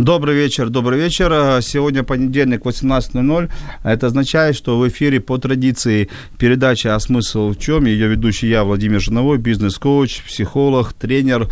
Добрый 0.00 0.34
вечер, 0.34 0.70
добрый 0.70 0.98
вечер. 0.98 1.60
Сегодня 1.60 2.02
понедельник, 2.02 2.64
18.00. 2.64 3.50
Это 3.84 4.06
означает, 4.06 4.56
что 4.56 4.78
в 4.78 4.88
эфире 4.88 5.20
по 5.20 5.36
традиции 5.36 6.08
передача 6.38 6.94
«А 6.94 7.00
смысл 7.00 7.50
в 7.50 7.58
чем?» 7.58 7.84
Ее 7.84 8.08
ведущий 8.08 8.48
я, 8.48 8.64
Владимир 8.64 8.98
Жиновой, 8.98 9.36
бизнес-коуч, 9.36 10.22
психолог, 10.22 10.94
тренер. 10.94 11.48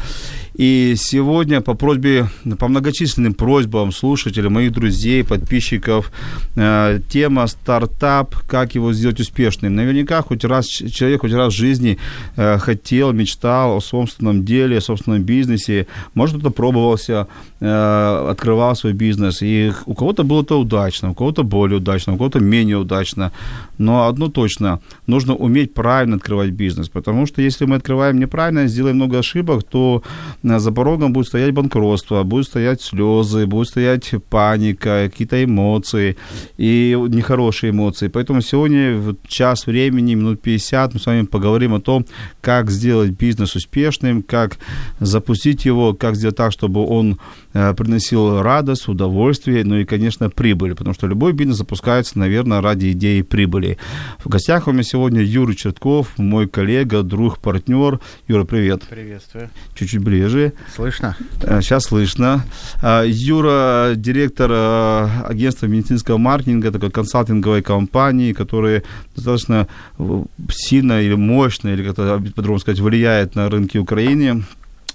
И 0.58 0.94
сегодня 0.96 1.60
по 1.60 1.74
просьбе, 1.74 2.26
по 2.58 2.66
многочисленным 2.66 3.34
просьбам 3.34 3.92
слушателей, 3.92 4.48
моих 4.48 4.72
друзей, 4.72 5.22
подписчиков, 5.22 6.10
э, 6.56 7.00
тема 7.08 7.46
стартап, 7.46 8.34
как 8.48 8.74
его 8.74 8.92
сделать 8.92 9.20
успешным. 9.20 9.76
Наверняка 9.76 10.20
хоть 10.20 10.44
раз 10.44 10.66
человек 10.66 11.20
хоть 11.20 11.32
раз 11.32 11.52
в 11.52 11.56
жизни 11.56 11.98
э, 12.36 12.58
хотел, 12.58 13.12
мечтал 13.12 13.76
о 13.76 13.80
собственном 13.80 14.44
деле, 14.44 14.78
о 14.78 14.80
собственном 14.80 15.22
бизнесе. 15.22 15.86
Может, 16.14 16.40
кто-то 16.40 16.52
пробовался, 16.52 17.28
э, 17.60 18.34
открывал 18.38 18.76
свой 18.76 18.92
бизнес. 18.92 19.42
И 19.42 19.72
у 19.86 19.94
кого-то 19.94 20.22
было 20.22 20.42
это 20.42 20.56
удачно, 20.56 21.10
у 21.10 21.14
кого-то 21.14 21.42
более 21.42 21.76
удачно, 21.76 22.14
у 22.14 22.16
кого-то 22.16 22.40
менее 22.40 22.76
удачно. 22.76 23.32
Но 23.78 24.06
одно 24.06 24.28
точно, 24.28 24.80
нужно 25.06 25.34
уметь 25.34 25.74
правильно 25.74 26.16
открывать 26.16 26.50
бизнес. 26.50 26.88
Потому 26.88 27.26
что 27.26 27.42
если 27.42 27.66
мы 27.66 27.76
открываем 27.76 28.18
неправильно, 28.18 28.68
сделаем 28.68 28.96
много 28.96 29.18
ошибок, 29.18 29.64
то 29.64 30.02
за 30.42 30.72
порогом 30.72 31.12
будет 31.12 31.26
стоять 31.26 31.52
банкротство, 31.52 32.22
будет 32.22 32.46
стоять 32.46 32.80
слезы, 32.80 33.46
будет 33.46 33.68
стоять 33.68 34.14
паника, 34.30 35.08
какие-то 35.10 35.42
эмоции 35.42 36.16
и 36.58 36.96
нехорошие 37.08 37.70
эмоции. 37.70 38.08
Поэтому 38.08 38.40
сегодня 38.42 38.96
в 38.96 39.16
час 39.26 39.66
времени, 39.66 40.14
минут 40.14 40.42
50, 40.42 40.94
мы 40.94 41.00
с 41.00 41.06
вами 41.06 41.26
поговорим 41.26 41.74
о 41.74 41.80
том, 41.80 42.06
как 42.40 42.70
сделать 42.70 43.10
бизнес 43.10 43.56
успешным, 43.56 44.22
как 44.22 44.58
запустить 45.00 45.66
его, 45.66 45.94
как 45.94 46.14
сделать 46.14 46.36
так, 46.36 46.52
чтобы 46.52 46.86
он 46.86 47.12
э, 47.12 47.47
приносил 47.76 48.42
радость, 48.42 48.88
удовольствие, 48.88 49.64
ну 49.64 49.76
и, 49.76 49.84
конечно, 49.84 50.30
прибыль, 50.30 50.74
потому 50.74 50.94
что 50.94 51.06
любой 51.06 51.32
бизнес 51.32 51.58
запускается, 51.58 52.18
наверное, 52.18 52.60
ради 52.60 52.92
идеи 52.92 53.22
прибыли. 53.22 53.78
В 54.18 54.28
гостях 54.28 54.68
у 54.68 54.72
меня 54.72 54.82
сегодня 54.82 55.22
Юрий 55.22 55.56
Чертков, 55.56 56.16
мой 56.18 56.46
коллега, 56.46 57.02
друг, 57.02 57.38
партнер. 57.38 58.00
Юра, 58.26 58.44
привет. 58.44 58.82
Приветствую. 58.88 59.50
Чуть-чуть 59.74 60.02
ближе. 60.02 60.52
Слышно? 60.74 61.16
Сейчас 61.40 61.86
э, 61.86 61.88
слышно. 61.88 62.44
А, 62.82 63.04
Юра, 63.04 63.92
директор 63.96 64.50
э, 64.52 65.08
агентства 65.26 65.66
медицинского 65.66 66.18
маркетинга, 66.18 66.70
такой 66.70 66.90
консалтинговой 66.90 67.62
компании, 67.62 68.32
которая 68.32 68.82
достаточно 69.14 69.68
э, 69.98 70.24
сильно 70.50 71.00
или 71.00 71.14
мощно, 71.14 71.68
или 71.68 71.84
как-то 71.84 72.22
по-другому 72.34 72.58
сказать, 72.58 72.80
влияет 72.80 73.34
на 73.34 73.48
рынки 73.48 73.78
Украины. 73.78 74.44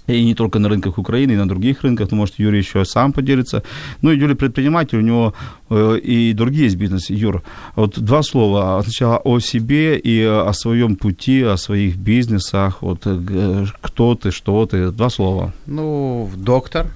И 0.06 0.24
не 0.24 0.34
только 0.34 0.58
на 0.58 0.68
рынках 0.68 0.98
Украины, 0.98 1.32
и 1.32 1.36
на 1.36 1.48
других 1.48 1.82
рынках. 1.82 2.10
Ну, 2.10 2.16
может, 2.18 2.38
Юрий 2.38 2.58
еще 2.58 2.84
сам 2.84 3.12
поделится. 3.12 3.62
Ну, 4.02 4.12
и 4.12 4.18
Юрий 4.18 4.34
предприниматель, 4.34 4.98
у 4.98 5.00
него 5.00 5.34
э, 5.70 5.98
и 6.02 6.34
другие 6.34 6.64
есть 6.64 6.76
бизнесы. 6.76 7.14
Юр, 7.14 7.42
вот 7.76 7.98
два 7.98 8.22
слова. 8.22 8.82
Сначала 8.82 9.16
о 9.24 9.40
себе 9.40 9.98
и 9.98 10.22
о 10.22 10.52
своем 10.52 10.96
пути, 10.96 11.42
о 11.42 11.56
своих 11.56 11.96
бизнесах. 11.96 12.82
Вот 12.82 13.06
э, 13.06 13.66
кто 13.80 14.14
ты, 14.14 14.30
что 14.30 14.66
ты. 14.66 14.90
Два 14.90 15.08
слова. 15.08 15.52
Ну, 15.66 16.30
доктор. 16.36 16.86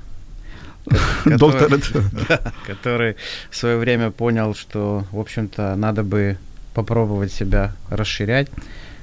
Доктор, 1.24 1.68
который 2.66 3.16
в 3.50 3.56
свое 3.56 3.76
время 3.76 4.10
понял, 4.10 4.54
что, 4.54 5.04
в 5.12 5.18
общем-то, 5.18 5.76
надо 5.76 6.02
бы 6.02 6.38
попробовать 6.74 7.32
себя 7.32 7.74
расширять 7.91 8.48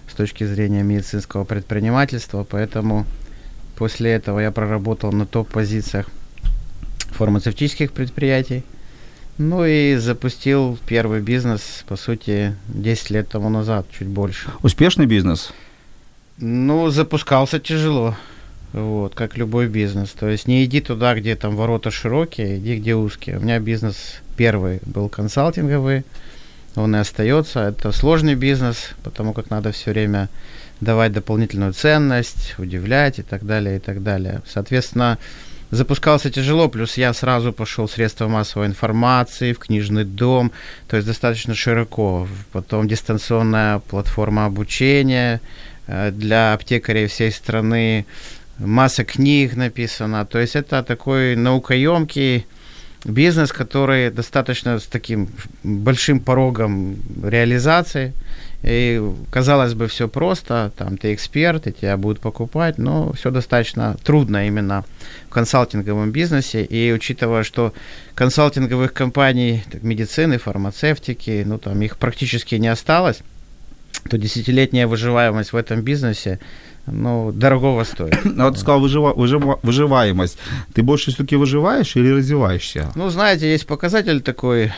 с 0.09 0.13
точки 0.13 0.45
зрения 0.45 0.83
медицинского 0.83 1.43
предпринимательства, 1.43 2.43
поэтому 2.43 3.05
После 3.75 4.11
этого 4.11 4.39
я 4.39 4.51
проработал 4.51 5.11
на 5.11 5.25
топ-позициях 5.25 6.07
фармацевтических 7.11 7.91
предприятий. 7.91 8.63
Ну 9.37 9.65
и 9.65 9.95
запустил 9.95 10.79
первый 10.87 11.19
бизнес, 11.19 11.83
по 11.87 11.97
сути, 11.97 12.55
10 12.69 13.09
лет 13.09 13.29
тому 13.29 13.49
назад, 13.49 13.85
чуть 13.97 14.07
больше. 14.07 14.49
Успешный 14.63 15.05
бизнес? 15.05 15.51
Ну, 16.37 16.89
запускался 16.89 17.59
тяжело, 17.59 18.15
вот, 18.71 19.13
как 19.13 19.37
любой 19.37 19.67
бизнес. 19.67 20.11
То 20.11 20.29
есть 20.29 20.47
не 20.47 20.63
иди 20.63 20.79
туда, 20.79 21.15
где 21.15 21.35
там 21.35 21.57
ворота 21.57 21.91
широкие, 21.91 22.59
иди 22.59 22.77
где 22.77 22.95
узкие. 22.95 23.37
У 23.37 23.41
меня 23.41 23.59
бизнес 23.59 24.21
первый 24.37 24.79
был 24.85 25.09
консалтинговый, 25.09 26.03
он 26.75 26.95
и 26.95 26.99
остается. 26.99 27.59
Это 27.61 27.91
сложный 27.91 28.35
бизнес, 28.35 28.91
потому 29.03 29.33
как 29.33 29.49
надо 29.49 29.71
все 29.73 29.91
время 29.91 30.29
давать 30.81 31.13
дополнительную 31.13 31.73
ценность, 31.73 32.55
удивлять 32.57 33.19
и 33.19 33.23
так 33.23 33.45
далее, 33.45 33.77
и 33.77 33.79
так 33.79 34.03
далее. 34.03 34.41
Соответственно, 34.45 35.17
запускался 35.71 36.29
тяжело, 36.29 36.69
плюс 36.69 36.97
я 36.97 37.13
сразу 37.13 37.53
пошел 37.53 37.87
в 37.87 37.91
средства 37.91 38.27
массовой 38.27 38.67
информации, 38.67 39.53
в 39.53 39.59
книжный 39.59 40.05
дом, 40.05 40.51
то 40.87 40.95
есть 40.95 41.07
достаточно 41.07 41.55
широко. 41.55 42.27
Потом 42.51 42.87
дистанционная 42.87 43.79
платформа 43.79 44.45
обучения 44.45 45.41
э, 45.87 46.11
для 46.11 46.53
аптекарей 46.53 47.07
всей 47.07 47.31
страны, 47.31 48.05
масса 48.57 49.03
книг 49.03 49.55
написано. 49.55 50.25
То 50.25 50.39
есть 50.39 50.55
это 50.55 50.83
такой 50.83 51.35
наукоемкий 51.35 52.45
бизнес, 53.05 53.51
который 53.51 54.11
достаточно 54.11 54.79
с 54.79 54.83
таким 54.83 55.29
большим 55.63 56.19
порогом 56.19 56.97
реализации– 57.23 58.13
и, 58.67 58.99
казалось 59.29 59.75
бы, 59.75 59.87
все 59.87 60.07
просто, 60.07 60.71
там 60.75 60.97
ты 60.97 61.13
эксперт, 61.13 61.67
и 61.67 61.71
тебя 61.71 61.97
будут 61.97 62.19
покупать, 62.19 62.79
но 62.79 63.13
все 63.13 63.29
достаточно 63.29 63.95
трудно 64.03 64.47
именно 64.47 64.83
в 65.27 65.29
консалтинговом 65.29 66.11
бизнесе. 66.11 66.63
И 66.63 66.91
учитывая, 66.91 67.43
что 67.43 67.73
консалтинговых 68.15 68.91
компаний 68.91 69.63
так, 69.71 69.83
медицины, 69.83 70.39
фармацевтики, 70.39 71.43
ну 71.45 71.59
там 71.59 71.79
их 71.83 71.97
практически 71.97 72.55
не 72.55 72.67
осталось, 72.67 73.19
то 74.09 74.17
десятилетняя 74.17 74.87
выживаемость 74.87 75.53
в 75.53 75.57
этом 75.57 75.81
бизнесе 75.81 76.39
ну, 76.87 77.31
дорогого 77.31 77.83
стоит. 77.83 78.15
А 78.37 78.49
вот 78.49 78.59
сказал 78.59 78.79
выжива, 78.79 79.13
выжива, 79.13 79.59
выживаемость. 79.63 80.37
Ты 80.73 80.83
больше 80.83 81.11
все-таки 81.11 81.35
выживаешь 81.35 81.95
или 81.95 82.09
развиваешься? 82.09 82.91
Ну, 82.95 83.09
знаете, 83.09 83.49
есть 83.49 83.65
показатель 83.65 84.21
такой 84.21 84.71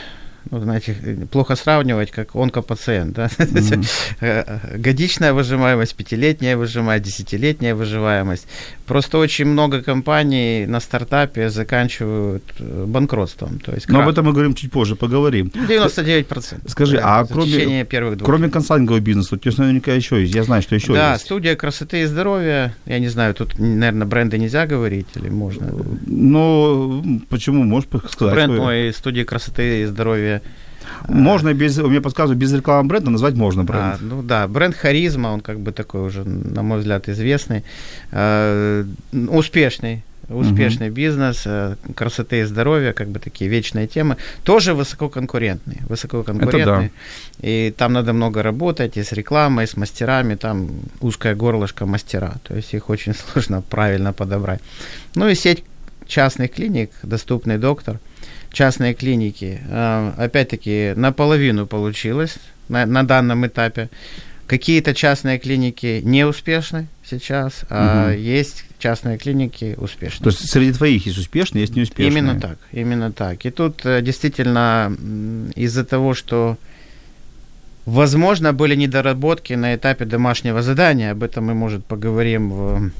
ну, 0.51 0.61
знаете, 0.61 0.95
плохо 1.31 1.55
сравнивать, 1.55 2.11
как 2.11 2.35
онкопациент. 2.35 3.13
Да? 3.13 3.25
Mm-hmm. 3.27 4.77
Годичная 4.77 5.33
выживаемость, 5.33 5.95
пятилетняя 5.95 6.57
выживаемость, 6.57 7.05
десятилетняя 7.05 7.75
выживаемость. 7.75 8.47
Просто 8.85 9.17
очень 9.17 9.45
много 9.45 9.81
компаний 9.81 10.65
на 10.65 10.79
стартапе 10.79 11.49
заканчивают 11.49 12.43
э, 12.59 12.85
банкротством. 12.87 13.59
То 13.59 13.73
есть 13.73 13.89
Но 13.89 14.01
об 14.01 14.09
этом 14.09 14.25
мы 14.25 14.31
говорим 14.31 14.53
чуть 14.53 14.71
позже, 14.71 14.95
поговорим. 14.95 15.47
99%. 15.47 16.69
Скажи, 16.69 16.99
а 17.03 17.25
кроме, 17.25 17.85
первых 17.85 18.19
кроме 18.19 18.49
консалтингового 18.49 19.01
бизнеса, 19.01 19.35
у 19.35 19.37
тебя 19.37 19.53
наверняка 19.57 19.93
еще 19.93 20.21
есть, 20.21 20.33
я 20.33 20.43
знаю, 20.43 20.61
что 20.61 20.75
еще 20.75 20.93
да, 20.93 21.11
есть. 21.11 21.23
Да, 21.23 21.25
студия 21.25 21.55
красоты 21.55 22.01
и 22.01 22.05
здоровья, 22.05 22.75
я 22.85 22.99
не 22.99 23.09
знаю, 23.09 23.33
тут, 23.33 23.59
наверное, 23.59 24.07
бренды 24.07 24.37
нельзя 24.37 24.65
говорить 24.65 25.07
или 25.15 25.29
можно? 25.29 25.69
Ну, 26.05 27.21
почему, 27.29 27.63
можешь 27.63 27.89
сказать? 28.09 28.33
Бренд 28.33 28.57
мой, 28.57 28.93
студия 28.93 29.25
красоты 29.25 29.81
и 29.81 29.85
здоровья 29.85 30.36
можно 31.07 31.53
без, 31.53 31.77
мне 31.77 32.01
подсказывают, 32.01 32.39
без 32.39 32.53
рекламы 32.53 32.87
бренда 32.87 33.09
назвать 33.09 33.35
можно 33.35 33.63
бренд. 33.63 33.83
А, 33.83 33.97
ну 34.01 34.21
да, 34.21 34.47
бренд 34.47 34.75
Харизма, 34.75 35.29
он 35.29 35.41
как 35.41 35.59
бы 35.59 35.71
такой 35.71 36.01
уже, 36.01 36.23
на 36.23 36.63
мой 36.63 36.79
взгляд, 36.79 37.09
известный, 37.09 37.63
э, 38.11 38.85
успешный, 39.29 40.03
успешный 40.29 40.87
uh-huh. 40.87 40.91
бизнес, 40.91 41.43
э, 41.45 41.75
красоты 41.95 42.39
и 42.39 42.43
здоровья, 42.43 42.93
как 42.93 43.07
бы 43.07 43.19
такие 43.19 43.49
вечные 43.49 43.87
темы, 43.87 44.17
тоже 44.43 44.73
высококонкурентные, 44.73 45.83
высококонкурентные. 45.87 46.91
Да. 47.39 47.47
И 47.47 47.73
там 47.77 47.93
надо 47.93 48.13
много 48.13 48.43
работать 48.43 48.97
и 48.97 49.03
с 49.03 49.13
рекламой, 49.13 49.63
и 49.63 49.67
с 49.67 49.77
мастерами, 49.77 50.35
там 50.35 50.69
узкое 50.99 51.35
горлышко 51.35 51.85
мастера, 51.85 52.35
то 52.43 52.55
есть 52.55 52.73
их 52.73 52.89
очень 52.89 53.13
сложно 53.33 53.61
правильно 53.61 54.13
подобрать. 54.13 54.61
Ну 55.15 55.29
и 55.29 55.35
сеть 55.35 55.63
частных 56.05 56.51
клиник, 56.51 56.91
доступный 57.03 57.57
доктор– 57.57 57.99
частные 58.57 58.93
клиники. 58.95 59.59
Э, 59.69 60.13
опять-таки, 60.17 60.93
наполовину 60.95 61.67
получилось 61.67 62.37
на, 62.69 62.85
на 62.85 63.03
данном 63.03 63.45
этапе. 63.45 63.89
Какие-то 64.47 64.93
частные 64.93 65.37
клиники 65.39 66.01
не 66.03 66.25
успешны 66.25 66.87
сейчас, 67.05 67.65
а 67.69 68.09
Мгм. 68.09 68.17
есть 68.37 68.65
частные 68.79 69.17
клиники 69.17 69.75
успешные. 69.77 70.23
То 70.23 70.29
есть 70.29 70.49
среди 70.49 70.71
твоих 70.73 71.05
есть 71.05 71.17
успешные, 71.19 71.61
есть 71.61 71.75
неуспешные. 71.75 72.07
Именно 72.07 72.39
так, 72.39 72.57
именно 72.73 73.11
так. 73.11 73.45
И 73.45 73.51
тут 73.51 73.85
э, 73.85 74.01
действительно 74.01 74.91
из-за 75.55 75.83
того, 75.83 76.13
что 76.15 76.57
возможно 77.85 78.53
были 78.53 78.75
недоработки 78.75 79.53
на 79.55 79.75
этапе 79.75 80.05
домашнего 80.05 80.61
задания, 80.61 81.11
об 81.11 81.21
этом 81.23 81.45
мы, 81.45 81.53
может, 81.53 81.85
поговорим 81.85 82.49
в- 82.49 82.91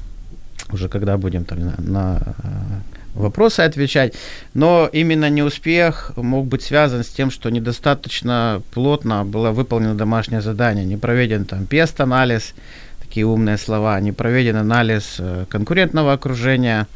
уже 0.72 0.88
когда 0.88 1.16
будем 1.16 1.44
там 1.44 1.58
на, 1.60 1.74
на, 1.78 2.18
э, 2.44 2.97
вопросы 3.18 3.60
отвечать, 3.60 4.14
но 4.54 4.88
именно 4.92 5.28
неуспех 5.30 6.12
мог 6.16 6.46
быть 6.46 6.62
связан 6.62 7.04
с 7.04 7.08
тем, 7.08 7.30
что 7.30 7.50
недостаточно 7.50 8.62
плотно 8.72 9.24
было 9.24 9.50
выполнено 9.50 9.94
домашнее 9.94 10.40
задание, 10.40 10.84
не 10.84 10.96
проведен 10.96 11.44
там 11.44 11.66
пест-анализ, 11.66 12.54
такие 13.08 13.26
умные 13.26 13.56
слова, 13.56 14.00
не 14.00 14.12
проведен 14.12 14.56
анализ 14.56 15.16
э, 15.18 15.46
конкурентного 15.48 16.12
окружения, 16.12 16.86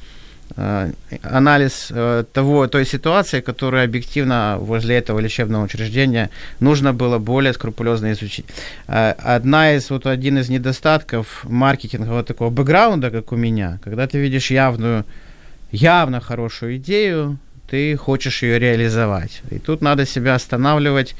э, 0.56 0.92
анализ 1.22 1.88
э, 1.90 2.24
того, 2.32 2.66
той 2.66 2.84
ситуации, 2.84 3.40
которую 3.40 3.84
объективно 3.84 4.58
возле 4.60 4.96
этого 4.96 5.20
лечебного 5.20 5.64
учреждения 5.64 6.28
нужно 6.60 6.92
было 6.92 7.18
более 7.18 7.54
скрупулезно 7.54 8.12
изучить. 8.12 8.44
Одна 8.86 9.72
из, 9.74 9.90
вот 9.90 10.06
один 10.06 10.38
из 10.38 10.50
недостатков 10.50 11.44
маркетингового 11.44 12.22
такого 12.22 12.50
бэкграунда, 12.50 13.10
как 13.10 13.32
у 13.32 13.36
меня, 13.36 13.78
когда 13.82 14.06
ты 14.06 14.18
видишь 14.18 14.50
явную, 14.50 15.04
явно 15.72 16.20
хорошую 16.20 16.76
идею, 16.76 17.38
ты 17.68 17.96
хочешь 17.96 18.42
ее 18.42 18.58
реализовать. 18.58 19.42
И 19.50 19.58
тут 19.58 19.80
надо 19.80 20.06
себя 20.06 20.34
останавливать 20.34 21.16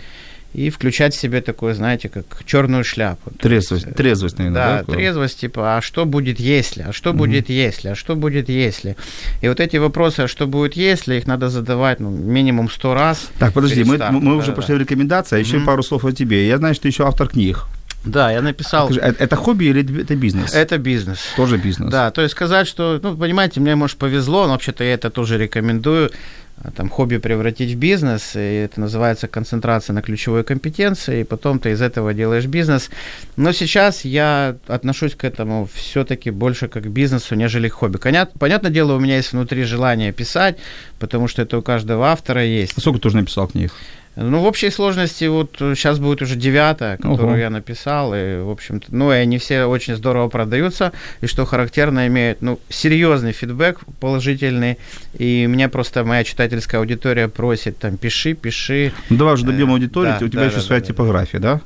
и 0.54 0.69
включать 0.69 1.14
в 1.14 1.19
себе 1.19 1.40
такое, 1.40 1.72
знаете, 1.72 2.10
как 2.10 2.25
черную 2.44 2.84
шляпу. 2.84 3.31
Трезвость, 3.38 3.84
есть, 3.87 3.94
э, 3.94 3.96
трезвость, 3.96 4.38
наверное, 4.38 4.62
да, 4.62 4.84
да? 4.87 4.93
трезвость, 4.93 5.40
типа, 5.40 5.78
а 5.78 5.81
что 5.81 6.04
будет 6.04 6.38
если, 6.38 6.82
а 6.82 6.93
что 6.93 7.14
будет 7.14 7.49
если, 7.49 7.88
а 7.88 7.94
что 7.94 8.16
будет 8.16 8.50
если. 8.50 8.96
И 9.40 9.49
вот 9.49 9.60
эти 9.60 9.78
вопросы, 9.78 10.20
а 10.20 10.28
что 10.28 10.46
будет 10.46 10.76
если, 10.76 11.14
их 11.14 11.26
надо 11.26 11.49
задавать 11.49 12.00
ну, 12.00 12.10
минимум 12.10 12.70
сто 12.70 12.93
раз. 12.93 13.31
Так, 13.38 13.54
подожди, 13.54 13.82
мы, 13.82 13.96
мы 13.96 14.37
уже 14.37 14.49
Да-да-да. 14.49 14.52
пошли 14.52 14.75
в 14.75 14.78
рекомендации, 14.78 15.37
а 15.37 15.38
еще 15.38 15.56
Мгм. 15.56 15.66
пару 15.66 15.82
слов 15.82 16.04
о 16.04 16.12
тебе. 16.12 16.46
Я 16.46 16.58
знаю, 16.58 16.75
что 16.75 16.82
ты 16.82 16.88
еще 16.88 17.06
автор 17.06 17.28
книг. 17.28 17.64
Да, 18.04 18.32
я 18.32 18.43
написал. 18.43 18.87
Скажи, 18.87 19.00
э- 19.00 19.14
это 19.19 19.37
хобби 19.37 19.66
или 19.66 20.02
это 20.02 20.16
бизнес? 20.16 20.54
Это 20.54 20.78
бизнес. 20.78 21.20
Тоже 21.37 21.56
бизнес. 21.56 21.90
Да, 21.90 22.10
то 22.10 22.22
есть 22.22 22.32
сказать, 22.32 22.66
что, 22.66 22.99
ну, 23.02 23.16
понимаете, 23.16 23.60
мне, 23.60 23.76
может, 23.76 23.96
повезло, 23.96 24.46
но 24.46 24.52
вообще-то 24.52 24.84
я 24.84 24.94
это 24.94 25.10
тоже 25.10 25.38
рекомендую, 25.38 26.10
а, 26.58 26.70
там, 26.70 26.88
хобби 26.88 27.16
превратить 27.16 27.72
в 27.72 27.78
бизнес, 27.78 28.37
и 28.37 28.38
это 28.38 28.81
называется 28.81 29.28
концентрация 29.28 29.94
на 29.94 30.02
ключевой 30.02 30.44
компетенции, 30.44 31.20
и 31.20 31.25
потом 31.25 31.58
ты 31.58 31.70
из 31.70 31.81
этого 31.81 32.12
делаешь 32.12 32.46
бизнес. 32.46 32.90
Но 33.37 33.52
сейчас 33.52 34.04
я 34.04 34.56
отношусь 34.66 35.14
к 35.14 35.25
этому 35.25 35.69
все-таки 35.72 36.31
больше 36.31 36.69
как 36.69 36.84
к 36.84 36.87
бизнесу, 36.87 37.34
нежели 37.37 37.69
к 37.69 37.75
хобби. 37.75 37.99
Понят, 37.99 38.32
понятное 38.38 38.70
дело, 38.70 38.94
у 38.94 39.00
меня 39.00 39.16
есть 39.16 39.32
внутри 39.32 39.62
желание 39.64 40.12
писать, 40.12 40.58
потому 40.99 41.28
что 41.28 41.43
это 41.43 41.58
у 41.58 41.62
каждого 41.62 42.06
автора 42.10 42.44
есть. 42.44 42.81
Сколько 42.81 43.00
ты 43.00 43.08
уже 43.08 43.16
написал 43.16 43.49
книг? 43.49 43.72
Ну, 44.14 44.41
в 44.41 44.44
общей 44.44 44.70
сложности, 44.70 45.25
вот 45.25 45.56
сейчас 45.59 45.99
будет 45.99 46.23
уже 46.23 46.37
девятая, 46.37 46.97
которую 46.97 47.29
Ого. 47.29 47.37
я 47.37 47.50
написал, 47.50 48.14
и, 48.14 48.43
в 48.43 48.50
общем-то, 48.50 48.88
ну, 48.91 49.12
и 49.12 49.17
они 49.17 49.38
все 49.38 49.64
очень 49.64 49.97
здорово 49.97 50.29
продаются, 50.29 50.93
и 51.20 51.26
что 51.26 51.44
характерно, 51.47 52.06
имеют, 52.06 52.43
ну, 52.43 52.61
серьезный 52.69 53.32
фидбэк 53.32 53.81
положительный, 54.00 54.79
и 55.19 55.47
меня 55.47 55.69
просто 55.69 56.05
моя 56.05 56.25
читательская 56.25 56.81
аудитория 56.81 57.29
просит, 57.29 57.79
там, 57.79 57.97
пиши, 57.97 58.35
пиши. 58.35 58.93
Ну, 59.09 59.17
давай 59.17 59.35
уже 59.35 59.44
добьем 59.44 59.70
Э, 59.70 59.73
аудиторию, 59.73 60.17
да, 60.19 60.26
у 60.26 60.29
тебя 60.29 60.41
да, 60.41 60.47
еще 60.47 60.56
да, 60.56 60.62
своя 60.62 60.81
да, 60.81 60.87
да. 60.87 60.93
типография, 60.93 61.38
да? 61.38 61.61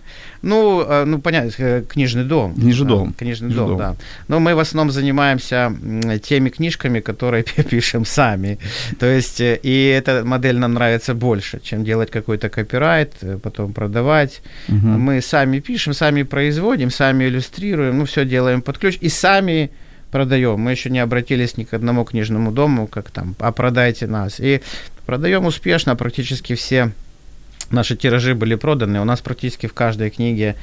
Ну, 0.46 0.80
э, 0.80 1.04
ну, 1.04 1.18
понятно, 1.18 1.50
э, 1.58 1.82
книжный 1.82 2.24
дом. 2.24 2.54
Книжный 2.54 2.86
дом. 2.86 3.12
Книжный 3.18 3.50
дом, 3.50 3.68
дом. 3.68 3.78
да. 3.78 3.96
Но 4.28 4.38
мы 4.38 4.54
в 4.54 4.60
основном 4.60 4.92
занимаемся 4.92 5.72
теми 6.22 6.50
книжками, 6.50 7.00
которые 7.00 7.42
пишем 7.70 8.04
сами. 8.04 8.58
То 9.00 9.06
есть, 9.06 9.40
э, 9.40 9.58
и 9.64 9.86
эта 9.86 10.24
модель 10.24 10.58
нам 10.58 10.74
нравится 10.74 11.14
больше, 11.14 11.60
чем 11.60 11.84
делать 11.84 12.10
какой-то 12.10 12.48
копирайт, 12.48 13.12
потом 13.42 13.72
продавать. 13.72 14.40
Мгм. 14.68 15.00
Мы 15.00 15.20
сами 15.20 15.58
пишем, 15.58 15.94
сами 15.94 16.22
производим, 16.22 16.90
сами 16.90 17.24
иллюстрируем, 17.24 17.98
ну, 17.98 18.04
все 18.04 18.24
делаем 18.24 18.62
под 18.62 18.78
ключ 18.78 18.98
и 19.00 19.08
сами 19.08 19.70
продаем. 20.12 20.60
Мы 20.60 20.70
еще 20.70 20.90
не 20.90 21.00
обратились 21.00 21.56
ни 21.56 21.64
к 21.64 21.74
одному 21.74 22.04
книжному 22.04 22.52
дому, 22.52 22.86
как 22.86 23.10
там, 23.10 23.34
а 23.40 23.50
продайте 23.50 24.06
нас. 24.06 24.38
И 24.38 24.60
продаем 25.06 25.44
успешно, 25.46 25.96
практически 25.96 26.54
все 26.54 26.92
наши 27.70 27.96
тиражи 27.96 28.34
были 28.34 28.54
проданы. 28.54 29.00
У 29.00 29.04
нас 29.04 29.20
практически 29.20 29.66
в 29.66 29.74
каждой 29.74 30.10
книге 30.10 30.56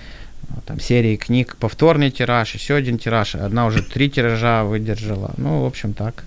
а, 0.50 0.62
там, 0.66 0.80
серии 0.80 1.16
книг 1.16 1.58
повторный 1.60 2.12
тираж, 2.12 2.54
еще 2.54 2.76
один 2.76 2.98
тираж, 2.98 3.36
одна 3.36 3.66
уже 3.66 3.82
три 3.82 4.10
тиража 4.10 4.64
выдержала. 4.64 5.34
Ну, 5.38 5.64
в 5.64 5.66
общем, 5.66 5.94
так. 5.94 6.24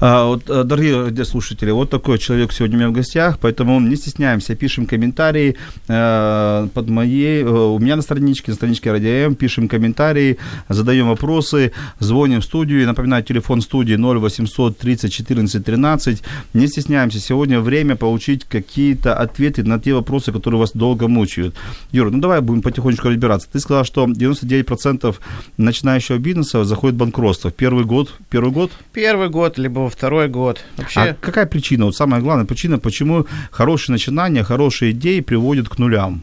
А, 0.00 0.26
вот, 0.26 0.48
э, 0.48 0.64
дорогие 0.64 1.24
слушатели, 1.24 1.70
вот 1.70 1.90
такой 1.90 2.18
человек 2.18 2.52
сегодня 2.52 2.76
у 2.76 2.80
меня 2.80 2.88
в 2.90 2.92
гостях, 2.92 3.38
поэтому 3.38 3.80
не 3.80 3.96
стесняемся, 3.96 4.54
пишем 4.54 4.86
комментарии 4.86 5.56
э, 5.88 6.68
под 6.72 6.88
моей, 6.88 7.42
э, 7.42 7.48
у 7.48 7.78
меня 7.78 7.96
на 7.96 8.02
страничке, 8.02 8.52
на 8.52 8.54
страничке 8.54 8.92
Радио 8.92 9.10
М, 9.10 9.34
пишем 9.34 9.68
комментарии, 9.68 10.38
задаем 10.68 11.08
вопросы, 11.08 11.72
звоним 11.98 12.40
в 12.40 12.44
студию, 12.44 12.86
напоминаю, 12.86 13.22
телефон 13.22 13.60
студии 13.60 13.96
0800 13.96 14.78
30 14.78 15.12
14 15.12 15.64
13, 15.64 16.22
не 16.54 16.66
стесняемся, 16.66 17.20
сегодня 17.20 17.60
время 17.60 17.96
получить 17.96 18.44
какие-то 18.44 19.14
ответы 19.14 19.64
на 19.64 19.78
те 19.78 19.92
вопросы, 19.92 20.32
которые 20.32 20.60
вас 20.60 20.72
долго 20.72 21.08
мучают. 21.08 21.54
Юра, 21.92 22.10
ну 22.10 22.18
давай 22.18 22.40
будем 22.40 22.62
потихонечку 22.62 23.08
разбираться. 23.08 23.48
Ты 23.52 23.60
сказал, 23.60 23.84
что 23.84 24.06
99% 24.06 25.14
начинающего 25.58 26.18
бизнеса 26.18 26.64
заходит 26.64 26.96
в 26.96 26.98
банкротство. 26.98 27.50
Первый 27.50 27.84
год, 27.84 28.14
первый 28.30 28.52
год 28.52 28.70
Первый 28.92 29.28
год, 29.28 29.39
либо 29.58 29.88
второй 29.88 30.28
год. 30.28 30.60
Вообще, 30.76 31.00
а 31.00 31.16
какая 31.20 31.46
причина? 31.46 31.84
Вот 31.84 31.96
самая 31.96 32.20
главная 32.20 32.46
причина, 32.46 32.78
почему 32.78 33.26
хорошие 33.50 33.92
начинания, 33.94 34.44
хорошие 34.44 34.92
идеи 34.92 35.20
приводят 35.20 35.68
к 35.68 35.78
нулям? 35.78 36.22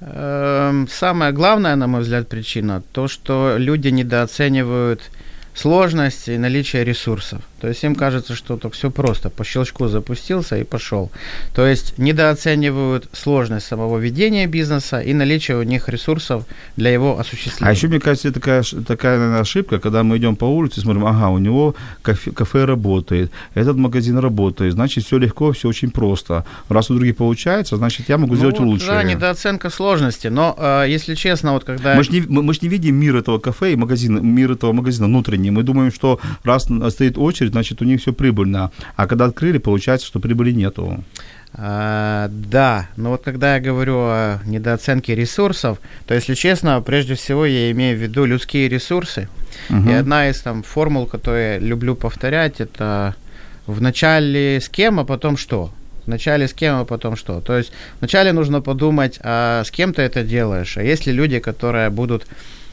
Эм, 0.00 0.88
Самая 0.88 1.32
главная, 1.32 1.76
на 1.76 1.86
мой 1.86 2.02
взгляд, 2.02 2.28
причина 2.28 2.82
то, 2.92 3.08
что 3.08 3.56
люди 3.58 3.88
недооценивают 3.88 5.10
сложность 5.58 6.28
и 6.28 6.38
наличие 6.38 6.84
ресурсов. 6.84 7.40
То 7.60 7.68
есть 7.68 7.82
им 7.84 7.96
кажется, 7.96 8.36
что 8.36 8.56
так 8.56 8.72
все 8.72 8.90
просто, 8.90 9.30
по 9.30 9.44
щелчку 9.44 9.88
запустился 9.88 10.56
и 10.56 10.64
пошел. 10.64 11.10
То 11.54 11.66
есть 11.66 11.98
недооценивают 11.98 13.08
сложность 13.12 13.66
самого 13.66 13.98
ведения 13.98 14.46
бизнеса 14.46 15.00
и 15.00 15.12
наличие 15.14 15.56
у 15.56 15.62
них 15.64 15.88
ресурсов 15.88 16.44
для 16.76 16.90
его 16.90 17.18
осуществления. 17.18 17.70
А 17.70 17.74
еще, 17.74 17.88
мне 17.88 17.98
кажется, 17.98 18.32
такая, 18.32 18.62
такая 18.86 19.18
наверное, 19.18 19.40
ошибка, 19.40 19.80
когда 19.80 20.04
мы 20.04 20.18
идем 20.18 20.36
по 20.36 20.44
улице, 20.44 20.80
смотрим, 20.80 21.04
ага, 21.04 21.28
у 21.28 21.38
него 21.38 21.74
кафе, 22.02 22.30
кафе 22.30 22.64
работает, 22.64 23.32
этот 23.54 23.76
магазин 23.76 24.18
работает, 24.18 24.74
значит, 24.74 25.04
все 25.04 25.18
легко, 25.18 25.50
все 25.50 25.68
очень 25.68 25.90
просто. 25.90 26.44
Раз 26.68 26.90
у 26.90 26.94
других 26.94 27.16
получается, 27.16 27.76
значит, 27.76 28.08
я 28.08 28.18
могу 28.18 28.34
Ну 28.34 28.38
сделать 28.38 28.58
вот, 28.60 28.66
лучше. 28.66 28.86
Да, 28.86 29.02
недооценка 29.02 29.70
сложности. 29.70 30.28
Но, 30.28 30.54
э, 30.56 30.84
если 30.88 31.16
честно, 31.16 31.52
вот 31.52 31.64
когда... 31.64 31.96
Мы 31.96 32.04
же 32.04 32.12
не, 32.12 32.20
мы, 32.20 32.42
мы 32.44 32.54
ж 32.54 32.62
не 32.62 32.68
видим 32.68 32.94
мир 32.94 33.16
этого 33.16 33.40
кафе 33.40 33.72
и 33.72 33.76
магазина, 33.76 34.20
мир 34.20 34.52
этого 34.52 34.72
магазина 34.72 35.06
внутренний. 35.06 35.47
Мы 35.50 35.62
думаем, 35.62 35.92
что 35.92 36.20
раз 36.44 36.68
стоит 36.90 37.18
очередь, 37.18 37.52
значит, 37.52 37.82
у 37.82 37.84
них 37.84 38.00
все 38.00 38.12
прибыльно. 38.12 38.70
А 38.96 39.06
когда 39.06 39.26
открыли, 39.26 39.58
получается, 39.58 40.06
что 40.06 40.20
прибыли 40.20 40.52
нету. 40.52 41.02
А, 41.54 42.28
да, 42.30 42.88
но 42.96 43.10
вот 43.10 43.22
когда 43.24 43.54
я 43.54 43.60
говорю 43.60 43.96
о 43.98 44.40
недооценке 44.44 45.14
ресурсов, 45.14 45.78
то, 46.06 46.14
если 46.14 46.34
честно, 46.34 46.80
прежде 46.82 47.14
всего 47.14 47.46
я 47.46 47.70
имею 47.70 47.96
в 47.96 48.00
виду 48.02 48.24
людские 48.24 48.68
ресурсы. 48.68 49.28
Мгм. 49.68 49.88
И 49.88 49.92
одна 49.92 50.28
из 50.28 50.40
там 50.40 50.62
формул, 50.62 51.06
которую 51.06 51.54
я 51.54 51.58
люблю 51.58 51.94
повторять, 51.94 52.60
это 52.60 53.14
вначале 53.66 54.60
с 54.60 54.68
кем, 54.68 55.00
а 55.00 55.04
потом 55.04 55.36
что. 55.36 55.72
Вначале 56.06 56.48
с 56.48 56.54
кем, 56.54 56.76
а 56.76 56.84
потом 56.84 57.16
что. 57.16 57.40
То 57.40 57.58
есть 57.58 57.72
вначале 58.00 58.32
нужно 58.32 58.60
подумать, 58.60 59.18
а 59.22 59.62
с 59.64 59.70
кем 59.70 59.92
ты 59.92 60.02
это 60.02 60.22
делаешь, 60.22 60.76
а 60.78 60.82
есть 60.82 61.06
ли 61.06 61.12
люди, 61.12 61.38
которые 61.38 61.90
будут 61.90 62.26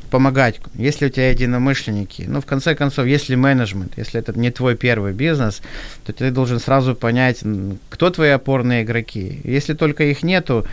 помогать, 0.10 0.60
если 0.76 1.08
у 1.08 1.10
тебя 1.10 1.30
единомышленники. 1.30 2.26
Ну, 2.28 2.42
в 2.42 2.46
конце 2.46 2.76
концов, 2.76 3.06
если 3.06 3.36
менеджмент, 3.36 3.94
если 3.98 4.20
это 4.20 4.38
не 4.38 4.52
твой 4.52 4.76
первый 4.76 5.14
бизнес, 5.14 5.62
то 6.06 6.14
ты 6.14 6.32
должен 6.32 6.60
сразу 6.60 6.96
понять, 6.96 7.44
кто 7.90 8.10
твои 8.10 8.30
опорные 8.30 8.84
игроки. 8.84 9.42
Если 9.44 9.74
только 9.74 10.04
их 10.04 10.24
нету, 10.24 10.66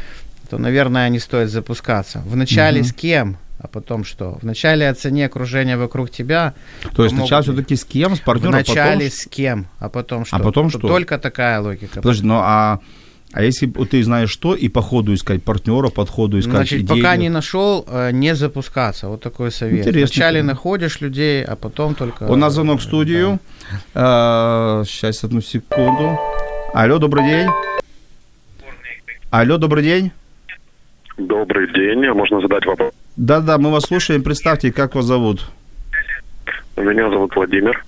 то, 0.51 0.59
наверное, 0.59 1.09
не 1.09 1.19
стоит 1.19 1.51
запускаться. 1.51 2.23
Вначале 2.27 2.81
Мгм. 2.81 2.89
с 2.89 2.93
кем, 2.93 3.37
а 3.59 3.69
потом 3.69 4.05
что? 4.05 4.39
Вначале 4.43 4.89
оцени 4.89 5.23
окружение 5.23 5.77
вокруг 5.77 6.11
тебя, 6.11 6.55
То 6.95 7.05
есть 7.05 7.15
сначала 7.17 7.43
все-таки 7.43 7.77
с 7.77 7.85
кем, 7.85 8.17
с 8.17 8.21
партнером, 8.21 8.53
Вначале 8.55 9.07
потом... 9.07 9.11
с 9.11 9.27
кем, 9.27 9.67
а 9.79 9.89
потом 9.89 10.25
что? 10.27 10.39
потом 10.39 10.71
Тут 10.71 10.81
что? 10.81 10.89
Только 10.89 11.19
такая 11.19 11.61
логика. 11.61 12.03
Подожди, 12.03 12.27
ну 12.27 12.39
а, 12.43 12.81
а 13.33 13.43
если 13.43 13.67
вот 13.67 13.91
ты 13.91 14.03
знаешь 14.05 14.31
что, 14.31 14.55
и 14.55 14.69
по 14.69 14.83
ходу 14.83 15.15
искать 15.15 15.43
партнера, 15.43 15.89
под 15.89 16.11
ходу 16.11 16.39
искать 16.39 16.55
Значит, 16.55 16.81
идею? 16.81 17.03
пока 17.03 17.17
не 17.17 17.31
нашел, 17.31 17.85
э, 17.89 18.11
не 18.13 18.35
запускаться. 18.35 19.09
Вот 19.09 19.23
такой 19.23 19.51
совет. 19.51 19.87
Интересно. 19.87 20.15
Вначале 20.15 20.43
находишь 20.43 21.01
людей, 21.01 21.43
а 21.45 21.57
потом 21.57 21.95
только... 21.95 22.25
У 22.25 22.37
нас 22.37 22.53
звонок 22.53 22.81
в 22.81 22.83
студию. 22.83 23.39
А, 23.95 24.83
сейчас, 24.87 25.25
одну 25.25 25.41
секунду. 25.41 26.19
Алло, 26.75 26.99
добрый 26.99 27.25
день. 27.25 27.49
Алло, 29.31 29.57
добрый 29.57 29.83
день. 29.83 30.13
Добрый 31.17 31.73
день. 31.73 32.07
Можно 32.13 32.41
задать 32.43 32.67
вопрос? 32.67 32.93
Да-да, 33.17 33.57
мы 33.59 33.71
вас 33.71 33.85
слушаем. 33.85 34.23
Представьте, 34.23 34.73
как 34.73 34.95
вас 34.95 35.07
зовут? 35.07 35.47
Меня 36.77 37.09
зовут 37.11 37.35
Владимир. 37.35 37.83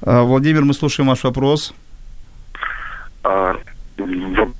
А, 0.00 0.22
Владимир, 0.22 0.62
мы 0.64 0.72
слушаем 0.72 1.08
ваш 1.08 1.24
вопрос. 1.24 1.74
А, 3.22 3.54
в- 3.98 4.52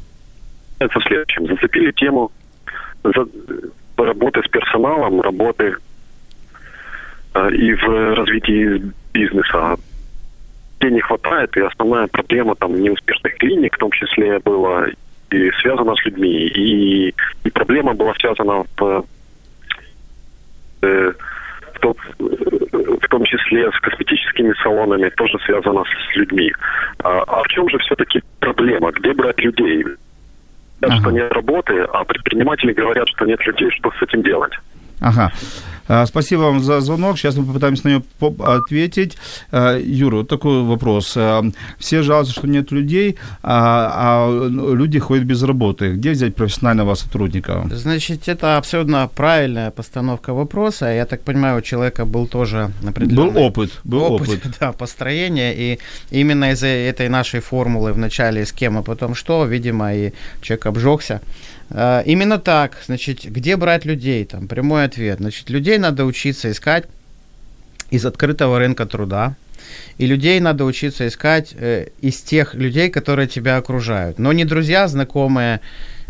в 0.81 1.03
следующем. 1.03 1.47
Зацепили 1.47 1.93
тему 1.93 2.31
за- 3.05 3.29
работы 3.97 4.43
с 4.43 4.49
персоналом, 4.49 5.21
работы 5.21 5.77
а, 7.35 7.49
и 7.49 7.75
в 7.75 8.15
развитии 8.15 8.83
бизнеса. 9.13 9.77
Где 10.81 10.91
не 10.93 11.01
хватает, 11.01 11.57
и 11.57 11.61
основная 11.61 12.07
проблема 12.07 12.55
там 12.55 12.81
неуспешных 12.81 13.37
клиник 13.39 13.75
в 13.75 13.79
том 13.79 13.91
числе 13.91 14.39
была 14.39 14.87
и 15.31 15.51
связана 15.61 15.95
с 15.97 16.05
людьми. 16.05 16.47
И, 16.47 17.15
и 17.45 17.51
проблема 17.51 17.95
была 17.95 18.15
связана 18.15 18.65
в, 18.77 19.05
э, 20.83 21.13
в, 21.75 21.79
том, 21.81 21.95
в 22.19 23.09
том 23.09 23.25
числе 23.25 23.71
с 23.73 23.81
косметическими 23.81 24.55
салонами, 24.63 25.09
тоже 25.11 25.39
связана 25.45 25.83
с 25.85 26.17
людьми. 26.17 26.53
А, 27.03 27.25
а 27.27 27.43
в 27.43 27.49
чем 27.49 27.69
же 27.69 27.79
все-таки 27.79 28.23
проблема? 28.41 28.93
Где 28.93 29.13
брать 29.13 29.39
людей? 29.41 29.85
Говорят, 30.81 31.01
что 31.01 31.09
Ага. 31.09 31.19
нет 31.19 31.33
работы, 31.33 31.81
а 31.93 32.05
предприниматели 32.05 32.73
говорят, 32.73 33.09
что 33.09 33.25
нет 33.27 33.45
людей. 33.47 33.71
Что 33.71 33.91
с 33.91 34.03
этим 34.03 34.23
делать? 34.23 34.53
Ага. 35.01 35.33
А, 35.91 36.05
Спасибо 36.07 36.41
вам 36.43 36.61
за 36.61 36.81
звонок. 36.81 37.17
Сейчас 37.19 37.35
мы 37.37 37.47
попытаемся 37.47 37.89
на 37.89 37.91
него 37.93 38.45
ответить. 38.45 39.17
А, 39.51 39.79
Юра, 39.79 40.17
вот 40.17 40.29
такой 40.29 40.63
вопрос. 40.63 41.15
А, 41.17 41.43
Все 41.79 42.03
жалуются, 42.03 42.35
что 42.35 42.47
нет 42.47 42.71
людей, 42.73 43.17
а, 43.43 44.29
люди 44.51 44.99
ходят 44.99 45.25
без 45.25 45.43
работы. 45.43 45.93
Где 45.95 46.11
взять 46.11 46.35
профессионального 46.35 46.95
сотрудника? 46.95 47.67
Значит, 47.71 48.29
это 48.29 48.59
абсолютно 48.59 49.09
правильная 49.15 49.71
постановка 49.71 50.35
вопроса. 50.35 50.87
Я 50.87 51.07
так 51.07 51.23
понимаю, 51.23 51.59
у 51.59 51.63
человека 51.63 52.05
был 52.05 52.27
тоже 52.27 52.71
определенный 52.87 53.33
Был 53.33 53.43
опыт. 53.43 53.81
Был 53.85 54.03
опыт. 54.03 54.29
опыт, 54.29 54.57
да, 54.61 54.73
построения, 54.73 55.55
и 55.55 55.79
именно 56.11 56.51
из-за 56.53 56.67
этой 56.67 57.09
нашей 57.09 57.41
формулы 57.41 57.95
вначале 57.95 58.45
с 58.45 58.53
кем, 58.53 58.77
а 58.77 58.83
потом 58.83 59.15
что, 59.15 59.47
видимо, 59.47 59.95
и 59.95 60.13
человек 60.43 60.67
обжегся. 60.67 61.23
А, 61.71 62.03
Именно 62.07 62.39
так, 62.39 62.79
значит, 62.87 63.25
где 63.25 63.57
брать 63.57 63.85
людей, 63.85 64.25
там, 64.25 64.49
прямой 64.49 64.85
ответ. 64.85 65.19
Значит, 65.19 65.51
людей 65.51 65.79
надо 65.79 66.05
учиться 66.05 66.51
искать 66.51 66.85
из 67.91 68.05
открытого 68.05 68.59
рынка 68.59 68.87
труда, 68.87 69.37
и 69.99 70.07
людей 70.07 70.41
надо 70.41 70.65
учиться 70.65 71.07
искать 71.07 71.55
э, 71.55 71.89
из 72.01 72.21
тех 72.21 72.55
людей, 72.55 72.91
которые 72.91 73.29
тебя 73.29 73.57
окружают. 73.57 74.19
Но 74.19 74.33
не 74.33 74.45
друзья, 74.45 74.89
знакомые, 74.89 75.61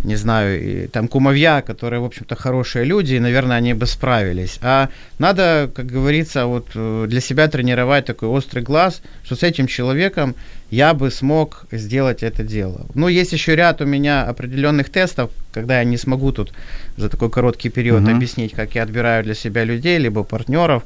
не 0.04 0.16
знаю, 0.16 0.62
и, 0.62 0.86
там 0.86 1.08
кумовья, 1.08 1.62
которые, 1.62 2.00
в 2.00 2.04
общем-то, 2.04 2.36
хорошие 2.36 2.84
люди, 2.84 3.14
и, 3.14 3.20
наверное, 3.20 3.56
они 3.56 3.74
бы 3.74 3.86
справились. 3.86 4.58
А 4.62 4.90
надо, 5.18 5.70
как 5.74 5.86
говорится, 5.86 6.46
вот 6.46 6.68
э, 6.74 7.06
для 7.08 7.20
себя 7.20 7.48
тренировать 7.48 8.04
такой 8.04 8.28
острый 8.28 8.62
глаз, 8.62 9.02
что 9.24 9.34
с 9.34 9.42
этим 9.42 9.66
человеком 9.66 10.34
я 10.70 10.92
бы 10.94 11.10
смог 11.10 11.64
сделать 11.72 12.22
это 12.22 12.42
дело. 12.42 12.86
Ну, 12.94 13.08
есть 13.08 13.32
еще 13.32 13.56
ряд 13.56 13.80
у 13.80 13.86
меня 13.86 14.24
определенных 14.24 14.90
тестов, 14.90 15.30
когда 15.52 15.78
я 15.78 15.84
не 15.84 15.96
смогу 15.96 16.32
тут 16.32 16.52
за 16.96 17.08
такой 17.08 17.30
короткий 17.30 17.70
период 17.70 18.02
Мгм. 18.02 18.16
объяснить, 18.16 18.52
как 18.52 18.74
я 18.74 18.82
отбираю 18.82 19.24
для 19.24 19.34
себя 19.34 19.64
людей, 19.64 19.98
либо 19.98 20.24
партнеров. 20.24 20.82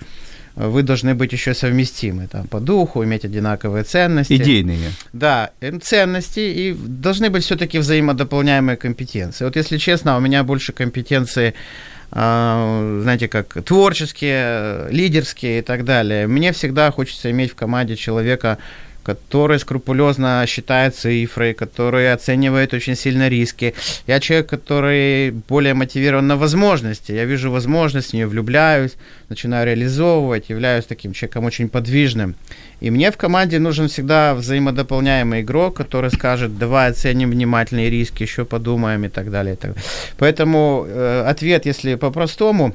Вы 0.55 0.83
должны 0.83 1.15
быть 1.15 1.33
еще 1.33 1.55
совместимы 1.55 2.27
там, 2.27 2.47
по 2.47 2.61
духу, 2.61 3.03
иметь 3.05 3.25
одинаковые 3.25 3.85
ценности. 3.85 4.35
Идейные. 4.35 4.91
Да, 5.13 5.51
э, 5.63 5.79
ценности 5.79 6.41
и 6.41 6.77
должны 6.79 7.31
быть 7.31 7.43
все-таки 7.43 7.79
взаимодополняемые 7.79 8.77
компетенции. 8.77 9.45
Вот 9.47 9.57
если 9.57 9.79
честно, 9.79 10.17
у 10.17 10.21
меня 10.21 10.45
больше 10.45 10.73
компетенции, 10.73 11.55
а, 12.11 13.01
знаете, 13.03 13.29
как 13.29 13.63
творческие, 13.65 14.89
лидерские 14.91 15.61
и 15.61 15.63
так 15.63 15.85
далее. 15.87 16.27
Мне 16.27 16.53
всегда 16.53 16.91
хочется 16.91 17.31
иметь 17.31 17.53
в 17.53 17.55
команде 17.55 17.97
человека, 17.97 18.59
который 19.03 19.59
скрупулезно 19.59 20.45
считает 20.47 20.95
цифры, 20.95 21.55
который 21.55 22.13
оценивает 22.13 22.75
очень 22.75 22.97
сильно 22.97 23.29
риски. 23.29 23.75
Я 24.07 24.21
человек, 24.21 24.49
который 24.49 25.31
более 25.31 25.75
мотивирован 25.75 26.27
на 26.27 26.37
возможности. 26.37 27.13
Я 27.13 27.25
вижу 27.25 27.51
возможность, 27.51 28.11
в 28.11 28.15
нее 28.15 28.27
влюбляюсь, 28.27 28.93
начинаю 29.29 29.67
реализовывать, 29.67 30.51
являюсь 30.51 30.85
таким 30.85 31.13
человеком 31.13 31.45
очень 31.45 31.69
подвижным. 31.69 32.35
И 32.81 32.91
мне 32.91 33.11
в 33.11 33.17
команде 33.17 33.59
нужен 33.59 33.89
всегда 33.89 34.35
взаимодополняемый 34.35 35.43
игрок, 35.43 35.77
который 35.77 36.11
скажет, 36.11 36.59
давай 36.59 36.91
оценим 36.91 37.31
внимательные 37.31 37.91
риски, 37.91 38.23
еще 38.23 38.45
подумаем 38.45 39.05
и 39.05 39.09
так 39.09 39.31
далее. 39.31 39.55
и 39.55 39.57
так 39.57 39.75
далее. 39.75 39.85
Поэтому 40.19 40.85
э, 40.89 41.25
ответ, 41.27 41.67
если 41.67 41.95
по-простому, 41.95 42.75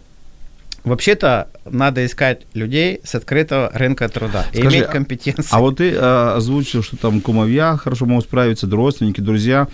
Вообще-то 0.88 1.50
надо 1.65 2.06
искать 2.06 2.46
людей 2.53 3.01
с 3.03 3.15
открытого 3.15 3.70
рынка 3.74 4.08
труда 4.10 4.46
и 4.53 4.60
Скажи, 4.60 4.77
иметь 4.77 4.88
компетенции. 4.88 5.50
А 5.51 5.60
вот 5.60 5.77
ты 5.77 5.94
а, 5.96 6.36
озвучил, 6.38 6.84
что 6.84 6.98
там 6.98 7.22
кумовья 7.22 7.75
хорошо 7.77 8.06
могут 8.06 8.25
справиться, 8.25 8.67
родственники, 8.70 9.22
друзья. 9.22 9.67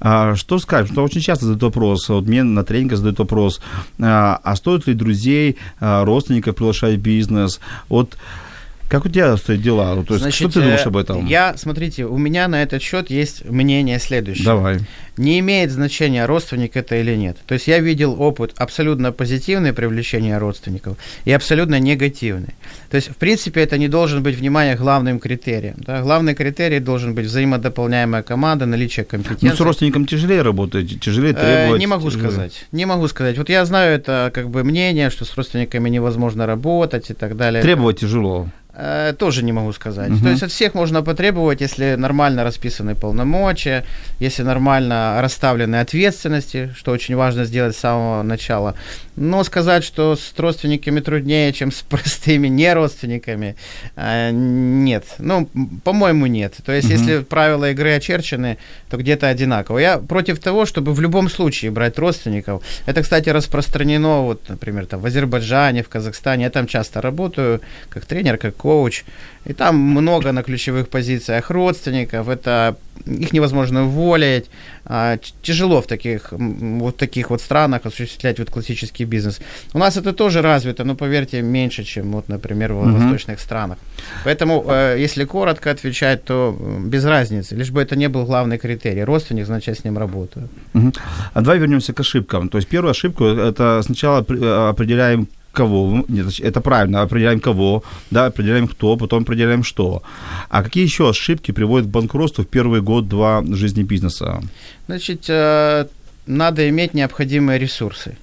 А, 0.00 0.34
что 0.34 0.58
скажешь? 0.58 0.92
Что 0.92 1.04
очень 1.04 1.20
часто 1.20 1.46
задают 1.46 1.62
вопрос, 1.62 2.08
вот 2.08 2.26
мне 2.26 2.42
на 2.42 2.64
тренингах 2.64 2.98
задают 2.98 3.18
вопрос, 3.18 3.60
а, 4.00 4.40
а 4.42 4.56
стоит 4.56 4.86
ли 4.86 4.94
друзей, 4.94 5.56
а, 5.80 6.04
родственников 6.04 6.56
приглашать 6.56 6.96
в 6.96 7.00
бизнес? 7.00 7.60
Вот 7.88 8.16
как 8.88 9.04
у 9.04 9.08
тебя 9.08 9.32
обстоят 9.32 9.62
дела? 9.62 9.94
Вот, 9.94 10.08
То 10.08 10.14
есть, 10.14 10.22
Значит, 10.22 10.38
что 10.38 10.48
ты 10.48 10.60
думаешь 10.60 10.84
э, 10.84 10.88
об 10.88 10.96
этом? 10.96 11.26
Я, 11.26 11.56
смотрите, 11.56 12.04
у 12.04 12.16
меня 12.18 12.48
на 12.48 12.62
этот 12.62 12.82
счет 12.82 13.10
есть 13.10 13.44
мнение 13.44 13.98
следующее. 13.98 14.44
Давай. 14.44 14.78
Не 15.16 15.38
имеет 15.40 15.70
значения, 15.70 16.26
родственник 16.26 16.76
это 16.76 16.96
или 16.96 17.16
нет. 17.16 17.38
То 17.46 17.54
есть 17.54 17.66
я 17.68 17.78
видел 17.78 18.20
опыт 18.20 18.52
абсолютно 18.58 19.12
позитивный 19.12 19.72
привлечения 19.72 20.38
родственников 20.38 20.98
и 21.24 21.32
абсолютно 21.32 21.80
негативный. 21.80 22.54
То 22.90 22.96
есть, 22.96 23.10
в 23.10 23.16
принципе, 23.16 23.62
это 23.62 23.78
не 23.78 23.88
должен 23.88 24.22
быть, 24.22 24.36
внимание, 24.36 24.76
главным 24.76 25.18
критерием. 25.18 25.76
Да? 25.78 26.02
Главный 26.02 26.34
критерий 26.34 26.80
должен 26.80 27.14
быть 27.14 27.26
взаимодополняемая 27.26 28.22
команда, 28.22 28.66
наличие 28.66 29.04
компетенции. 29.06 29.48
Ну, 29.48 29.56
с 29.56 29.60
родственником 29.60 30.06
тяжелее 30.06 30.42
работать, 30.42 31.00
тяжелее 31.00 31.32
Э, 31.32 31.34
требовать. 31.34 31.80
Не 31.80 31.86
могу 31.86 32.10
тяжелее. 32.10 32.30
сказать. 32.30 32.66
Не 32.72 32.84
могу 32.84 33.08
сказать. 33.08 33.38
Вот 33.38 33.48
я 33.48 33.64
знаю 33.64 33.94
это 33.94 34.30
как 34.34 34.50
бы 34.50 34.64
мнение, 34.64 35.10
что 35.10 35.24
с 35.24 35.34
родственниками 35.34 35.88
невозможно 35.88 36.46
работать 36.46 37.10
и 37.10 37.14
так 37.14 37.36
далее. 37.36 37.62
Требовать 37.62 38.00
тяжело. 38.00 38.48
Э, 38.78 39.14
Тоже 39.18 39.42
не 39.42 39.52
могу 39.52 39.72
сказать. 39.72 40.10
Мгм. 40.10 40.20
То 40.22 40.28
есть 40.28 40.42
от 40.42 40.50
всех 40.50 40.74
можно 40.74 41.02
потребовать, 41.02 41.62
если 41.62 41.94
нормально 41.96 42.44
расписаны 42.44 42.94
полномочия, 42.94 43.84
если 44.20 44.42
нормально 44.42 45.18
расставлены 45.22 45.76
ответственности, 45.76 46.74
что 46.76 46.92
очень 46.92 47.16
важно 47.16 47.46
сделать 47.46 47.74
с 47.74 47.78
самого 47.80 48.22
начала. 48.22 48.74
Но 49.16 49.44
сказать, 49.44 49.82
что 49.82 50.14
с 50.14 50.34
родственниками 50.38 51.00
труднее, 51.00 51.52
чем 51.54 51.72
с 51.72 51.80
простыми 51.88 52.48
неродственниками, 52.48 53.56
э, 53.96 54.30
нет. 54.32 55.04
Ну, 55.18 55.48
по-моему, 55.82 56.26
нет. 56.26 56.54
То 56.64 56.72
есть, 56.72 56.88
Мгм. 56.90 56.96
если 56.98 57.22
правила 57.22 57.70
игры 57.70 57.94
очерчены, 57.96 58.58
то 58.90 58.98
где-то 58.98 59.28
одинаково. 59.28 59.78
Я 59.78 59.98
против 59.98 60.38
того, 60.38 60.66
чтобы 60.66 60.92
в 60.92 61.00
любом 61.00 61.30
случае 61.30 61.70
брать 61.70 61.98
родственников. 61.98 62.62
Это, 62.84 63.02
кстати, 63.02 63.30
распространено, 63.30 64.20
вот, 64.22 64.42
например, 64.48 64.84
там, 64.84 65.00
в 65.00 65.06
Азербайджане, 65.06 65.82
в 65.82 65.88
Казахстане. 65.88 66.44
Я 66.44 66.50
там 66.50 66.66
часто 66.66 67.00
работаю 67.00 67.60
как 67.88 68.04
тренер, 68.04 68.36
как 68.36 68.54
коуч. 68.66 69.04
И 69.48 69.52
там 69.52 69.76
много 69.76 70.32
на 70.32 70.42
ключевых 70.42 70.88
позициях 70.88 71.50
родственников. 71.50 72.28
Это 72.28 72.74
их 73.20 73.32
невозможно 73.32 73.84
уволить. 73.84 74.44
А, 74.84 75.18
тяжело 75.42 75.80
в 75.80 75.86
таких, 75.86 76.32
вот 76.32 76.96
таких 76.96 77.30
вот 77.30 77.40
странах 77.40 77.86
осуществлять 77.86 78.38
вот 78.38 78.50
классический 78.50 79.06
бизнес. 79.06 79.40
У 79.74 79.78
нас 79.78 79.96
это 79.96 80.12
тоже 80.12 80.42
развито, 80.42 80.84
но 80.84 80.94
поверьте, 80.96 81.42
меньше, 81.42 81.84
чем 81.84 82.12
вот, 82.12 82.28
например, 82.28 82.72
в 82.72 82.84
Мгм. 82.86 82.98
восточных 82.98 83.40
странах. 83.40 83.76
Поэтому, 84.24 84.64
э, 84.68 84.96
если 85.04 85.24
коротко 85.26 85.70
отвечать, 85.70 86.24
то 86.24 86.56
без 86.86 87.04
разницы, 87.04 87.56
лишь 87.56 87.70
бы 87.70 87.80
это 87.80 87.96
не 87.96 88.08
был 88.08 88.26
главный 88.26 88.58
критерий. 88.58 89.04
Родственник, 89.04 89.46
значит, 89.46 89.68
я 89.68 89.74
с 89.74 89.84
ним 89.84 89.98
работаю. 89.98 90.48
Мгм. 90.74 90.92
А 91.34 91.40
давай 91.40 91.58
вернемся 91.58 91.92
к 91.92 92.00
ошибкам. 92.00 92.48
То 92.48 92.58
есть 92.58 92.68
первую 92.68 92.90
ошибку 92.90 93.24
это 93.24 93.82
сначала 93.84 94.24
э, 94.28 94.68
определяем 94.70 95.26
кого, 95.56 96.04
нет, 96.08 96.26
это 96.40 96.60
правильно, 96.60 97.02
определяем 97.02 97.40
кого, 97.40 97.82
да, 98.10 98.26
определяем 98.26 98.68
кто, 98.68 98.96
потом 98.96 99.22
определяем 99.22 99.64
что. 99.64 100.02
А 100.50 100.62
какие 100.62 100.84
еще 100.84 101.08
ошибки 101.08 101.52
приводят 101.52 101.86
к 101.88 101.90
банкротству 101.90 102.44
в 102.44 102.46
первый 102.48 102.80
год-два 102.80 103.42
жизни 103.54 103.82
бизнеса? 103.82 104.40
Значит, 104.86 105.24
э, 105.28 105.86
надо 106.26 106.68
иметь 106.68 106.94
необходимые 106.94 107.58
ресурсы. 107.58 108.16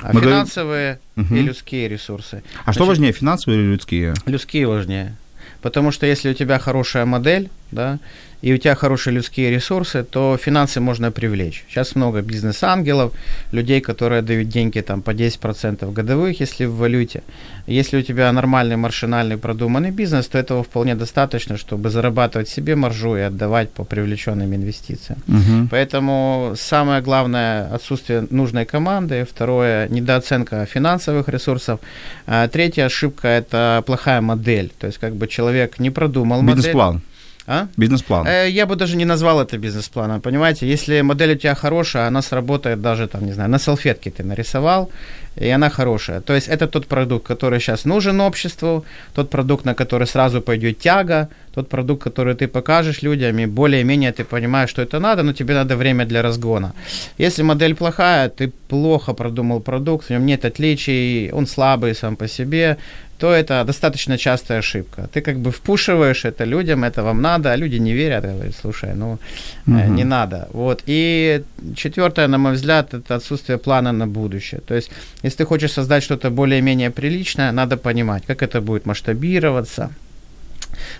А 0.00 0.08
Мы 0.12 0.20
говорим- 0.20 0.30
финансовые 0.30 0.98
Мгм. 1.16 1.36
и 1.36 1.40
людские 1.42 1.88
ресурсы. 1.88 2.42
А 2.64 2.72
что 2.72 2.84
Значит, 2.84 2.88
важнее, 2.88 3.12
финансовые 3.12 3.60
или 3.62 3.68
людские? 3.72 4.14
Людские 4.26 4.66
важнее. 4.68 5.16
Потому 5.62 5.90
что 5.92 6.06
если 6.06 6.30
у 6.30 6.34
тебя 6.34 6.58
хорошая 6.60 7.04
модель, 7.06 7.48
да, 7.72 7.98
и 8.42 8.52
у 8.52 8.56
тебя 8.56 8.74
хорошие 8.74 9.14
людские 9.14 9.50
ресурсы, 9.50 10.04
то 10.04 10.36
финансы 10.36 10.80
можно 10.80 11.10
привлечь. 11.10 11.64
Сейчас 11.68 11.96
много 11.96 12.22
бизнес-ангелов, 12.22 13.12
людей, 13.52 13.80
которые 13.80 14.22
дают 14.22 14.48
деньги 14.48 14.80
там 14.80 15.02
по 15.02 15.10
10% 15.10 15.92
годовых, 15.92 16.40
если 16.40 16.66
в 16.66 16.76
валюте. 16.76 17.22
Если 17.66 17.98
у 17.98 18.02
тебя 18.02 18.32
нормальный 18.32 18.76
маршинальный 18.76 19.36
продуманный 19.36 19.90
бизнес, 19.90 20.26
то 20.28 20.38
этого 20.38 20.62
вполне 20.62 20.94
достаточно, 20.94 21.56
чтобы 21.56 21.90
зарабатывать 21.90 22.48
себе 22.48 22.76
маржу 22.76 23.16
и 23.16 23.20
отдавать 23.20 23.70
по 23.70 23.84
привлеченным 23.84 24.54
инвестициям. 24.54 25.18
Мгм. 25.26 25.68
Поэтому 25.70 26.54
самое 26.56 27.02
главное 27.02 27.74
отсутствие 27.74 28.26
нужной 28.30 28.64
команды, 28.64 29.26
второе 29.30 29.88
недооценка 29.88 30.66
финансовых 30.66 31.28
ресурсов, 31.28 31.80
а 32.26 32.48
третья 32.48 32.86
ошибка 32.86 33.28
это 33.28 33.82
плохая 33.86 34.20
модель, 34.20 34.70
то 34.78 34.86
есть 34.86 34.98
как 34.98 35.14
бы 35.14 35.26
человек 35.26 35.80
не 35.80 35.90
продумал 35.90 36.42
модель. 36.42 37.08
Бизнес-план. 37.48 37.62
А? 37.62 37.68
Бизнес-план. 37.76 38.26
Э, 38.26 38.48
Я 38.50 38.66
бы 38.66 38.76
даже 38.76 38.96
не 38.96 39.04
назвал 39.04 39.40
это 39.40 39.58
бизнес-планом, 39.58 40.20
понимаете? 40.20 40.66
Если 40.68 41.02
модель 41.02 41.32
у 41.32 41.36
тебя 41.36 41.54
хорошая, 41.54 42.06
она 42.08 42.22
сработает 42.22 42.80
даже 42.80 43.06
там, 43.06 43.26
не 43.26 43.32
знаю, 43.32 43.50
на 43.50 43.58
салфетке 43.58 44.10
ты 44.10 44.22
нарисовал, 44.22 44.90
и 45.36 45.48
она 45.48 45.70
хорошая. 45.70 46.20
То 46.20 46.34
есть 46.34 46.48
это 46.48 46.66
тот 46.66 46.86
продукт, 46.86 47.26
который 47.26 47.60
сейчас 47.60 47.86
нужен 47.86 48.20
обществу, 48.20 48.84
тот 49.14 49.30
продукт, 49.30 49.64
на 49.64 49.74
который 49.74 50.06
сразу 50.06 50.40
пойдет 50.40 50.78
тяга, 50.78 51.28
тот 51.54 51.68
продукт, 51.68 52.02
который 52.02 52.34
ты 52.34 52.46
покажешь 52.48 53.02
людям, 53.02 53.38
и 53.38 53.46
более-менее 53.46 54.12
ты 54.12 54.24
понимаешь, 54.24 54.70
что 54.70 54.82
это 54.82 55.00
надо, 55.00 55.22
но 55.22 55.32
тебе 55.32 55.54
надо 55.54 55.76
время 55.76 56.04
для 56.04 56.22
разгона. 56.22 56.72
Если 57.18 57.44
модель 57.44 57.74
плохая, 57.74 58.28
ты 58.28 58.52
плохо 58.68 59.14
продумал 59.14 59.60
продукт, 59.60 60.06
в 60.06 60.10
нем 60.10 60.26
нет 60.26 60.44
отличий, 60.44 61.30
он 61.32 61.46
слабый 61.46 61.94
сам 61.94 62.16
по 62.16 62.28
себе, 62.28 62.76
то 63.18 63.32
это 63.32 63.64
достаточно 63.64 64.16
частая 64.18 64.58
ошибка. 64.58 65.08
Ты 65.12 65.20
как 65.20 65.38
бы 65.38 65.50
впушиваешь 65.50 66.24
это 66.24 66.44
людям, 66.44 66.84
это 66.84 67.02
вам 67.02 67.20
надо, 67.22 67.52
а 67.52 67.56
люди 67.56 67.76
не 67.78 67.92
верят, 67.92 68.24
говорят, 68.24 68.54
слушай, 68.60 68.94
ну 68.94 69.18
Мгм. 69.66 69.96
не 69.96 70.04
надо. 70.04 70.48
Вот. 70.52 70.82
И 70.86 71.42
четвертое, 71.76 72.28
на 72.28 72.38
мой 72.38 72.52
взгляд, 72.52 72.94
это 72.94 73.16
отсутствие 73.16 73.58
плана 73.58 73.92
на 73.92 74.06
будущее. 74.06 74.60
То 74.60 74.74
есть, 74.74 74.90
если 75.24 75.38
ты 75.38 75.44
хочешь 75.44 75.72
создать 75.72 76.02
что-то 76.02 76.30
более-менее 76.30 76.90
приличное, 76.90 77.52
надо 77.52 77.76
понимать, 77.76 78.22
как 78.26 78.42
это 78.42 78.60
будет 78.60 78.86
масштабироваться. 78.86 79.90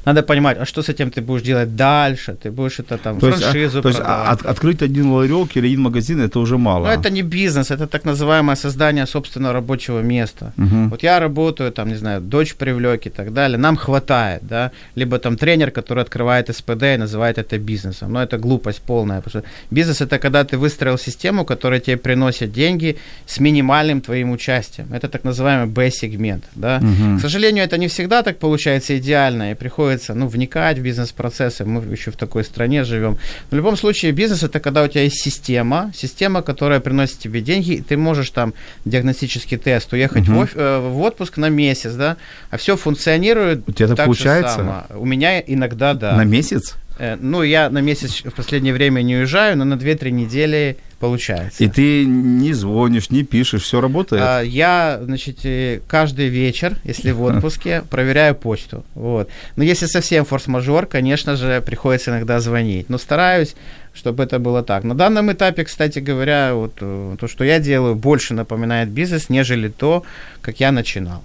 Надо 0.04 0.22
понимать, 0.22 0.58
а 0.60 0.64
что 0.66 0.82
с 0.82 0.88
этим 0.88 1.10
ты 1.10 1.20
будешь 1.20 1.42
делать 1.42 1.76
дальше? 1.76 2.36
Ты 2.42 2.50
будешь 2.50 2.80
это 2.80 2.98
там 2.98 3.18
То 3.18 3.28
есть, 3.28 3.42
а- 3.42 3.50
франшизу 3.50 3.82
то 3.82 3.88
есть 3.88 4.00
а- 4.04 4.32
от- 4.32 4.46
открыть 4.46 4.82
один 4.82 5.10
ларек 5.12 5.56
или 5.56 5.66
один 5.66 5.80
магазин 5.80 6.20
это 6.20 6.40
уже 6.40 6.56
мало. 6.56 6.86
Но 6.86 6.92
это 6.92 7.10
не 7.10 7.22
бизнес, 7.22 7.70
это 7.70 7.86
так 7.86 8.04
называемое 8.04 8.56
создание 8.56 9.06
собственного 9.06 9.52
рабочего 9.54 10.02
места. 10.02 10.52
Мгм. 10.56 10.88
Вот 10.90 11.02
я 11.02 11.20
работаю, 11.20 11.70
там, 11.72 11.88
не 11.88 11.96
знаю, 11.96 12.20
дочь 12.20 12.54
привлек 12.54 13.06
и 13.06 13.10
так 13.10 13.32
далее, 13.32 13.58
нам 13.58 13.76
хватает, 13.76 14.42
да, 14.42 14.70
либо 14.96 15.18
там 15.18 15.36
тренер, 15.36 15.70
который 15.70 16.02
открывает 16.02 16.48
СПД 16.48 16.82
и 16.82 16.96
называет 16.96 17.38
это 17.38 17.58
бизнесом, 17.58 18.12
но 18.12 18.22
это 18.22 18.38
глупость 18.38 18.80
полная, 18.86 19.20
потому 19.20 19.42
что 19.42 19.50
бизнес 19.70 20.00
это 20.00 20.18
когда 20.18 20.44
ты 20.44 20.56
выстроил 20.58 20.98
систему, 20.98 21.44
которая 21.44 21.80
тебе 21.80 21.96
приносит 21.96 22.52
деньги 22.52 22.96
с 23.26 23.40
минимальным 23.40 24.00
твоим 24.00 24.30
участием, 24.30 24.86
это 24.92 25.08
так 25.08 25.24
называемый 25.24 25.66
B-сегмент, 25.66 26.44
да. 26.54 26.78
Мгм. 26.82 27.18
К 27.18 27.20
сожалению, 27.20 27.64
это 27.64 27.78
не 27.78 27.86
всегда 27.88 28.22
так 28.22 28.38
получается 28.38 28.96
идеально, 28.98 29.50
и 29.52 29.54
приходится, 29.68 30.14
ну, 30.14 30.26
вникать 30.28 30.78
в 30.78 30.82
бизнес-процессы, 30.82 31.64
мы 31.66 31.82
еще 31.92 32.10
в 32.10 32.16
такой 32.16 32.42
стране 32.42 32.84
живем. 32.84 33.18
В 33.50 33.54
любом 33.54 33.76
случае, 33.76 34.12
бизнес 34.12 34.42
это 34.42 34.60
когда 34.60 34.82
у 34.82 34.88
тебя 34.88 35.02
есть 35.02 35.22
система, 35.22 35.92
система, 35.94 36.40
которая 36.40 36.80
приносит 36.80 37.18
тебе 37.18 37.42
деньги, 37.42 37.72
и 37.74 37.82
ты 37.82 37.98
можешь 37.98 38.30
там 38.30 38.54
диагностический 38.86 39.58
тест, 39.58 39.92
уехать 39.92 40.26
Мгм. 40.26 40.46
в, 40.46 40.56
э, 40.56 40.78
в 40.78 41.00
отпуск 41.02 41.36
на 41.36 41.50
месяц, 41.50 41.92
да, 41.92 42.16
а 42.50 42.56
все 42.56 42.76
функционирует 42.78 43.68
У 43.68 43.72
тебя 43.72 43.88
так 43.88 43.96
так 43.98 44.06
же 44.06 44.06
получается? 44.06 44.56
само. 44.56 44.84
У 44.98 45.04
меня 45.04 45.38
иногда, 45.40 45.92
да. 45.92 46.16
На 46.16 46.24
месяц? 46.24 46.76
Э, 46.98 47.16
Ну, 47.20 47.42
я 47.42 47.68
на 47.68 47.80
месяц 47.82 48.22
в 48.24 48.30
последнее 48.32 48.72
время 48.72 49.02
не 49.02 49.16
уезжаю, 49.16 49.56
но 49.58 49.64
на 49.64 49.74
2-3 49.76 50.10
недели 50.10 50.78
получается. 50.98 51.62
И 51.62 51.68
ты 51.68 52.04
не 52.04 52.52
звонишь, 52.52 53.10
не 53.10 53.22
пишешь, 53.22 53.62
все 53.62 53.80
работает? 53.80 54.22
А, 54.24 54.40
Я, 54.40 55.00
значит, 55.02 55.44
э, 55.44 55.80
каждый 55.86 56.28
вечер, 56.28 56.76
если 56.84 57.12
в 57.12 57.22
отпуске, 57.28 57.82
проверяю 57.90 58.34
почту. 58.34 58.84
Вот. 58.94 59.28
Но 59.56 59.64
если 59.64 59.86
совсем 59.86 60.24
форс-мажор, 60.24 60.86
конечно 60.86 61.36
же, 61.36 61.60
приходится 61.60 62.10
иногда 62.10 62.40
звонить. 62.40 62.88
Но 62.88 62.98
стараюсь, 62.98 63.54
чтобы 63.94 64.24
это 64.24 64.38
было 64.38 64.62
так. 64.62 64.84
На 64.84 64.94
данном 64.94 65.30
этапе, 65.32 65.64
кстати 65.64 65.98
говоря, 66.00 66.54
вот 66.54 66.74
э, 66.80 67.16
то, 67.18 67.28
что 67.28 67.44
я 67.44 67.58
делаю, 67.58 67.94
больше 67.94 68.34
напоминает 68.34 68.88
бизнес, 68.88 69.28
нежели 69.28 69.68
то, 69.68 70.02
как 70.40 70.60
я 70.60 70.72
начинал. 70.72 71.22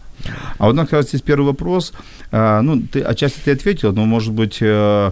А 0.57 0.67
вот, 0.67 0.77
как 0.77 0.93
раз 0.93 1.09
здесь 1.09 1.21
первый 1.21 1.45
вопрос. 1.45 1.93
А, 2.31 2.61
Ну, 2.61 2.81
ты 2.81 3.01
отчасти 3.01 3.39
ты 3.43 3.51
ответил, 3.51 3.91
но, 3.93 4.05
может 4.05 4.33
быть, 4.33 4.57
э, 4.61 5.11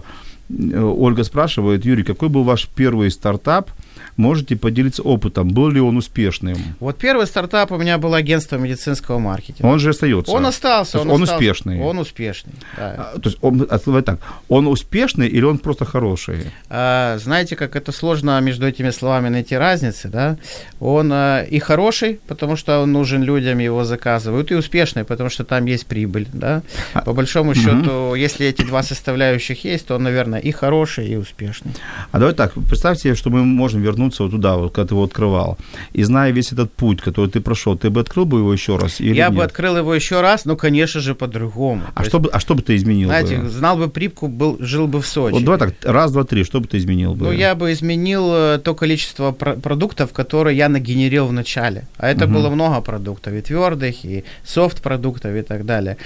Ольга 0.50 1.24
спрашивает, 1.24 1.84
Юрий, 1.84 2.04
какой 2.04 2.28
был 2.28 2.44
ваш 2.44 2.68
первый 2.68 3.10
стартап? 3.10 3.70
Можете 4.16 4.56
поделиться 4.56 5.02
опытом? 5.02 5.48
Был 5.48 5.70
ли 5.70 5.80
он 5.80 5.96
успешным? 5.96 6.56
Вот 6.80 6.98
первый 6.98 7.26
стартап 7.26 7.72
у 7.72 7.78
меня 7.78 7.98
было 7.98 8.16
агентство 8.18 8.56
медицинского 8.56 9.18
маркетинга. 9.18 9.66
Он 9.66 9.78
же 9.78 9.90
остается. 9.90 10.32
Он 10.32 10.46
остался. 10.46 11.00
Он, 11.00 11.10
он 11.10 11.22
остался. 11.22 11.34
успешный. 11.34 11.80
Он 11.80 11.98
успешный, 11.98 12.52
да. 12.76 13.12
А, 13.14 13.18
То 13.18 13.28
есть, 13.30 13.38
он, 13.40 13.66
а, 13.68 14.02
так, 14.02 14.20
он 14.48 14.66
успешный 14.66 15.28
или 15.28 15.44
он 15.44 15.58
просто 15.58 15.84
хороший? 15.84 16.52
А, 16.68 17.18
знаете, 17.18 17.56
как 17.56 17.76
это 17.76 17.92
сложно 17.92 18.40
между 18.40 18.66
этими 18.66 18.90
словами 18.90 19.28
найти 19.28 19.56
разницы, 19.56 20.08
да? 20.08 20.36
Он 20.80 21.10
а, 21.12 21.42
и 21.42 21.58
хороший, 21.58 22.20
потому 22.26 22.56
что 22.56 22.80
он 22.80 22.92
нужен 22.92 23.22
людям, 23.22 23.58
его 23.58 23.84
заказывают, 23.84 24.50
и 24.50 24.54
успешный, 24.54 25.04
потому 25.04 25.30
что 25.30 25.44
там 25.44 25.64
есть 25.66 25.86
прибыль, 25.86 26.26
да? 26.32 26.62
По 27.04 27.12
большому 27.12 27.54
счету, 27.54 28.14
если 28.14 28.46
эти 28.46 28.62
два 28.62 28.82
составляющих 28.82 29.64
есть, 29.64 29.86
то 29.86 29.94
он, 29.94 30.02
наверное, 30.02 30.40
и 30.40 30.50
хороший, 30.50 31.08
и 31.08 31.16
успешный. 31.16 31.72
А 32.10 32.18
давай 32.18 32.34
так, 32.34 32.52
представьте, 32.68 33.14
что 33.14 33.30
мы 33.30 33.44
можем 33.44 33.82
вернуться 34.02 34.22
вот 34.24 34.30
туда, 34.32 34.56
вот, 34.56 34.72
когда 34.72 34.88
ты 34.88 34.94
его 34.94 35.04
открывал. 35.04 35.56
И 35.96 36.02
зная 36.04 36.32
весь 36.32 36.52
этот 36.52 36.72
путь, 36.72 37.00
который 37.00 37.30
ты 37.30 37.40
прошел, 37.40 37.76
ты 37.76 37.90
бы 37.90 38.00
открыл 38.00 38.24
бы 38.24 38.38
его 38.38 38.52
еще 38.52 38.76
раз? 38.76 39.00
Или 39.00 39.14
Я 39.16 39.30
бы 39.30 39.36
нет? 39.36 39.46
открыл 39.46 39.76
его 39.76 39.94
еще 39.94 40.20
раз, 40.20 40.44
но, 40.44 40.56
конечно 40.56 41.00
же, 41.00 41.14
по-другому. 41.14 41.82
А 41.94 42.02
То 42.02 42.08
что, 42.08 42.18
бы, 42.20 42.30
а 42.32 42.40
что 42.40 42.54
бы 42.54 42.62
ты 42.62 42.74
изменил 42.76 43.10
есть, 43.10 43.26
Знаете, 43.26 43.42
бы? 43.42 43.48
знал 43.50 43.76
бы 43.76 43.88
припку, 43.88 44.28
был, 44.28 44.56
жил 44.60 44.86
бы 44.86 45.00
в 45.00 45.06
Сочи. 45.06 45.34
Вот 45.34 45.44
давай 45.44 45.58
так, 45.58 45.74
раз, 45.84 46.12
два, 46.12 46.24
три, 46.24 46.44
что 46.44 46.60
бы 46.60 46.66
ты 46.66 46.78
изменил 46.78 47.14
бы? 47.14 47.26
Ну, 47.26 47.32
я 47.32 47.54
бы 47.54 47.72
изменил 47.72 48.30
э, 48.32 48.58
то 48.64 48.74
количество 48.74 49.32
про- 49.32 49.54
продуктов, 49.54 50.12
которые 50.12 50.56
я 50.56 50.68
нагенерил 50.68 51.26
в 51.26 51.32
начале. 51.32 51.84
А 51.98 52.08
это 52.08 52.26
Мгм. 52.26 52.34
было 52.34 52.50
много 52.50 52.80
продуктов, 52.80 53.32
и 53.34 53.40
твердых, 53.40 54.04
и 54.04 54.24
софт-продуктов, 54.44 55.34
и 55.36 55.42
так 55.42 55.64
далее. 55.64 55.96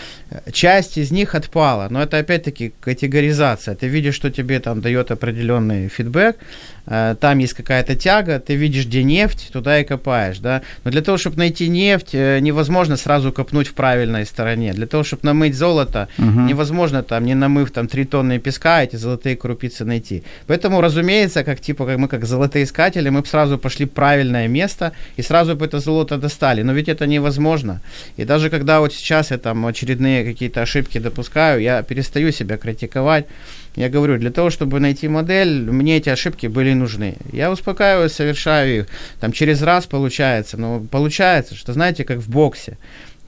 Часть 0.53 0.99
из 0.99 1.11
них 1.11 1.35
отпала, 1.35 1.89
но 1.91 2.03
это 2.03 2.19
опять-таки 2.19 2.73
категоризация. 2.81 3.75
Ты 3.75 3.87
видишь, 3.89 4.15
что 4.15 4.31
тебе 4.31 4.61
там 4.61 4.81
дает 4.81 5.11
определенный 5.11 5.89
фидбэк, 5.89 6.37
там 7.21 7.39
есть 7.39 7.55
какая-то 7.55 7.97
тяга, 7.97 8.39
ты 8.39 8.55
видишь, 8.55 8.87
где 8.87 9.03
нефть, 9.03 9.51
туда 9.53 9.81
и 9.81 9.85
копаешь, 9.85 10.39
да. 10.39 10.63
Но 10.85 10.91
для 10.91 11.03
того, 11.03 11.19
чтобы 11.19 11.37
найти 11.39 11.69
нефть, 11.69 12.11
э, 12.15 12.39
невозможно 12.41 12.97
сразу 12.97 13.33
копнуть 13.33 13.69
в 13.69 13.75
правильной 13.75 14.25
стороне. 14.27 14.73
Для 14.73 14.87
того, 14.87 15.03
чтобы 15.03 15.21
намыть 15.25 15.55
золото, 15.57 16.09
Мгм. 16.19 16.47
невозможно 16.47 17.03
там, 17.03 17.25
не 17.25 17.35
намыв 17.35 17.71
там 17.71 17.89
3 17.89 18.05
тонны 18.05 18.39
песка, 18.39 18.83
эти 18.85 18.97
золотые 18.97 19.37
крупицы 19.37 19.85
найти. 19.85 20.23
Поэтому, 20.47 20.81
разумеется, 20.81 21.43
как 21.45 21.61
типа, 21.61 21.87
как 21.87 21.99
мы 21.99 22.09
как 22.09 22.25
золотоискатели, 22.25 23.09
мы 23.11 23.21
бы 23.21 23.27
сразу 23.27 23.59
пошли 23.59 23.87
в 23.87 23.91
правильное 23.91 24.49
место 24.49 24.93
и 25.17 25.23
сразу 25.23 25.57
бы 25.57 25.67
это 25.67 25.81
золото 25.81 26.17
достали. 26.19 26.63
Но 26.63 26.73
ведь 26.73 26.89
это 26.89 27.07
невозможно. 27.07 27.81
И 28.17 28.25
даже 28.25 28.51
когда 28.51 28.81
вот 28.81 28.93
сейчас 28.93 29.31
я 29.31 29.39
там 29.39 29.67
очередные 29.67 30.25
какие-то 30.25 30.63
ошибки 30.63 30.99
допускаю, 30.99 31.61
я 31.61 31.83
перестаю 31.83 32.33
себя 32.33 32.57
критиковать. 32.57 33.27
Я 33.77 33.91
говорю, 33.91 34.19
для 34.19 34.31
того, 34.31 34.49
чтобы 34.51 34.81
найти 34.81 35.07
модель, 35.07 35.71
мне 35.71 35.99
эти 35.99 36.09
ошибки 36.09 36.47
были 36.47 36.73
нужны. 36.73 37.17
Я 37.33 37.51
успокаиваюсь, 37.53 38.13
совершаю 38.13 38.79
их. 38.81 38.87
Там 39.21 39.33
через 39.33 39.63
раз 39.63 39.87
получается, 39.87 40.57
но 40.57 40.81
получается, 40.81 41.55
что 41.55 41.75
знаете, 41.75 42.05
как 42.05 42.19
в 42.19 42.31
боксе. 42.31 42.79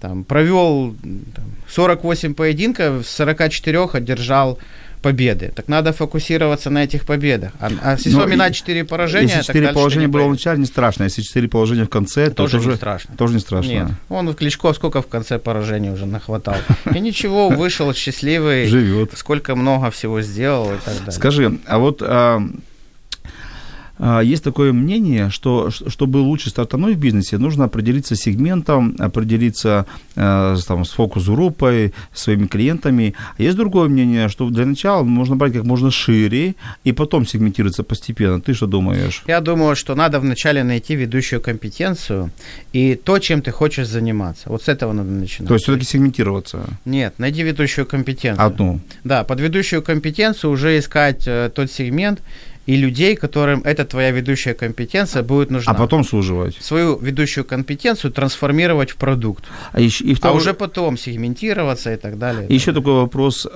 Там 0.01 0.25
провел 0.25 0.95
там, 1.35 1.53
48 1.69 2.35
поединков, 2.35 3.07
с 3.07 3.11
44 3.11 3.91
одержал 3.93 4.59
победы. 5.01 5.53
Так 5.55 5.69
надо 5.69 5.93
фокусироваться 5.93 6.71
на 6.71 6.85
этих 6.85 7.05
победах. 7.05 7.53
А, 7.61 7.71
а 7.83 7.93
если 7.93 8.11
Ну, 8.11 8.19
вспоминать 8.19 8.55
4 8.55 8.85
поражения, 8.85 9.29
Если 9.29 9.43
четыре 9.43 9.69
положения 9.69 10.09
было 10.09 10.23
в 10.23 10.25
поедешь. 10.25 10.41
начале, 10.45 10.61
не 10.61 10.67
страшно. 10.67 11.05
Если 11.05 11.23
четыре 11.23 11.49
положения 11.49 11.85
в 11.85 11.89
конце, 11.89 12.29
то 12.29 12.35
Тоже 12.35 12.59
тоже 12.59 12.71
не 12.71 12.77
страшно. 12.77 13.17
Тоже 13.17 13.35
не 13.35 13.41
страшно. 13.41 13.71
Нет, 13.71 13.89
он 14.09 14.35
Кличко 14.35 14.73
сколько 14.73 15.03
в 15.03 15.07
конце 15.09 15.39
поражений 15.39 15.91
уже 15.91 16.07
нахватал. 16.07 16.57
И 16.95 17.01
ничего, 17.01 17.49
вышел 17.49 17.93
счастливый, 17.95 18.67
Живет. 18.67 19.13
сколько 19.17 19.55
много 19.57 19.91
всего 19.91 20.21
сделал 20.23 20.73
и 20.73 20.79
так 20.85 20.97
далее. 20.99 21.13
Скажи, 21.13 21.59
а 21.67 21.79
вот 21.79 22.03
а, 22.03 22.43
есть 23.99 24.45
такое 24.45 24.73
мнение, 24.73 25.31
что 25.31 25.71
чтобы 25.71 26.19
лучше 26.19 26.51
стартануть 26.51 26.97
в 26.97 26.99
бизнесе, 26.99 27.39
нужно 27.39 27.65
определиться 27.65 28.15
с 28.15 28.21
сегментом, 28.21 28.95
определиться 28.99 29.87
э, 30.17 30.57
там, 30.67 30.85
с 30.85 30.91
фокус-группой, 30.91 31.93
своими 32.13 32.47
клиентами. 32.47 33.15
А 33.39 33.43
есть 33.43 33.57
другое 33.57 33.89
мнение, 33.89 34.29
что 34.29 34.49
для 34.51 34.67
начала 34.67 35.03
нужно 35.03 35.37
брать 35.37 35.53
как 35.53 35.65
можно 35.65 35.91
шире 35.91 36.55
и 36.85 36.93
потом 36.93 37.27
сегментироваться 37.27 37.83
постепенно. 37.83 38.41
Ты 38.41 38.55
что 38.55 38.67
думаешь? 38.67 39.23
Я 39.27 39.41
думаю, 39.41 39.77
что 39.77 39.95
надо 39.95 40.21
вначале 40.21 40.63
найти 40.63 40.95
ведущую 40.95 41.41
компетенцию 41.41 42.31
и 42.73 42.95
то, 42.95 43.19
чем 43.19 43.43
ты 43.43 43.51
хочешь 43.51 43.89
заниматься. 43.89 44.49
Вот 44.49 44.63
с 44.63 44.69
этого 44.69 44.93
надо 44.93 45.11
начинать. 45.11 45.49
То 45.49 45.55
есть 45.55 45.65
все-таки 45.65 45.87
сегментироваться? 45.87 46.65
Нет, 46.85 47.15
найди 47.19 47.43
ведущую 47.43 47.87
компетенцию. 47.87 48.47
Одну? 48.47 48.81
Да, 49.05 49.25
под 49.25 49.41
ведущую 49.41 49.83
компетенцию 49.83 50.51
уже 50.51 50.79
искать 50.79 51.27
э, 51.27 51.51
тот 51.55 51.71
сегмент, 51.71 52.21
и 52.69 52.77
людей, 52.77 53.17
которым 53.17 53.63
эта 53.65 53.87
твоя 53.87 54.11
ведущая 54.11 54.53
компетенция 54.53 55.23
будет 55.23 55.51
нужна. 55.51 55.73
А 55.73 55.75
потом 55.75 56.05
суживать. 56.05 56.55
Свою 56.61 56.99
ведущую 56.99 57.47
компетенцию 57.47 58.13
трансформировать 58.13 58.91
в 58.91 58.97
продукт. 58.97 59.45
А, 59.73 59.81
еще, 59.81 60.05
и 60.05 60.13
второй... 60.13 60.37
а 60.37 60.41
уже 60.41 60.53
потом 60.53 60.99
сегментироваться 60.99 61.95
и 61.95 61.97
так 61.97 62.19
далее. 62.19 62.47
И 62.47 62.55
еще 62.55 62.75
такой 62.75 62.93
вопрос. 62.93 63.47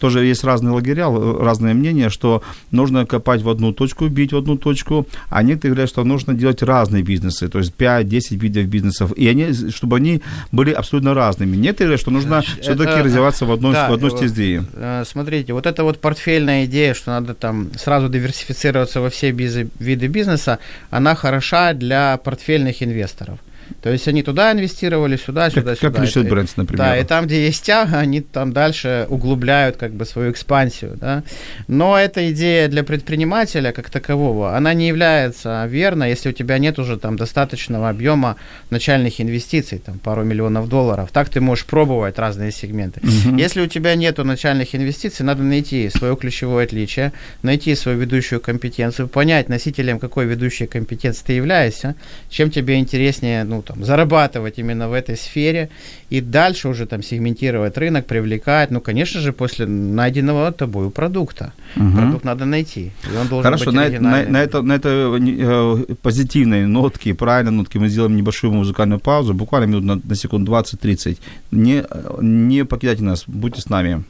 Тоже 0.00 0.24
есть 0.24 0.42
разные 0.42 0.72
лагеря, 0.72 1.06
разные 1.08 1.74
мнения, 1.74 2.10
что 2.10 2.42
нужно 2.72 3.06
копать 3.06 3.42
в 3.42 3.48
одну 3.48 3.72
точку, 3.72 4.08
бить 4.08 4.32
в 4.32 4.36
одну 4.36 4.56
точку, 4.58 5.06
а 5.30 5.44
некоторые 5.44 5.74
говорят, 5.74 5.90
что 5.90 6.02
нужно 6.02 6.34
делать 6.34 6.62
разные 6.62 7.04
бизнесы, 7.04 7.48
то 7.48 7.58
есть 7.58 7.74
5-10 7.78 8.36
видов 8.38 8.64
бизнесов, 8.64 9.12
и 9.16 9.28
они, 9.28 9.52
чтобы 9.70 9.98
они 9.98 10.20
были 10.50 10.72
абсолютно 10.72 11.14
разными. 11.14 11.56
Некоторые 11.56 11.86
говорят, 11.86 12.00
что 12.00 12.10
нужно 12.10 12.28
Значит, 12.28 12.60
все-таки 12.60 12.90
это... 12.90 13.04
развиваться 13.04 13.46
в 13.46 13.52
одной, 13.52 13.72
да, 13.72 13.88
в 13.88 13.92
одной 13.92 14.10
стезе. 14.10 14.64
Э, 14.72 15.04
смотрите, 15.06 15.52
вот 15.52 15.66
это 15.66 15.84
вот 15.84 16.00
портфельная 16.00 16.64
идея, 16.64 16.92
что 16.94 17.12
надо 17.12 17.34
там 17.34 17.70
сразу 17.78 18.15
диверсифицироваться 18.18 19.00
во 19.00 19.08
все 19.08 19.30
биз- 19.30 19.70
виды 19.78 20.08
бизнеса, 20.08 20.58
она 20.90 21.14
хороша 21.14 21.72
для 21.72 22.16
портфельных 22.16 22.82
инвесторов. 22.82 23.38
То 23.82 23.90
есть 23.90 24.08
они 24.08 24.22
туда 24.22 24.52
инвестировали, 24.52 25.16
сюда, 25.16 25.50
сюда, 25.50 25.70
как, 25.70 25.78
сюда. 25.78 26.00
Как 26.00 26.08
Richard 26.08 26.28
Branson, 26.28 26.52
например. 26.56 26.78
Да, 26.78 26.98
и 26.98 27.04
там, 27.04 27.26
где 27.26 27.46
есть 27.46 27.62
тяга, 27.64 27.98
они 27.98 28.20
там 28.20 28.52
дальше 28.52 29.06
углубляют 29.08 29.76
как 29.76 29.92
бы 29.92 30.04
свою 30.04 30.32
экспансию, 30.32 30.96
да. 31.00 31.22
Но 31.68 31.98
эта 31.98 32.30
идея 32.32 32.68
для 32.68 32.84
предпринимателя 32.84 33.72
как 33.72 33.90
такового, 33.90 34.56
она 34.56 34.74
не 34.74 34.88
является 34.88 35.66
верной, 35.66 36.10
если 36.10 36.30
у 36.30 36.32
тебя 36.32 36.58
нет 36.58 36.78
уже 36.78 36.98
там 36.98 37.16
достаточного 37.16 37.88
объема 37.88 38.36
начальных 38.70 39.20
инвестиций, 39.20 39.78
там 39.78 39.98
пару 39.98 40.24
миллионов 40.24 40.68
долларов. 40.68 41.10
Так 41.12 41.28
ты 41.28 41.40
можешь 41.40 41.64
пробовать 41.64 42.18
разные 42.18 42.52
сегменты. 42.52 43.00
Угу. 43.00 43.36
Если 43.36 43.60
у 43.60 43.66
тебя 43.66 43.94
нету 43.94 44.24
начальных 44.24 44.74
инвестиций, 44.74 45.24
надо 45.24 45.42
найти 45.42 45.90
свое 45.90 46.16
ключевое 46.16 46.64
отличие, 46.64 47.12
найти 47.42 47.74
свою 47.74 47.98
ведущую 47.98 48.40
компетенцию, 48.40 49.08
понять 49.08 49.48
носителем 49.48 49.98
какой 49.98 50.26
ведущей 50.26 50.66
компетенции 50.66 51.24
ты 51.26 51.32
являешься, 51.32 51.94
чем 52.28 52.50
тебе 52.50 52.78
интереснее, 52.78 53.44
ну, 53.44 53.55
там, 53.62 53.84
зарабатывать 53.84 54.58
именно 54.58 54.88
в 54.88 54.92
этой 54.92 55.16
сфере 55.16 55.70
и 56.10 56.20
дальше 56.20 56.68
уже 56.68 56.86
там 56.86 57.02
сегментировать 57.02 57.76
рынок, 57.78 58.06
привлекать, 58.06 58.70
ну, 58.70 58.80
конечно 58.80 59.20
же, 59.20 59.32
после 59.32 59.66
найденного 59.66 60.52
тобою 60.52 60.90
продукта. 60.90 61.52
Угу. 61.76 61.90
Продукт 61.96 62.24
надо 62.24 62.44
найти, 62.44 62.92
и 63.12 63.16
он 63.16 63.28
должен 63.28 63.44
Хорошо, 63.44 63.72
быть 63.72 64.00
на, 64.00 64.10
на, 64.10 64.24
на, 64.24 64.42
это, 64.42 64.62
на 64.62 64.72
этой 64.72 64.92
э, 64.92 65.94
позитивной 66.02 66.66
нотке, 66.66 67.14
правильной 67.14 67.52
нотке 67.52 67.78
мы 67.78 67.88
сделаем 67.88 68.16
небольшую 68.16 68.52
музыкальную 68.52 69.00
паузу, 69.00 69.34
буквально 69.34 69.66
минут 69.66 69.84
на, 69.84 70.00
на 70.02 70.14
секунд 70.14 70.48
20-30. 70.48 71.18
Не, 71.50 71.84
не 72.20 72.64
покидайте 72.64 73.02
нас, 73.02 73.24
будьте 73.26 73.60
с 73.60 73.68
нами. 73.68 74.04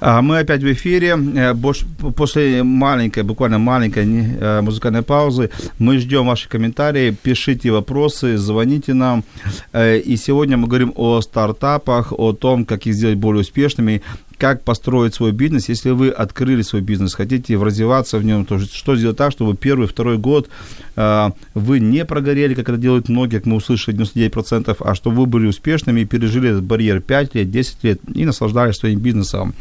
Мы 0.00 0.38
опять 0.38 0.62
в 0.62 0.72
эфире. 0.72 1.16
Э, 1.36 1.54
после 2.16 2.62
маленькой, 2.62 3.22
буквально 3.22 3.58
маленькой 3.58 4.04
э, 4.06 4.60
музыкальной 4.60 5.02
паузы 5.02 5.50
мы 5.78 5.98
ждем 5.98 6.26
ваши 6.26 6.48
комментарии. 6.48 7.16
Пишите 7.22 7.70
вопросы, 7.70 8.36
звоните 8.38 8.94
нам. 8.94 9.24
Э, 9.72 9.98
и 9.98 10.16
сегодня 10.16 10.56
мы 10.56 10.68
говорим 10.68 10.92
о 10.96 11.20
стартапах, 11.20 12.12
о 12.12 12.32
том, 12.32 12.64
как 12.64 12.86
их 12.86 12.94
сделать 12.94 13.18
более 13.18 13.42
успешными 13.42 14.02
как 14.40 14.64
построить 14.64 15.14
свой 15.14 15.32
бизнес, 15.32 15.68
если 15.68 15.90
вы 15.90 16.08
открыли 16.08 16.62
свой 16.62 16.80
бизнес, 16.80 17.14
хотите 17.14 17.58
развиваться 17.58 18.18
в 18.18 18.24
нем, 18.24 18.46
то 18.46 18.58
что 18.58 18.96
сделать 18.96 19.18
так, 19.18 19.32
чтобы 19.32 19.54
первый, 19.54 19.86
второй 19.86 20.16
год 20.16 20.48
э, 20.96 21.30
вы 21.52 21.78
не 21.78 22.06
прогорели, 22.06 22.54
как 22.54 22.70
это 22.70 22.78
делают 22.78 23.10
многие, 23.10 23.36
как 23.36 23.46
мы 23.46 23.56
услышали, 23.56 23.98
99%, 23.98 24.76
а 24.80 24.94
чтобы 24.94 25.16
вы 25.16 25.26
были 25.26 25.46
успешными 25.46 26.00
и 26.00 26.04
пережили 26.06 26.48
этот 26.48 26.64
барьер 26.64 27.02
5 27.02 27.34
лет, 27.34 27.50
10 27.50 27.84
лет 27.84 28.00
и 28.14 28.24
наслаждались 28.24 28.76
своим 28.76 29.00
бизнесом. 29.00 29.52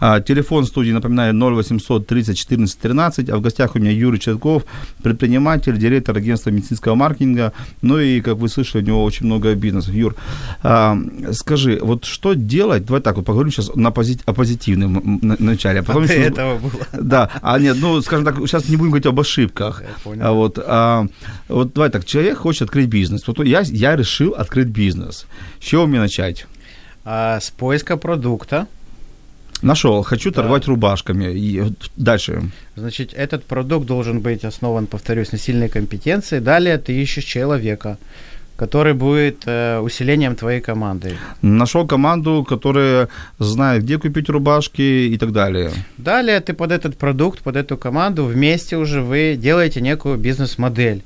А, 0.00 0.20
телефон 0.20 0.66
студии, 0.66 0.90
напоминаю, 0.90 1.32
0800 1.32 2.06
30 2.08 2.36
14 2.36 2.80
13, 2.80 3.30
а 3.30 3.36
в 3.36 3.40
гостях 3.40 3.76
у 3.76 3.78
меня 3.78 3.92
Юрий 3.92 4.18
Четков, 4.18 4.64
предприниматель, 5.04 5.78
директор 5.78 6.16
агентства 6.16 6.50
медицинского 6.50 6.96
маркетинга, 6.96 7.52
ну 7.80 8.00
и, 8.00 8.20
как 8.20 8.38
вы 8.38 8.48
слышали, 8.48 8.82
у 8.82 8.86
него 8.86 9.04
очень 9.04 9.26
много 9.26 9.54
бизнесов. 9.54 9.94
Юр, 9.94 10.16
а, 10.64 10.98
скажи, 11.30 11.78
вот 11.80 12.04
что 12.04 12.34
делать, 12.34 12.84
давай 12.84 13.00
так 13.00 13.16
вот 13.16 13.24
поговорим 13.24 13.52
сейчас 13.52 13.72
на 13.76 13.92
позиции 14.24 14.24
о 14.26 14.32
позитивном 14.32 15.18
начале. 15.22 15.80
А 15.80 15.82
потом 15.82 16.02
а 16.02 16.06
еще... 16.06 16.22
этого 16.22 16.58
было. 16.58 16.86
Да, 16.92 17.30
а 17.42 17.58
нет, 17.58 17.76
ну, 17.80 18.00
скажем 18.02 18.24
так, 18.24 18.36
сейчас 18.38 18.68
не 18.68 18.76
будем 18.76 18.90
говорить 18.90 19.06
об 19.06 19.20
ошибках. 19.20 19.82
Я 19.82 19.94
понял. 20.02 20.26
А 20.26 20.32
вот, 20.32 20.58
а, 20.64 21.06
вот 21.48 21.72
давай 21.74 21.90
так, 21.90 22.04
человек 22.04 22.38
хочет 22.38 22.62
открыть 22.62 22.88
бизнес. 22.88 23.26
Вот 23.26 23.44
я, 23.44 23.60
я 23.60 23.96
решил 23.96 24.34
открыть 24.34 24.68
бизнес. 24.68 25.26
С 25.60 25.64
чего 25.64 25.86
мне 25.86 26.00
начать? 26.00 26.46
А, 27.04 27.38
с 27.40 27.50
поиска 27.50 27.96
продукта. 27.96 28.66
Нашел, 29.62 30.02
хочу 30.02 30.30
да. 30.30 30.36
торговать 30.36 30.66
рубашками. 30.66 31.32
И 31.34 31.72
дальше. 31.96 32.50
Значит, 32.76 33.14
этот 33.14 33.44
продукт 33.44 33.86
должен 33.86 34.20
быть 34.20 34.44
основан, 34.44 34.86
повторюсь, 34.86 35.32
на 35.32 35.38
сильной 35.38 35.68
компетенции. 35.68 36.40
Далее 36.40 36.78
ты 36.78 36.92
ищешь 36.92 37.24
человека 37.24 37.96
который 38.56 38.94
будет 38.94 39.42
э, 39.46 39.78
усилением 39.80 40.34
твоей 40.34 40.60
команды. 40.60 41.16
Нашел 41.42 41.86
команду, 41.86 42.44
которая 42.48 43.08
знает, 43.38 43.82
где 43.82 43.98
купить 43.98 44.28
рубашки 44.28 44.82
и 44.82 45.18
так 45.18 45.32
далее. 45.32 45.70
Далее 45.98 46.40
ты 46.40 46.54
под 46.54 46.72
этот 46.72 46.96
продукт, 46.96 47.40
под 47.40 47.56
эту 47.56 47.76
команду 47.76 48.24
вместе 48.24 48.76
уже 48.76 49.00
вы 49.02 49.36
делаете 49.38 49.80
некую 49.80 50.16
бизнес-модель 50.16 51.02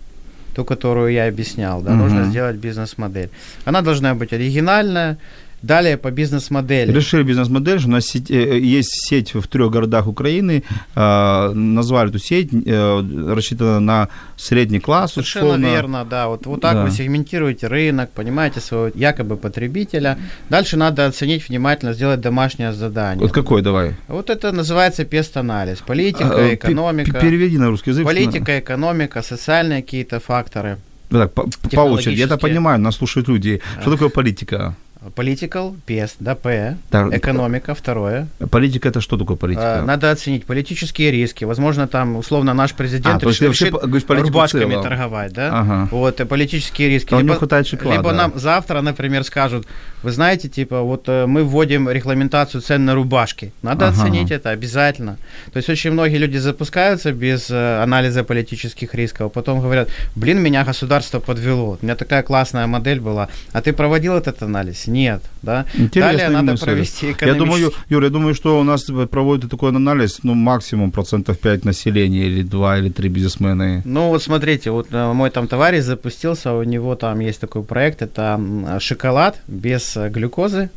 ту, 0.55 0.65
которую 0.65 1.13
я 1.13 1.29
объяснял, 1.29 1.81
да, 1.81 1.93
угу. 1.93 2.03
нужно 2.03 2.25
сделать 2.25 2.57
бизнес-модель. 2.57 3.31
Она 3.65 3.83
должна 3.83 4.15
быть 4.15 4.33
оригинальная, 4.33 5.17
Далее 5.63 5.99
по 5.99 6.11
бизнес-модели. 6.11 6.91
Решили 6.91 7.23
бизнес-модель, 7.23 7.79
что 7.79 7.89
у 7.89 7.93
нас 7.93 8.07
сеть, 8.07 8.31
э, 8.31 8.59
есть 8.59 9.09
сеть 9.09 9.35
в 9.35 9.47
трех 9.47 9.71
городах 9.71 10.07
Украины, 10.07 10.63
э, 10.95 11.53
назвали 11.53 12.09
эту 12.09 12.19
сеть, 12.19 12.49
э, 12.53 13.35
рассчитана 13.35 13.81
на 13.81 14.09
средний 14.37 14.81
класс. 14.81 15.13
Совершенно 15.13 15.47
условно. 15.47 15.67
верно, 15.67 16.05
да. 16.05 16.29
Вот, 16.29 16.47
вот 16.47 16.63
так 16.63 16.75
да. 16.75 16.85
вы 16.85 16.91
сегментируете 16.91 17.67
рынок, 17.67 18.11
понимаете 18.11 18.61
своего 18.61 18.91
якобы 18.95 19.37
потребителя. 19.37 20.17
Дальше 20.49 20.79
надо 20.79 21.05
оценить 21.05 21.49
внимательно, 21.49 21.93
сделать 21.93 22.21
домашнее 22.21 22.73
задание. 22.73 23.21
Вот 23.21 23.33
какой 23.33 23.61
давай? 23.61 23.97
Вот 24.09 24.31
это 24.31 24.53
называется 24.53 25.05
пест-анализ. 25.05 25.81
Политика, 25.87 26.37
а, 26.37 26.55
экономика. 26.55 27.21
Переведи 27.21 27.59
на 27.59 27.69
русский 27.69 27.91
язык. 27.91 28.07
Политика, 28.07 28.59
экономика, 28.59 29.23
социальные 29.23 29.83
какие-то 29.83 30.21
факторы. 30.21 30.79
Так, 31.11 31.35
по, 31.35 31.47
по 31.73 31.81
очереди. 31.81 32.21
Я-то 32.21 32.39
понимаю, 32.39 32.79
нас 32.79 32.97
слушают 32.97 33.29
люди. 33.29 33.61
Что 33.81 33.91
такое 33.91 34.09
политика? 34.09 34.75
Political, 35.01 35.77
PS, 35.87 36.17
да, 36.21 36.35
P. 36.35 36.77
Да. 36.91 37.09
Экономика, 37.11 37.75
второе. 37.75 38.29
Политика 38.51 38.91
это 38.91 39.01
что 39.01 39.17
такое 39.17 39.37
политика? 39.37 39.81
А, 39.81 39.83
надо 39.83 40.11
оценить 40.11 40.45
политические 40.45 41.11
риски. 41.11 41.45
Возможно, 41.45 41.89
там, 41.89 42.17
условно, 42.17 42.53
наш 42.53 42.75
президент 42.75 43.25
а, 43.25 43.27
решит, 43.27 43.49
решит 43.49 43.73
рубашками 44.11 44.73
целом. 44.73 44.83
торговать, 44.83 45.33
да? 45.33 45.61
Ага. 45.61 45.89
Вот, 45.91 46.21
и 46.21 46.25
политические 46.27 46.91
риски. 46.91 47.15
либо, 47.15 47.33
не 47.33 47.35
хватает 47.35 47.67
шоколада. 47.67 47.97
Либо 47.97 48.13
нам 48.13 48.33
завтра, 48.39 48.83
например, 48.83 49.25
скажут, 49.25 49.67
вы 50.03 50.11
знаете, 50.11 50.51
типа, 50.51 50.83
вот 50.83 51.09
э, 51.09 51.25
мы 51.25 51.45
вводим 51.45 51.89
регламентацию 51.89 52.61
цен 52.61 52.85
на 52.85 52.95
рубашки. 52.95 53.53
Надо 53.63 53.89
ага. 53.89 54.03
оценить 54.03 54.31
это 54.31 54.51
обязательно. 54.51 55.17
То 55.53 55.57
есть 55.57 55.71
очень 55.71 55.93
многие 55.93 56.19
люди 56.19 56.37
запускаются 56.37 57.13
без 57.13 57.51
э, 57.51 57.83
анализа 57.83 58.23
политических 58.23 58.95
рисков, 58.95 59.27
а 59.27 59.29
потом 59.31 59.63
говорят, 59.63 59.89
блин, 60.15 60.43
меня 60.43 60.63
государство 60.65 61.21
подвело. 61.21 61.79
У 61.81 61.85
меня 61.85 61.97
такая 61.97 62.23
классная 62.23 62.67
модель 62.67 63.01
была. 63.01 63.29
А 63.53 63.63
ты 63.63 63.73
проводил 63.73 64.15
этот 64.15 64.43
анализ? 64.43 64.90
Нет, 64.91 65.23
да. 65.43 65.65
Интересный 65.75 66.01
Далее 66.19 66.29
надо 66.31 66.53
мысль. 66.53 66.65
провести 66.65 67.07
Я 67.07 67.13
экономический... 67.13 67.39
думаю, 67.45 67.73
Юр, 67.89 68.03
я 68.05 68.11
думаю, 68.11 68.35
что 68.35 68.61
у 68.61 68.65
нас 68.65 68.85
проводят 69.11 69.51
такой 69.51 69.71
анализ, 69.71 70.21
ну, 70.23 70.35
максимум 70.35 70.91
процентов 70.91 71.39
5 71.39 71.65
населения, 71.65 72.27
или 72.27 72.43
2, 72.43 72.79
или 72.79 72.89
3 72.91 73.09
бизнесмена. 73.09 73.83
Ну 73.85 74.09
вот 74.09 74.23
смотрите, 74.23 74.71
вот 74.71 74.89
э, 74.93 75.13
мой 75.13 75.31
там 75.31 75.47
товарищ 75.49 75.85
запустился, 75.85 76.53
у 76.53 76.63
него 76.65 76.95
там 76.97 77.21
есть 77.21 77.41
такой 77.41 77.63
проект, 77.63 78.03
это 78.03 78.39
шоколад 78.81 79.41
без 79.49 79.97
э, 79.97 80.09
глюкозы, 80.09 80.71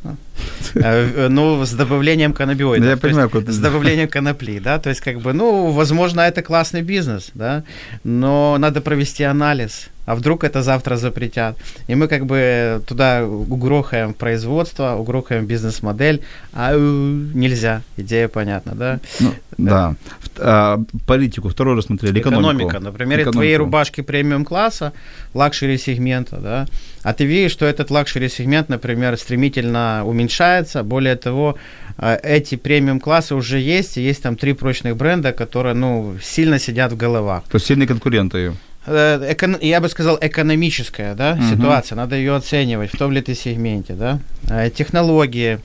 э, 0.76 1.28
ну 1.30 1.66
с 1.66 1.72
добавлением 1.74 2.34
каннабиоидов. 2.34 2.82
Да, 2.84 2.86
я 2.86 2.92
есть 2.92 3.02
понимаю, 3.02 3.30
как- 3.30 3.50
С 3.50 3.58
добавлением 3.58 4.08
конопли, 4.08 4.60
да, 4.60 4.80
то 4.80 4.90
есть 4.90 5.02
как 5.02 5.20
бы, 5.22 5.34
ну, 5.34 5.72
возможно, 5.72 6.22
это 6.22 6.42
классный 6.42 6.82
бизнес, 6.82 7.32
да, 7.34 7.64
но 8.04 8.58
надо 8.60 8.82
провести 8.82 9.24
анализ, 9.24 9.88
а 10.06 10.16
вдруг 10.16 10.44
это 10.44 10.62
завтра 10.64 10.98
запретят. 10.98 11.58
И 11.88 11.96
мы 11.96 12.08
как 12.08 12.26
бы 12.26 12.82
туда 12.88 13.26
угрохаем 13.26 14.14
производство, 14.14 14.96
угрохаем 14.96 15.46
бизнес-модель, 15.46 16.22
а 16.54 16.74
э, 16.74 16.78
нельзя, 16.78 17.82
идея 17.98 18.28
понятна, 18.28 18.74
да. 18.76 19.00
Ну, 19.20 19.34
да. 19.58 19.96
В- 20.20 20.30
а, 20.40 20.80
политику 21.06 21.48
второй 21.50 21.76
рассмотрели, 21.78 22.20
экономику. 22.20 22.50
Экономика, 22.54 22.80
например, 22.80 23.20
Экономику. 23.20 23.32
твоей 23.34 23.58
рубашки 23.58 24.02
премиум 24.02 24.46
класса, 24.46 24.92
luxury 25.34 25.78
сегмента, 25.78 26.38
да, 26.38 26.66
а 27.04 27.14
ты 27.14 27.26
видишь, 27.26 27.52
что 27.52 27.66
этот 27.66 27.92
luxury 27.92 28.30
сегмент, 28.30 28.70
например, 28.70 29.18
стремительно 29.18 30.04
уменьшается. 30.06 30.84
Более 30.84 31.16
того, 31.16 31.56
э, 31.98 32.18
эти 32.24 32.56
премиум 32.56 33.00
классы 33.00 33.36
уже 33.36 33.60
есть, 33.60 33.98
и 33.98 34.02
есть 34.02 34.24
там 34.24 34.36
три 34.36 34.54
прочных 34.54 34.98
бренда, 34.98 35.32
которые, 35.34 35.76
ну, 35.76 36.16
сильно 36.22 36.60
сидят 36.60 36.92
в 36.92 36.98
головах. 36.98 37.44
То 37.50 37.58
есть 37.58 37.68
сильные 37.68 37.88
конкуренты. 37.88 38.54
Э, 38.86 39.34
я 39.62 39.80
бы 39.80 39.90
сказал, 39.90 40.18
экономическая 40.22 41.16
да, 41.16 41.36
Мгм. 41.36 41.50
ситуация, 41.50 41.96
надо 41.96 42.16
ее 42.16 42.36
оценивать, 42.36 42.92
в 42.94 42.98
том 42.98 43.12
ли 43.12 43.22
ты 43.22 43.36
сегменте, 43.36 43.94
да. 43.94 44.20
Э, 44.50 44.70
Технологии, 44.70 45.60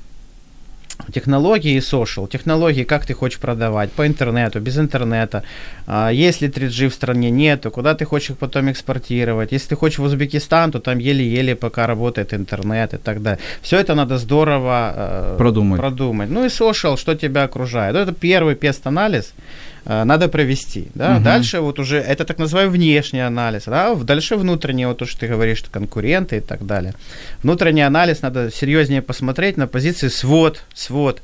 технологии 1.12 1.74
и 1.76 1.78
social. 1.80 2.28
Технологии, 2.28 2.84
как 2.84 3.06
ты 3.06 3.14
хочешь 3.14 3.38
продавать, 3.40 3.90
по 3.92 4.04
интернету, 4.06 4.60
без 4.60 4.78
интернета. 4.78 5.42
А, 5.86 6.10
Есть 6.10 6.42
ли 6.42 6.48
3G 6.48 6.88
в 6.88 6.94
стране, 6.94 7.30
нету, 7.30 7.70
куда 7.70 7.94
ты 7.94 8.04
хочешь 8.04 8.30
их 8.30 8.36
потом 8.38 8.68
экспортировать. 8.70 9.52
Если 9.52 9.68
ты 9.70 9.76
хочешь 9.76 9.98
в 9.98 10.02
Узбекистан, 10.02 10.70
то 10.72 10.80
там 10.80 10.98
еле-еле 10.98 11.54
пока 11.54 11.86
работает 11.86 12.34
интернет 12.34 12.94
и 12.94 12.96
так 12.98 13.22
далее. 13.22 13.38
Все 13.62 13.78
это 13.78 13.94
надо 13.94 14.18
здорово 14.18 14.92
э, 14.96 15.34
Продумать. 15.38 15.80
продумать. 15.80 16.30
Ну 16.30 16.44
и 16.44 16.48
social, 16.48 16.96
что 16.96 17.14
тебя 17.14 17.44
окружает. 17.44 17.94
Ну, 17.94 18.00
Это 18.00 18.12
первый 18.12 18.54
пест-анализ 18.56 19.32
надо 19.84 20.28
провести. 20.28 20.88
Да? 20.94 21.14
Мгм. 21.14 21.24
Дальше 21.24 21.60
вот 21.60 21.78
уже, 21.78 21.98
это 21.98 22.24
так 22.24 22.38
называемый 22.38 22.74
внешний 22.74 23.20
анализ. 23.20 23.64
Да? 23.64 23.94
Дальше 23.94 24.36
внутренний, 24.36 24.86
вот 24.86 24.98
то, 24.98 25.06
что 25.06 25.20
ты 25.20 25.28
говоришь, 25.28 25.58
что 25.58 25.70
конкуренты 25.70 26.36
и 26.36 26.40
так 26.40 26.66
далее. 26.66 26.94
Внутренний 27.42 27.82
анализ 27.82 28.22
надо 28.22 28.50
серьезнее 28.50 29.02
посмотреть 29.02 29.56
на 29.56 29.66
позиции 29.66 30.08
свод, 30.08 30.62
свод. 30.74 31.22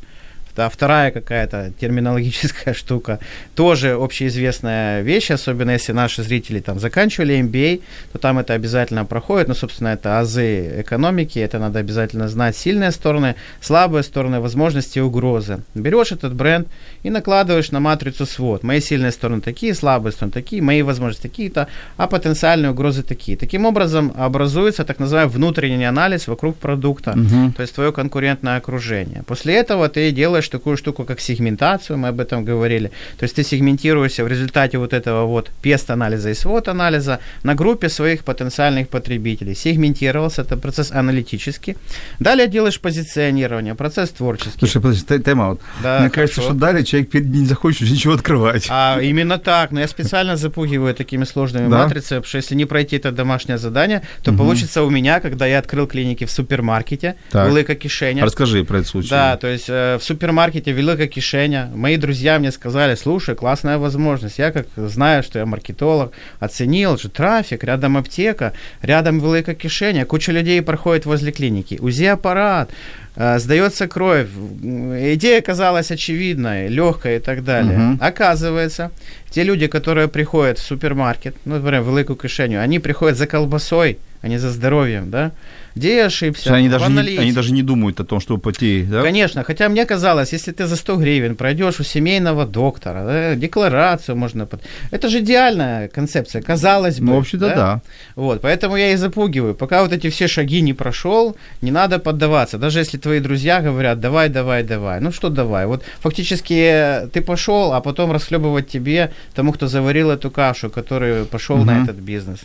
Да, 0.56 0.68
вторая 0.68 1.10
какая-то 1.10 1.72
терминологическая 1.80 2.74
штука, 2.74 3.18
тоже 3.56 3.94
общеизвестная 3.94 5.02
вещь, 5.02 5.30
особенно 5.32 5.72
если 5.72 5.92
наши 5.92 6.22
зрители 6.22 6.60
там 6.60 6.78
заканчивали 6.78 7.38
MBA, 7.40 7.82
то 8.12 8.18
там 8.18 8.38
это 8.38 8.54
обязательно 8.54 9.04
проходит, 9.04 9.48
ну, 9.48 9.54
собственно, 9.54 9.88
это 9.88 10.20
азы 10.20 10.80
экономики, 10.80 11.38
это 11.40 11.58
надо 11.58 11.80
обязательно 11.80 12.28
знать 12.28 12.56
сильные 12.56 12.92
стороны, 12.92 13.34
слабые 13.60 14.02
стороны, 14.04 14.40
возможности 14.40 14.98
и 14.98 15.02
угрозы. 15.02 15.58
Берешь 15.74 16.12
этот 16.12 16.34
бренд 16.34 16.68
и 17.02 17.10
накладываешь 17.10 17.72
на 17.72 17.80
матрицу 17.80 18.24
свод. 18.26 18.62
Мои 18.62 18.80
сильные 18.80 19.10
стороны 19.12 19.40
такие, 19.40 19.74
слабые 19.74 20.12
стороны 20.12 20.32
такие, 20.32 20.62
мои 20.62 20.82
возможности 20.82 21.22
такие-то, 21.22 21.66
а 21.96 22.06
потенциальные 22.06 22.70
угрозы 22.70 23.02
такие. 23.02 23.36
Таким 23.36 23.64
образом, 23.66 24.12
образуется 24.16 24.84
так 24.84 24.98
называемый 25.00 25.34
внутренний 25.34 25.84
анализ 25.84 26.28
вокруг 26.28 26.56
продукта, 26.56 27.12
Мгм. 27.16 27.52
то 27.52 27.62
есть 27.62 27.74
твое 27.74 27.90
конкурентное 27.92 28.56
окружение. 28.56 29.22
После 29.26 29.54
этого 29.54 29.88
ты 29.88 30.12
делаешь 30.12 30.43
такую 30.48 30.76
штуку, 30.76 31.04
как 31.04 31.20
сегментацию, 31.20 31.98
мы 31.98 32.08
об 32.08 32.20
этом 32.20 32.44
говорили. 32.44 32.90
То 33.18 33.24
есть 33.24 33.36
ты 33.36 33.42
сегментируешься 33.44 34.24
в 34.24 34.28
результате 34.28 34.78
вот 34.78 34.92
этого 34.92 35.26
вот 35.26 35.50
пест-анализа 35.62 36.30
и 36.30 36.34
свод-анализа 36.34 37.18
на 37.42 37.54
группе 37.54 37.88
своих 37.88 38.24
потенциальных 38.24 38.88
потребителей. 38.88 39.54
Сегментировался, 39.54 40.42
это 40.42 40.56
процесс 40.56 40.92
аналитический. 40.92 41.76
Далее 42.20 42.46
делаешь 42.48 42.80
позиционирование, 42.80 43.74
процесс 43.74 44.10
творческий. 44.10 44.58
Слушай, 44.58 44.82
подожди, 44.82 45.04
тай- 45.04 45.18
тайм-аут. 45.20 45.60
Да, 45.82 46.00
Мне 46.00 46.10
кажется, 46.10 46.40
хорошо. 46.40 46.52
что 46.52 46.60
далее 46.60 46.84
человек 46.84 47.14
не 47.14 47.46
захочет 47.46 47.90
ничего 47.90 48.14
открывать. 48.14 48.66
А 48.70 48.98
именно 49.00 49.38
так, 49.38 49.70
но 49.72 49.80
я 49.80 49.88
специально 49.88 50.36
запугиваю 50.36 50.94
такими 50.94 51.24
сложными 51.24 51.68
Да? 51.70 51.78
матрицами, 51.84 52.18
потому 52.18 52.28
что 52.28 52.38
если 52.38 52.54
не 52.54 52.64
пройти 52.64 52.96
это 52.96 53.12
домашнее 53.12 53.58
задание, 53.58 54.02
то 54.22 54.30
Мгм. 54.32 54.38
получится 54.38 54.82
у 54.82 54.90
меня, 54.90 55.20
когда 55.20 55.46
я 55.46 55.58
открыл 55.58 55.86
клиники 55.86 56.24
в 56.24 56.30
супермаркете, 56.30 57.14
Так. 57.30 57.48
велика 57.50 57.74
кишеня. 57.74 58.22
Расскажи 58.24 58.64
про 58.64 58.78
этот 58.78 58.88
случай. 58.88 59.10
Да, 59.10 59.36
то 59.36 59.46
есть 59.46 59.66
э, 59.68 59.98
в 60.00 60.04
супермаркете 60.04 60.33
велика 60.70 61.06
кишеня. 61.06 61.70
Мои 61.74 61.96
друзья 61.96 62.38
мне 62.38 62.50
сказали, 62.52 62.94
слушай, 62.94 63.34
классная 63.34 63.78
возможность. 63.78 64.38
Я 64.38 64.52
как 64.52 64.66
знаю, 64.76 65.22
что 65.22 65.38
я 65.38 65.46
маркетолог, 65.46 66.12
оценил 66.40 66.98
же 66.98 67.08
трафик, 67.08 67.64
рядом 67.64 67.96
аптека, 67.96 68.52
рядом 68.82 69.18
велика 69.20 69.54
кишеня, 69.54 70.04
куча 70.04 70.32
людей 70.32 70.60
проходит 70.62 71.06
возле 71.06 71.32
клиники. 71.32 71.78
УЗИ-аппарат, 71.80 72.70
сдается 73.16 73.86
кровь. 73.86 74.28
Идея 74.32 75.40
казалась 75.40 75.90
очевидной, 75.90 76.68
легкой 76.68 77.16
и 77.16 77.20
так 77.20 77.44
далее. 77.44 77.78
Мгм. 77.78 77.98
Оказывается, 78.00 78.90
те 79.30 79.42
люди, 79.42 79.66
которые 79.66 80.08
приходят 80.08 80.58
в 80.58 80.62
супермаркет, 80.62 81.36
ну, 81.44 81.56
например, 81.56 81.82
в 81.82 81.94
великую 81.94 82.16
кишеню, 82.16 82.60
они 82.60 82.78
приходят 82.78 83.18
за 83.18 83.26
колбасой, 83.26 83.98
а 84.22 84.28
не 84.28 84.38
за 84.38 84.50
здоровьем, 84.50 85.10
да? 85.10 85.32
Где 85.74 85.96
я 85.96 86.06
ошибся? 86.06 86.54
Они 86.54 86.68
даже, 86.68 86.88
не, 86.90 87.18
они 87.18 87.32
даже 87.32 87.52
не 87.52 87.62
думают 87.62 88.00
о 88.00 88.04
том, 88.04 88.20
чтобы 88.20 88.40
пойти, 88.40 88.86
да? 88.88 89.02
Конечно, 89.02 89.42
хотя 89.42 89.68
мне 89.68 89.84
казалось, 89.84 90.32
если 90.32 90.52
ты 90.52 90.66
за 90.66 90.76
100 90.76 90.96
гривен 90.96 91.34
пройдешь 91.34 91.80
у 91.80 91.84
семейного 91.84 92.46
доктора, 92.46 93.04
да, 93.04 93.34
декларацию 93.34 94.16
можно... 94.16 94.46
Под... 94.46 94.62
Это 94.92 95.08
же 95.08 95.18
идеальная 95.18 95.88
концепция, 95.88 96.42
казалось 96.42 97.00
бы. 97.00 97.06
Ну, 97.06 97.16
вообще-то 97.16 97.48
да. 97.48 97.80
Вот, 98.14 98.40
поэтому 98.40 98.76
я 98.76 98.92
и 98.92 98.96
запугиваю. 98.96 99.54
Пока 99.54 99.82
вот 99.82 99.92
эти 99.92 100.08
все 100.10 100.28
шаги 100.28 100.62
не 100.62 100.74
прошел, 100.74 101.36
не 101.60 101.72
надо 101.72 101.98
поддаваться. 101.98 102.56
Даже 102.56 102.78
если 102.78 102.98
твои 103.04 103.20
друзья 103.20 103.60
говорят, 103.60 104.00
давай, 104.00 104.28
давай, 104.28 104.62
давай. 104.62 105.00
Ну 105.00 105.12
что 105.12 105.28
давай? 105.28 105.66
Вот 105.66 105.84
фактически 106.00 106.54
э, 106.54 107.08
ты 107.12 107.20
пошел, 107.22 107.72
а 107.72 107.80
потом 107.80 108.12
расхлебывать 108.12 108.68
тебе, 108.68 109.10
тому, 109.34 109.52
кто 109.52 109.66
заварил 109.68 110.10
эту 110.10 110.30
кашу, 110.30 110.70
который 110.70 111.24
пошел 111.24 111.58
на 111.64 111.72
Мгм. 111.74 111.82
этот 111.84 111.96
бизнес. 111.96 112.40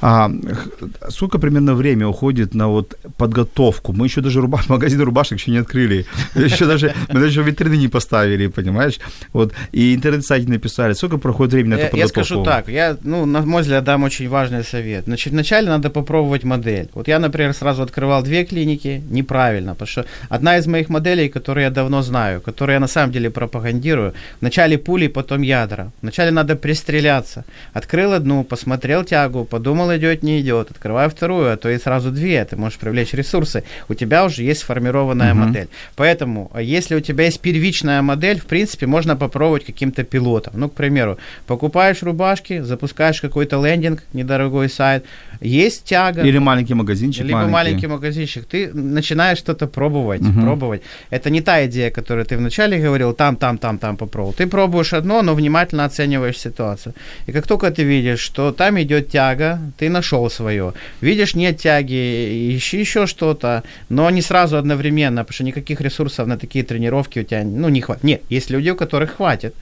А 0.00 0.30
сколько 1.08 1.38
примерно 1.38 1.74
время 1.74 2.06
уходит 2.06 2.54
на 2.54 2.68
вот 2.68 2.94
подготовку? 3.16 3.92
Мы 3.92 4.06
еще 4.06 4.20
даже 4.20 4.40
руба- 4.40 4.60
магазин 4.68 5.00
рубашек 5.00 5.38
еще 5.38 5.50
не 5.50 5.58
открыли. 5.58 6.06
Еще 6.34 6.66
даже, 6.66 6.94
мы 7.12 7.20
даже 7.20 7.42
витрины 7.42 7.76
не 7.76 7.88
поставили, 7.88 8.46
понимаешь? 8.48 8.98
Вот. 9.32 9.52
И 9.72 9.94
интернет-сайт 9.94 10.44
не 10.46 10.52
написали. 10.52 10.94
Сколько 10.94 11.18
проходит 11.18 11.52
времени 11.52 11.74
на 11.74 11.78
эту 11.78 11.96
Я, 11.96 12.02
я 12.02 12.08
подготовку? 12.08 12.24
скажу 12.24 12.44
так, 12.44 12.68
я, 12.68 12.96
ну, 13.02 13.26
на 13.26 13.40
мой 13.42 13.62
взгляд, 13.62 13.84
дам 13.84 14.02
очень 14.04 14.28
важный 14.28 14.64
совет. 14.64 15.04
Значит, 15.04 15.32
вначале 15.32 15.68
надо 15.68 15.90
попробовать 15.90 16.44
модель. 16.44 16.88
Вот 16.94 17.08
я, 17.08 17.18
например, 17.18 17.54
сразу 17.54 17.82
открывал 17.82 18.22
две 18.22 18.44
клиники 18.44 19.02
неправильно, 19.10 19.72
потому 19.72 19.88
что 19.88 20.04
одна 20.28 20.58
из 20.58 20.66
моих 20.66 20.88
моделей, 20.88 21.28
которую 21.28 21.64
я 21.64 21.70
давно 21.70 22.02
знаю, 22.02 22.40
которую 22.40 22.74
я 22.74 22.80
на 22.80 22.88
самом 22.88 23.12
деле 23.12 23.30
пропагандирую, 23.30 24.12
вначале 24.40 24.78
пули, 24.78 25.08
потом 25.08 25.42
ядра. 25.42 25.90
Вначале 26.02 26.30
надо 26.30 26.56
пристреляться. 26.56 27.44
Открыл 27.72 28.12
одну, 28.12 28.44
посмотрел 28.44 29.04
тягу, 29.04 29.44
подумал, 29.44 29.83
идет, 29.96 30.22
не 30.22 30.40
идет. 30.40 30.70
Открываю 30.70 31.10
вторую, 31.10 31.52
а 31.52 31.56
то 31.56 31.68
и 31.68 31.78
сразу 31.78 32.10
две. 32.10 32.44
Ты 32.44 32.56
можешь 32.56 32.78
привлечь 32.78 33.12
ресурсы. 33.14 33.64
У 33.88 33.94
тебя 33.94 34.24
уже 34.24 34.42
есть 34.42 34.60
сформированная 34.60 35.34
Мгм. 35.34 35.46
модель. 35.46 35.68
Поэтому, 35.96 36.50
а 36.54 36.60
если 36.62 36.94
у 36.96 37.00
тебя 37.00 37.24
есть 37.24 37.40
первичная 37.40 38.02
модель, 38.02 38.38
в 38.40 38.46
принципе, 38.46 38.86
можно 38.86 39.16
попробовать 39.16 39.64
каким-то 39.64 40.04
пилотом. 40.04 40.54
Ну, 40.56 40.68
к 40.68 40.74
примеру, 40.74 41.18
покупаешь 41.46 42.02
рубашки, 42.02 42.60
запускаешь 42.60 43.20
какой-то 43.20 43.64
лендинг, 43.64 44.02
недорогой 44.12 44.68
сайт, 44.68 45.04
есть 45.40 45.84
тяга. 45.84 46.22
Или 46.22 46.38
маленький 46.38 46.74
магазинчик 46.74 47.24
Либо 47.24 47.46
маленький. 47.46 47.86
магазинчик, 47.86 48.44
ты 48.44 48.72
начинаешь 48.72 49.38
что-то 49.38 49.66
пробовать, 49.66 50.20
Мгм. 50.20 50.42
пробовать. 50.42 50.82
Это 51.10 51.30
не 51.30 51.40
та 51.40 51.64
идея, 51.66 51.90
которую 51.90 52.24
ты 52.24 52.36
вначале 52.36 52.78
говорил, 52.78 53.12
там, 53.12 53.36
там, 53.36 53.58
там, 53.58 53.78
там 53.78 53.96
попробовал. 53.96 54.32
Ты 54.34 54.46
пробуешь 54.46 54.92
одно, 54.92 55.22
но 55.22 55.34
внимательно 55.34 55.84
оцениваешь 55.84 56.38
ситуацию. 56.38 56.94
И 57.26 57.32
как 57.32 57.46
только 57.46 57.70
ты 57.70 57.82
видишь, 57.84 58.20
что 58.20 58.52
там 58.52 58.80
идет 58.80 59.10
тяга, 59.10 59.58
ты 59.76 59.88
нашел 59.88 60.28
свое. 60.30 60.72
Видишь, 61.00 61.34
нет 61.34 61.58
тяги, 61.58 62.56
ищи 62.56 62.78
еще 62.78 63.06
что-то, 63.06 63.62
но 63.88 64.10
не 64.10 64.22
сразу 64.22 64.56
одновременно, 64.56 65.22
потому 65.22 65.34
что 65.34 65.44
никаких 65.44 65.80
ресурсов 65.80 66.26
на 66.26 66.38
такие 66.38 66.64
тренировки 66.64 67.20
у 67.20 67.24
тебя 67.24 67.44
ну, 67.44 67.68
не 67.68 67.80
хватит. 67.80 68.04
Нет, 68.04 68.22
есть 68.30 68.50
люди, 68.50 68.70
у 68.70 68.76
которых 68.76 69.16
хватит. 69.16 69.54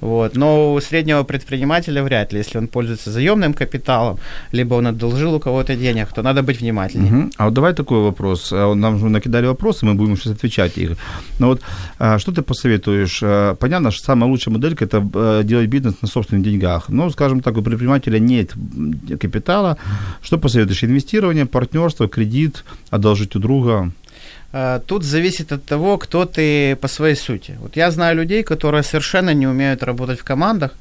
Вот. 0.00 0.36
Но 0.36 0.74
у 0.74 0.80
среднего 0.80 1.24
предпринимателя 1.24 2.02
вряд 2.02 2.32
ли, 2.32 2.38
если 2.38 2.58
он 2.58 2.68
пользуется 2.68 3.10
заемным 3.10 3.54
капиталом, 3.54 4.18
либо 4.52 4.74
он 4.74 4.86
одолжил 4.86 5.34
у 5.34 5.40
кого-то 5.40 5.74
денег, 5.76 6.08
то 6.14 6.22
надо 6.22 6.42
быть 6.42 6.60
внимательнее. 6.60 7.12
Угу. 7.12 7.30
А 7.36 7.44
вот 7.44 7.54
давай 7.54 7.74
такой 7.74 8.02
вопрос. 8.02 8.52
А 8.52 8.74
Нам 8.74 8.96
уже 8.96 9.08
накидали 9.08 9.46
вопросы, 9.46 9.86
мы 9.86 9.94
будем 9.94 10.16
сейчас 10.16 10.32
отвечать 10.34 10.78
их. 10.78 10.96
Но 11.38 11.48
вот 11.48 11.62
а, 11.98 12.18
что 12.18 12.32
ты 12.32 12.42
посоветуешь? 12.42 13.20
А, 13.22 13.54
Понятно, 13.54 13.90
что 13.90 14.04
самая 14.04 14.30
лучшая 14.30 14.54
моделька– 14.54 14.84
это 14.86 15.08
э, 15.14 15.42
делать 15.44 15.68
бизнес 15.68 15.94
на 16.02 16.08
собственных 16.08 16.44
деньгах. 16.44 16.88
Но, 16.88 17.10
скажем 17.10 17.40
так, 17.40 17.56
у 17.56 17.62
предпринимателя 17.62 18.18
нет 18.18 18.52
капитала. 19.20 19.76
Что 20.22 20.38
посоветуешь? 20.38 20.84
Инвестирование, 20.84 21.46
партнерство, 21.46 22.08
кредит, 22.08 22.64
одолжить 22.90 23.36
у 23.36 23.38
друга? 23.38 23.92
Э, 24.52 24.80
Тут 24.86 25.04
зависит 25.04 25.52
от 25.52 25.64
того, 25.64 25.98
кто 25.98 26.24
ты 26.24 26.76
по 26.76 26.88
своей 26.88 27.16
сути. 27.16 27.56
Вот 27.60 27.76
я 27.76 27.90
знаю 27.90 28.16
людей, 28.16 28.42
которые 28.42 28.82
совершенно 28.82 29.34
не 29.34 29.46
умеют 29.46 29.82
работать 29.82 30.20
в 30.20 30.24
командах, 30.24 30.72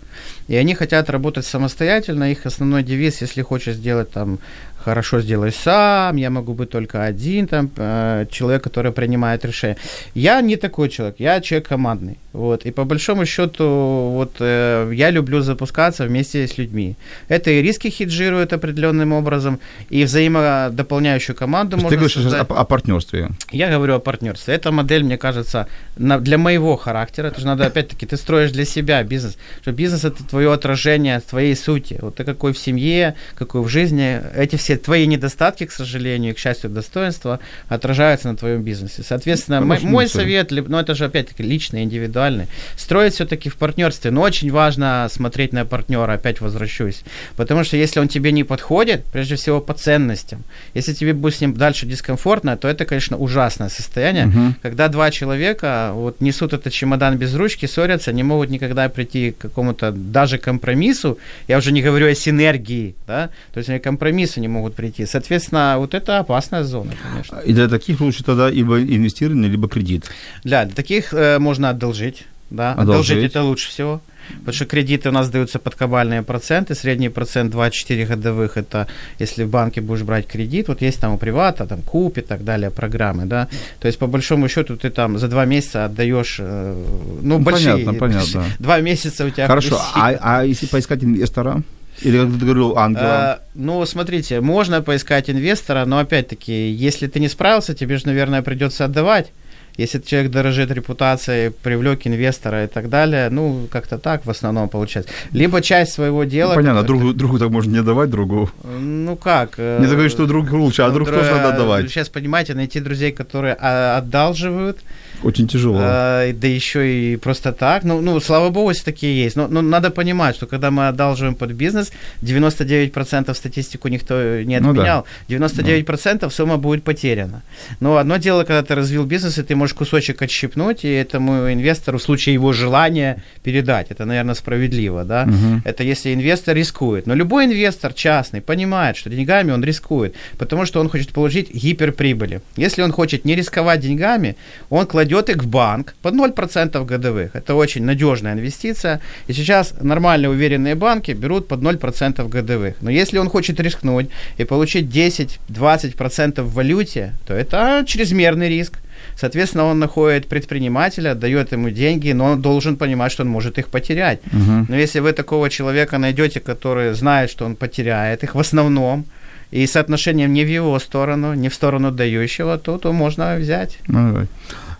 и 0.47 0.55
они 0.55 0.75
хотят 0.75 1.09
работать 1.09 1.45
самостоятельно. 1.45 2.31
Их 2.31 2.45
основной 2.45 2.83
девиз, 2.83 3.21
если 3.21 3.41
хочешь 3.41 3.75
сделать 3.75 4.11
там 4.11 4.39
хорошо 4.87 5.21
сделай 5.21 5.51
сам, 5.51 6.15
я 6.17 6.29
могу 6.29 6.53
быть 6.53 6.69
только 6.69 7.03
один 7.03 7.47
там 7.47 7.69
э, 7.77 8.25
человек, 8.31 8.63
который 8.63 8.91
принимает 8.91 9.45
решения. 9.45 9.75
Я 10.15 10.41
не 10.41 10.55
такой 10.55 10.89
человек, 10.89 11.15
я 11.19 11.41
человек 11.41 11.67
командный. 11.67 12.17
Вот. 12.33 12.65
И 12.65 12.71
по 12.71 12.85
большому 12.85 13.25
счету, 13.25 14.11
вот 14.13 14.35
э, 14.39 14.91
я 14.93 15.11
люблю 15.11 15.41
запускаться 15.41 16.05
вместе 16.05 16.47
с 16.47 16.57
людьми. 16.59 16.95
Это 17.29 17.49
и 17.51 17.61
риски 17.61 17.89
хеджирует 17.89 18.53
определенным 18.53 19.11
образом, 19.11 19.59
и 19.89 20.03
взаимодополняющую 20.05 21.35
команду 21.35 21.77
можно 21.77 21.89
ты 21.89 21.95
говоришь 21.95 22.13
создать. 22.13 22.49
о, 22.49 22.53
о 22.53 22.63
партнерстве. 22.63 23.29
Я 23.51 23.69
говорю 23.69 23.95
о 23.95 23.99
партнерстве. 23.99 24.53
Эта 24.53 24.71
модель, 24.71 25.03
мне 25.03 25.17
кажется, 25.17 25.67
на- 25.97 26.19
для 26.19 26.37
моего 26.37 26.77
характера. 26.77 27.27
Это 27.27 27.41
же 27.41 27.47
надо, 27.47 27.65
опять-таки, 27.65 28.05
ты 28.05 28.15
строишь 28.17 28.51
для 28.51 28.65
себя 28.65 29.03
бизнес. 29.03 29.37
Что 29.61 29.71
бизнес 29.71 30.05
это 30.05 30.23
твое 30.23 30.53
отражение 30.53 31.19
твоей 31.19 31.55
сути. 31.55 31.97
Вот 32.01 32.15
ты 32.15 32.23
какой 32.23 32.53
в 32.53 32.57
семье, 32.57 33.15
какой 33.35 33.61
в 33.61 33.67
жизни. 33.67 34.21
Эти 34.35 34.55
все 34.55 34.76
твои 34.77 35.05
недостатки, 35.07 35.65
к 35.65 35.71
сожалению, 35.71 36.31
и, 36.31 36.35
к 36.35 36.39
счастью, 36.39 36.69
достоинства 36.69 37.39
отражаются 37.67 38.27
на 38.29 38.35
твоем 38.37 38.63
бизнесе. 38.63 39.03
Соответственно, 39.03 39.59
мой, 39.61 39.77
Конечно, 39.77 39.89
мой 39.89 40.05
всё. 40.07 40.19
совет, 40.19 40.51
ну 40.51 40.77
это 40.77 40.95
же 40.95 41.05
опять-таки 41.05 41.43
личный, 41.43 41.83
индивидуальный, 41.83 42.47
строить 42.75 43.13
все-таки 43.15 43.49
в 43.49 43.55
партнерстве. 43.57 44.11
Но 44.11 44.21
очень 44.21 44.51
важно 44.51 45.07
смотреть 45.11 45.53
на 45.53 45.65
партнера, 45.65 46.13
опять 46.13 46.41
возвращусь. 46.41 47.03
Потому 47.35 47.63
что 47.63 47.77
если 47.77 47.99
он 47.99 48.07
тебе 48.07 48.31
не 48.31 48.43
подходит, 48.43 49.03
прежде 49.05 49.35
всего 49.35 49.59
по 49.61 49.73
ценностям, 49.73 50.43
если 50.73 50.93
тебе 50.93 51.13
будет 51.13 51.35
с 51.35 51.41
ним 51.41 51.53
дальше 51.53 51.85
дискомфортно, 51.85 52.57
то 52.57 52.67
это, 52.67 52.85
конечно, 52.85 53.17
ужасное 53.17 53.69
состояние, 53.69 54.25
Мгм. 54.27 54.55
когда 54.61 54.87
два 54.87 55.11
человека 55.11 55.91
вот 55.93 56.21
несут 56.21 56.53
этот 56.53 56.73
чемодан 56.73 57.17
без 57.17 57.33
ручки, 57.35 57.65
ссорятся, 57.65 58.11
не 58.13 58.23
могут 58.23 58.49
никогда 58.49 58.87
прийти 58.89 59.31
к 59.31 59.37
какому-то 59.37 59.91
даже 59.91 60.37
компромиссу. 60.37 61.17
Я 61.47 61.57
уже 61.57 61.71
не 61.71 61.81
говорю 61.81 62.07
о 62.07 62.15
синергии, 62.15 62.95
да, 63.07 63.29
то 63.53 63.57
есть 63.59 63.69
они 63.69 63.79
к 63.79 63.83
компромиссу 63.83 64.39
не 64.39 64.47
могут 64.47 64.66
прийти. 64.75 65.05
Соответственно, 65.05 65.75
вот 65.77 65.93
это 65.93 66.19
опасная 66.19 66.63
зона, 66.63 66.91
конечно. 67.03 67.39
И 67.39 67.53
для 67.53 67.67
таких 67.67 68.01
лучше 68.01 68.23
тогда 68.23 68.49
либо 68.49 68.79
инвестирование, 68.79 69.49
либо 69.49 69.67
кредит. 69.67 70.05
Для 70.43 70.65
таких 70.65 71.13
э, 71.13 71.39
можно 71.39 71.69
одолжить, 71.69 72.25
да, 72.49 72.73
одолжить. 72.73 73.11
Одолжить. 73.11 73.31
это 73.31 73.43
лучше 73.43 73.69
всего. 73.69 74.01
Потому 74.39 74.53
что 74.53 74.65
кредиты 74.65 75.09
у 75.09 75.11
нас 75.11 75.29
даются 75.29 75.59
под 75.59 75.75
кабальные 75.75 76.21
проценты. 76.23 76.75
Средний 76.75 77.09
процент 77.09 77.53
2-4 77.53 78.05
годовых 78.05 78.57
это 78.57 78.87
если 79.19 79.43
в 79.43 79.49
банке 79.49 79.81
будешь 79.81 80.03
брать 80.03 80.27
кредит. 80.27 80.67
Вот 80.67 80.81
есть 80.81 80.99
там 80.99 81.13
у 81.13 81.17
привата, 81.17 81.65
там 81.65 81.81
куп 81.81 82.17
и 82.17 82.21
так 82.21 82.43
далее 82.43 82.69
программы, 82.69 83.25
да. 83.25 83.47
То 83.79 83.87
есть 83.87 83.99
по 83.99 84.07
большому 84.07 84.49
счету 84.49 84.75
ты 84.75 84.89
там 84.89 85.17
за 85.17 85.27
два 85.27 85.45
месяца 85.45 85.85
отдаешь, 85.85 86.37
э, 86.39 86.83
ну, 87.21 87.37
Ну, 87.37 87.43
большие. 87.43 87.73
понятно, 87.73 87.93
понятно. 87.93 88.45
Два 88.59 88.81
месяца 88.81 89.25
у 89.25 89.29
тебя 89.29 89.47
Хорошо, 89.47 89.79
а, 89.93 90.17
а 90.21 90.43
если 90.43 90.67
поискать 90.67 91.03
инвестора? 91.03 91.63
Или, 92.01 92.17
как 92.19 92.39
ты 92.39 92.45
говорил, 92.45 92.77
ангела? 92.77 93.39
Э, 93.39 93.45
ну, 93.55 93.85
смотрите, 93.85 94.41
можно 94.41 94.81
поискать 94.81 95.29
инвестора, 95.29 95.85
но 95.85 95.97
опять-таки, 95.99 96.69
если 96.69 97.07
ты 97.07 97.19
не 97.19 97.27
справился, 97.29 97.73
тебе 97.73 97.97
же, 97.97 98.05
наверное, 98.07 98.41
придется 98.41 98.85
отдавать. 98.85 99.31
Если 99.77 99.99
человек 99.99 100.31
дорожит 100.31 100.71
репутацией, 100.71 101.51
привлек 101.51 102.07
инвестора 102.07 102.63
и 102.63 102.67
так 102.67 102.89
далее, 102.89 103.29
ну, 103.29 103.67
как-то 103.71 103.99
так 103.99 104.25
в 104.25 104.29
основном 104.29 104.69
получается. 104.69 105.11
Либо 105.31 105.61
часть 105.61 105.93
своего 105.93 106.23
дела... 106.23 106.49
Ну, 106.49 106.55
понятно, 106.55 106.79
как- 106.81 106.87
другу, 106.87 107.13
другу 107.13 107.37
так 107.37 107.49
можно 107.51 107.71
не 107.71 107.83
давать 107.83 108.09
другу. 108.09 108.49
Ну, 108.63 109.15
как? 109.15 109.51
э, 109.57 109.79
Не 109.79 109.87
говорит, 109.87 110.11
что 110.11 110.25
друг 110.25 110.51
лучше, 110.51 110.81
а 110.81 110.89
друг 110.89 111.09
тоже 111.09 111.31
надо 111.31 111.57
давать. 111.57 111.89
Сейчас, 111.89 112.09
понимаете, 112.09 112.55
найти 112.55 112.79
друзей, 112.79 113.11
которые 113.11 113.55
а, 113.59 113.97
одалживают, 113.97 114.79
Очень 115.23 115.47
тяжело. 115.47 115.79
э, 115.81 116.33
да 116.33 116.47
еще 116.47 117.13
и 117.13 117.15
просто 117.17 117.51
так. 117.51 117.83
Ну, 117.83 118.01
ну, 118.01 118.19
слава 118.19 118.49
богу, 118.49 118.69
если 118.69 118.83
такие 118.85 119.23
есть. 119.23 119.35
Но, 119.35 119.47
но 119.47 119.61
надо 119.61 119.89
понимать, 119.89 120.35
что 120.35 120.45
когда 120.45 120.69
мы 120.69 120.87
одалживаем 120.87 121.35
под 121.35 121.51
бизнес, 121.51 121.91
99% 122.21 123.33
статистику 123.33 123.87
никто 123.87 124.41
не 124.41 124.59
Ну 124.59 124.73
да. 124.73 124.81
отменял, 124.81 125.05
99% 125.29 126.29
сумма 126.31 126.57
будет 126.57 126.83
потеряна. 126.83 127.41
Но 127.79 127.97
одно 127.97 128.17
дело, 128.17 128.43
когда 128.43 128.61
ты 128.63 128.75
развил 128.75 129.05
бизнес, 129.05 129.37
и 129.39 129.43
ты 129.43 129.55
можешь 129.55 129.73
кусочек 129.75 130.21
отщипнуть, 130.21 130.85
и 130.85 130.89
этому 130.89 131.51
инвестору 131.51 131.97
в 131.97 132.03
случае 132.03 132.33
его 132.33 132.53
желания 132.53 133.23
передать. 133.43 133.87
Это, 133.89 134.05
наверное, 134.05 134.35
справедливо, 134.35 135.03
да? 135.03 135.25
Мгм. 135.25 135.61
Это 135.65 135.83
если 135.83 136.13
инвестор 136.13 136.55
рискует. 136.55 137.07
Но 137.07 137.15
любой 137.15 137.45
инвестор 137.45 137.93
частный 137.93 138.41
понимает, 138.41 138.97
что 138.97 139.09
деньгами 139.09 139.51
он 139.51 139.63
рискует, 139.63 140.15
потому 140.37 140.65
что 140.65 140.79
он 140.79 140.89
хочет 140.89 141.09
получить 141.11 141.53
гиперприбыли. 141.53 142.41
Если 142.55 142.83
он 142.83 142.91
хочет 142.91 143.25
не 143.25 143.35
рисковать 143.35 143.79
деньгами, 143.79 144.35
он 144.69 144.85
кладет 144.85 145.06
их 145.29 145.43
в 145.43 145.47
банк 145.47 145.95
под 146.01 146.15
0% 146.15 146.85
годовых. 146.85 147.35
Это 147.35 147.55
очень 147.55 147.83
надежная 147.83 148.33
инвестиция. 148.33 148.99
И 149.27 149.33
сейчас 149.33 149.73
нормальные 149.81 150.29
уверенные 150.29 150.75
банки 150.75 151.11
берут 151.11 151.47
под 151.47 151.61
0% 151.61 152.27
годовых. 152.29 152.75
Но 152.81 152.91
если 152.91 153.19
он 153.19 153.29
хочет 153.29 153.59
рискнуть 153.59 154.09
и 154.37 154.45
получить 154.45 154.85
10-20% 154.85 156.41
в 156.41 156.53
валюте, 156.53 157.13
то 157.25 157.33
это 157.33 157.83
чрезмерный 157.87 158.49
риск. 158.49 158.79
Соответственно, 159.15 159.65
он 159.65 159.79
находит 159.79 160.27
предпринимателя, 160.27 161.15
дает 161.15 161.51
ему 161.51 161.69
деньги, 161.69 162.13
но 162.13 162.25
он 162.25 162.41
должен 162.41 162.77
понимать, 162.77 163.11
что 163.11 163.23
он 163.23 163.29
может 163.29 163.57
их 163.57 163.67
потерять. 163.67 164.19
Мгм. 164.31 164.65
Но 164.69 164.75
если 164.75 164.99
вы 164.99 165.13
такого 165.13 165.49
человека 165.49 165.97
найдете, 165.97 166.39
который 166.39 166.93
знает, 166.93 167.29
что 167.29 167.45
он 167.45 167.55
потеряет 167.55 168.23
их 168.23 168.35
в 168.35 168.39
основном, 168.39 169.05
и 169.51 169.65
соотношением 169.67 170.33
не 170.33 170.43
в 170.43 170.49
его 170.49 170.79
сторону, 170.79 171.33
не 171.33 171.49
в 171.49 171.53
сторону 171.53 171.91
дающего, 171.91 172.57
то, 172.57 172.77
то 172.77 172.91
можно 172.93 173.35
взять. 173.35 173.79
Ну, 173.87 174.07
давай. 174.07 174.27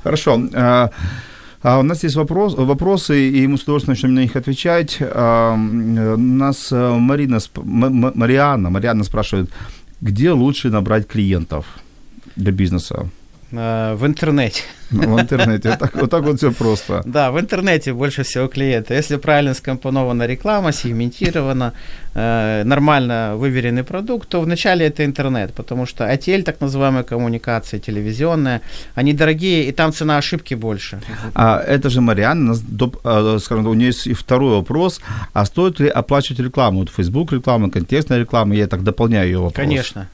Хорошо. 0.04 0.42
А, 0.54 0.90
а 1.62 1.80
у 1.80 1.84
нас 1.84 2.04
есть 2.04 2.16
вопрос, 2.16 2.56
вопросы, 2.56 3.30
и 3.30 3.48
мы 3.48 3.58
с 3.58 3.64
удовольствием 3.64 3.96
начнем 3.96 4.14
на 4.14 4.20
них 4.20 4.36
отвечать. 4.36 4.98
А, 5.02 5.56
нас 5.56 6.72
э, 6.72 6.94
Марина, 6.98 7.40
Марианна, 7.56 8.70
Марианна 8.70 9.04
спрашивает, 9.04 9.50
где 10.02 10.32
лучше 10.32 10.70
набрать 10.70 11.08
клиентов 11.08 11.66
для 12.36 12.52
бизнеса? 12.52 13.10
Э, 13.52 13.96
В 13.96 14.06
интернете. 14.06 14.62
Ну, 14.92 15.16
В 15.16 15.20
интернете. 15.20 15.70
Вот 15.70 15.80
так, 15.80 15.96
вот 15.96 16.10
так 16.10 16.24
вот 16.24 16.38
все 16.38 16.52
просто. 16.52 17.02
Да, 17.06 17.32
в 17.32 17.40
интернете 17.40 17.94
больше 17.94 18.24
всего 18.24 18.48
клиенты. 18.48 18.94
Если 18.94 19.18
правильно 19.18 19.54
скомпонована 19.54 20.28
реклама, 20.28 20.72
сегментирована, 20.72 21.74
э, 22.14 22.64
нормально 22.66 23.34
выверенный 23.36 23.84
продукт, 23.84 24.30
то 24.30 24.42
вначале 24.42 24.86
это 24.86 25.04
интернет, 25.04 25.54
потому 25.54 25.86
что 25.86 26.04
ATL, 26.04 26.44
так 26.44 26.62
называемая 26.62 27.04
коммуникация 27.04 27.80
телевизионная, 27.80 28.62
они 28.96 29.14
дорогие, 29.14 29.64
и 29.64 29.72
там 29.72 29.92
цена 29.92 30.18
ошибки 30.18 30.56
больше. 30.56 31.00
А 31.34 31.60
это 31.60 31.90
же 31.90 32.02
Марианна, 32.02 32.56
а, 33.04 33.38
скажем 33.40 33.68
у 33.68 33.74
нее 33.74 33.88
есть 33.88 34.08
и 34.08 34.14
второй 34.14 34.56
вопрос. 34.56 35.02
А 35.34 35.46
стоит 35.46 35.80
ли 35.80 35.88
оплачивать 35.90 36.40
рекламу? 36.40 36.80
Вот 36.80 36.90
Facebook 36.90 37.34
реклама, 37.34 37.70
контекстная 37.70 38.20
реклама, 38.20 38.56
я 38.56 38.68
так 38.68 38.84
дополняю 38.84 39.28
ее 39.28 39.38
вопрос. 39.38 39.54
Конечно. 39.56 40.08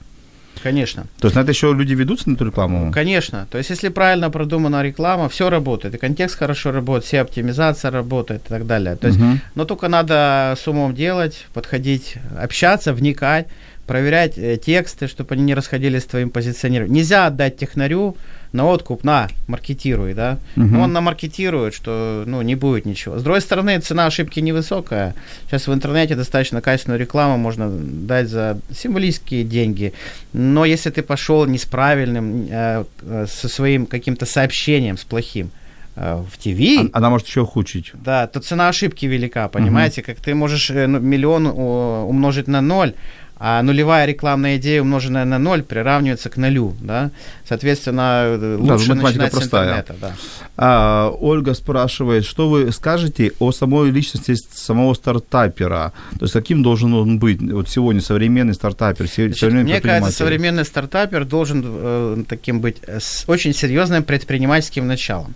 Конечно. 0.63 1.03
То 1.19 1.27
есть 1.27 1.35
на 1.35 1.41
это 1.41 1.51
еще 1.51 1.73
люди 1.73 1.93
ведутся 1.93 2.29
на 2.29 2.35
эту 2.35 2.45
рекламу? 2.45 2.91
Конечно. 2.93 3.47
То 3.51 3.57
есть, 3.57 3.69
если 3.69 3.89
правильно 3.89 4.29
продумана 4.29 4.81
реклама, 4.81 5.27
все 5.27 5.49
работает. 5.49 5.95
И 5.95 5.97
контекст 5.97 6.37
хорошо 6.39 6.71
работает, 6.71 7.05
вся 7.05 7.21
оптимизация 7.21 7.91
работает 7.91 8.43
и 8.45 8.49
так 8.49 8.65
далее. 8.65 8.95
То 8.95 9.07
есть, 9.07 9.19
Мгм. 9.19 9.41
но 9.55 9.65
только 9.65 9.89
надо 9.89 10.55
с 10.57 10.67
умом 10.67 10.95
делать, 10.95 11.45
подходить, 11.53 12.15
общаться, 12.39 12.93
вникать, 12.93 13.47
проверять 13.87 14.37
э, 14.37 14.57
тексты, 14.57 15.07
чтобы 15.07 15.35
они 15.35 15.43
не 15.43 15.53
расходились 15.53 16.03
с 16.03 16.05
твоим 16.05 16.29
позиционированием. 16.29 16.95
Нельзя 16.95 17.27
отдать 17.27 17.57
технарю 17.57 18.15
на 18.53 18.65
откуп, 18.67 19.03
на, 19.03 19.29
маркетируй, 19.47 20.13
да. 20.13 20.37
Но 20.55 20.81
он 20.81 20.93
намаркетирует, 20.93 21.73
что, 21.73 22.23
ну, 22.27 22.41
не 22.43 22.53
будет 22.55 22.85
ничего. 22.85 23.17
С 23.17 23.23
другой 23.23 23.41
стороны, 23.41 23.79
цена 23.79 24.05
ошибки 24.05 24.39
невысокая. 24.41 25.15
Сейчас 25.47 25.67
в 25.67 25.73
интернете 25.73 26.15
достаточно 26.15 26.61
качественную 26.61 26.99
рекламу 26.99 27.37
можно 27.37 27.69
дать 27.71 28.29
за 28.29 28.59
символические 28.71 29.43
деньги. 29.43 29.93
Но 30.33 30.65
если 30.65 30.91
ты 30.91 31.01
пошел 31.01 31.45
не 31.47 31.57
с 31.57 31.65
правильным, 31.65 32.47
э, 32.49 32.83
э, 33.01 33.25
со 33.27 33.49
своим 33.49 33.87
каким-то 33.87 34.27
сообщением, 34.27 34.97
с 34.99 35.03
плохим, 35.03 35.49
э, 35.95 36.23
в 36.31 36.37
ТВ, 36.37 36.89
А- 36.93 36.97
Она 36.99 37.09
может 37.09 37.27
еще 37.27 37.41
ухудшить. 37.41 37.91
да, 37.93 38.27
то 38.27 38.39
цена 38.39 38.69
ошибки 38.69 39.07
велика, 39.07 39.47
понимаете, 39.47 40.03
как 40.03 40.17
ты 40.17 40.35
можешь 40.35 40.69
ну, 40.69 40.99
миллион 40.99 41.47
умножить 41.47 42.47
на 42.47 42.61
ноль, 42.61 42.93
а 43.37 43.61
нулевая 43.61 44.05
рекламная 44.05 44.57
идея, 44.57 44.81
умноженная 44.81 45.25
на 45.25 45.39
ноль, 45.39 45.63
приравнивается 45.63 46.29
к 46.29 46.37
нулю, 46.37 46.75
да, 46.79 47.11
соответственно, 47.47 48.23
э, 48.25 48.57
лучше 48.59 48.87
Да, 48.87 48.93
математика 48.95 49.05
начинать 49.05 49.33
с 49.33 49.35
простая. 49.35 49.63
интернета, 49.65 49.95
да. 49.99 50.15
А, 50.55 51.09
Ольга 51.19 51.53
спрашивает, 51.53 52.25
что 52.25 52.47
вы 52.49 52.71
скажете 52.71 53.31
о 53.39 53.51
самой 53.51 53.89
личности 53.89 54.35
самого 54.53 54.93
стартапера? 54.93 55.93
То 56.19 56.25
есть 56.25 56.33
каким 56.33 56.63
должен 56.63 56.93
он 56.93 57.19
быть? 57.19 57.41
Вот 57.41 57.69
сегодня 57.69 58.01
современный 58.01 58.53
стартапер, 58.53 59.07
Значит, 59.07 59.37
современный 59.37 59.63
мне 59.63 59.81
кажется, 59.81 60.11
современный 60.11 60.65
стартапер 60.65 61.25
должен 61.25 61.63
э, 61.65 62.23
таким 62.27 62.61
быть 62.61 62.77
э, 62.85 62.99
с 62.99 63.23
очень 63.27 63.53
серьезным 63.53 64.03
предпринимательским 64.03 64.87
началом. 64.87 65.33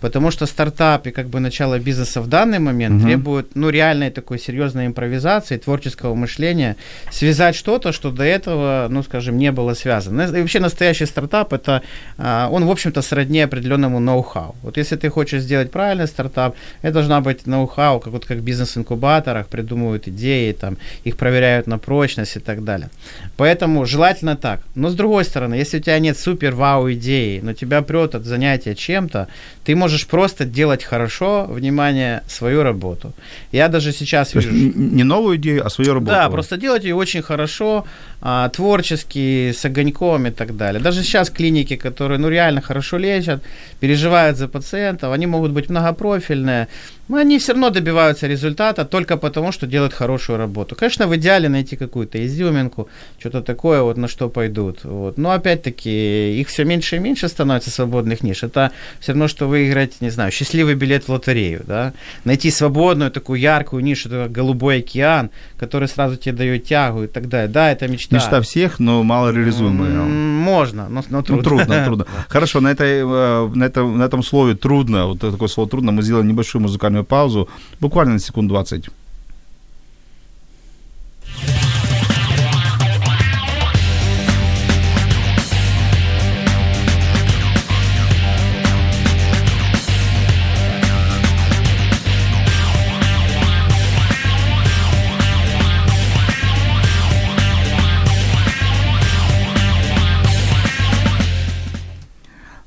Потому 0.00 0.30
что 0.30 0.46
стартап 0.46 1.06
и 1.06 1.10
как 1.10 1.28
бы 1.28 1.40
начало 1.40 1.78
бизнеса 1.78 2.20
в 2.20 2.28
данный 2.28 2.58
момент 2.58 2.96
Мгм. 2.96 3.04
требует 3.04 3.54
ну, 3.54 3.70
реальной 3.70 4.10
такой 4.10 4.38
серьезной 4.38 4.86
импровизации, 4.86 5.56
творческого 5.56 6.14
мышления, 6.14 6.76
связать 7.10 7.56
что-то, 7.56 7.92
что 7.92 8.10
до 8.10 8.24
этого, 8.24 8.86
ну, 8.90 9.02
скажем, 9.02 9.38
не 9.38 9.52
было 9.52 9.74
связано. 9.74 10.22
И 10.22 10.40
вообще 10.40 10.60
настоящий 10.60 11.06
стартап, 11.06 11.52
это 11.52 11.82
а, 12.18 12.48
он, 12.50 12.64
в 12.64 12.70
общем-то, 12.70 13.02
сродни 13.02 13.40
определенному 13.40 14.00
ноу-хау. 14.00 14.54
Вот 14.62 14.76
если 14.76 14.96
ты 14.96 15.08
хочешь 15.10 15.42
сделать 15.42 15.70
правильный 15.70 16.06
стартап, 16.06 16.56
это 16.82 16.94
должна 16.94 17.20
быть 17.20 17.46
ноу-хау, 17.46 18.00
как, 18.00 18.12
вот, 18.12 18.24
как 18.24 18.38
в 18.38 18.42
бизнес-инкубаторах 18.42 19.46
придумывают 19.48 20.08
идеи, 20.08 20.52
там, 20.52 20.76
их 21.04 21.16
проверяют 21.16 21.66
на 21.66 21.78
прочность 21.78 22.36
и 22.36 22.40
так 22.40 22.64
далее. 22.64 22.88
Поэтому 23.36 23.86
желательно 23.86 24.36
так. 24.36 24.60
Но 24.74 24.88
с 24.88 24.94
другой 24.94 25.24
стороны, 25.24 25.54
если 25.54 25.78
у 25.78 25.82
тебя 25.82 25.98
нет 25.98 26.18
супер-вау 26.18 26.92
идеи, 26.92 27.40
но 27.42 27.52
тебя 27.52 27.82
прет 27.82 28.14
от 28.14 28.24
занятия 28.24 28.74
чем-то, 28.74 29.28
ты 29.66 29.74
можешь 29.74 30.06
просто 30.06 30.44
делать 30.44 30.84
хорошо, 30.84 31.46
внимание, 31.48 32.22
свою 32.28 32.62
работу. 32.62 33.12
Я 33.52 33.68
даже 33.68 33.92
сейчас 33.92 34.30
То 34.30 34.38
вижу... 34.38 34.50
не 34.52 35.04
новую 35.04 35.36
идею, 35.36 35.66
а 35.66 35.70
свою 35.70 35.94
работу. 35.94 36.12
Да, 36.12 36.30
просто 36.30 36.56
делать 36.56 36.84
ее 36.84 36.94
очень 36.94 37.22
хорошо, 37.22 37.84
а, 38.20 38.48
творчески, 38.48 39.52
с 39.52 39.64
огоньком 39.64 40.26
и 40.26 40.30
так 40.30 40.56
далее. 40.56 40.82
Даже 40.82 41.02
сейчас 41.02 41.30
клиники, 41.30 41.76
которые 41.76 42.18
ну, 42.18 42.28
реально 42.28 42.60
хорошо 42.60 42.96
лечат, 42.96 43.42
переживают 43.80 44.38
за 44.38 44.48
пациентов, 44.48 45.12
они 45.12 45.26
могут 45.26 45.52
быть 45.52 45.68
многопрофильные, 45.68 46.68
но 47.08 47.18
они 47.18 47.38
все 47.38 47.52
равно 47.52 47.70
добиваются 47.70 48.26
результата 48.26 48.84
только 48.84 49.16
потому, 49.16 49.52
что 49.52 49.66
делают 49.66 49.92
хорошую 49.92 50.38
работу. 50.38 50.74
Конечно, 50.74 51.06
в 51.06 51.14
идеале 51.16 51.48
найти 51.48 51.76
какую-то 51.76 52.24
изюминку, 52.26 52.88
что-то 53.18 53.42
такое, 53.42 53.82
вот 53.82 53.96
на 53.96 54.08
что 54.08 54.28
пойдут. 54.28 54.82
Вот. 54.82 55.18
Но 55.18 55.30
опять-таки, 55.30 56.40
их 56.40 56.48
все 56.48 56.64
меньше 56.64 56.96
и 56.96 56.98
меньше 56.98 57.28
становится 57.28 57.70
свободных 57.70 58.22
ниш. 58.22 58.42
Это 58.42 58.72
все 58.98 59.12
равно, 59.12 59.28
что 59.28 59.46
выиграть, 59.46 60.00
не 60.00 60.10
знаю, 60.10 60.32
счастливый 60.32 60.74
билет 60.74 61.04
в 61.04 61.10
лотерею. 61.10 61.62
Да? 61.66 61.92
Найти 62.24 62.50
свободную 62.50 63.10
такую 63.10 63.38
яркую 63.38 63.84
нишу, 63.84 64.08
это 64.08 64.28
голубой 64.28 64.78
океан, 64.78 65.30
который 65.58 65.86
сразу 65.86 66.16
тебе 66.16 66.34
дает 66.34 66.64
тягу 66.64 67.04
и 67.04 67.06
так 67.06 67.28
далее. 67.28 67.48
Да, 67.48 67.70
это 67.70 67.86
мечта. 67.86 68.05
Мечта 68.10 68.40
всех, 68.40 68.78
но 68.78 69.02
мало 69.02 69.30
реализуемая. 69.32 70.04
Можно, 70.04 70.88
но, 70.88 71.02
но 71.08 71.18
Ну, 71.18 71.22
трудно. 71.22 71.42
трудно, 71.44 71.84
трудно. 71.84 72.06
Хорошо, 72.28 72.60
на, 72.60 72.68
этой, 72.68 73.00
э, 73.02 73.50
на, 73.54 73.64
этом, 73.64 73.98
на 73.98 74.04
этом 74.04 74.22
слове 74.22 74.54
трудно, 74.54 75.06
вот 75.06 75.20
такое 75.20 75.48
слово 75.48 75.68
трудно, 75.68 75.92
мы 75.92 76.02
сделаем 76.02 76.28
небольшую 76.28 76.62
музыкальную 76.62 77.04
паузу, 77.04 77.48
буквально 77.80 78.14
на 78.14 78.18
секунд 78.20 78.48
20. 78.48 78.88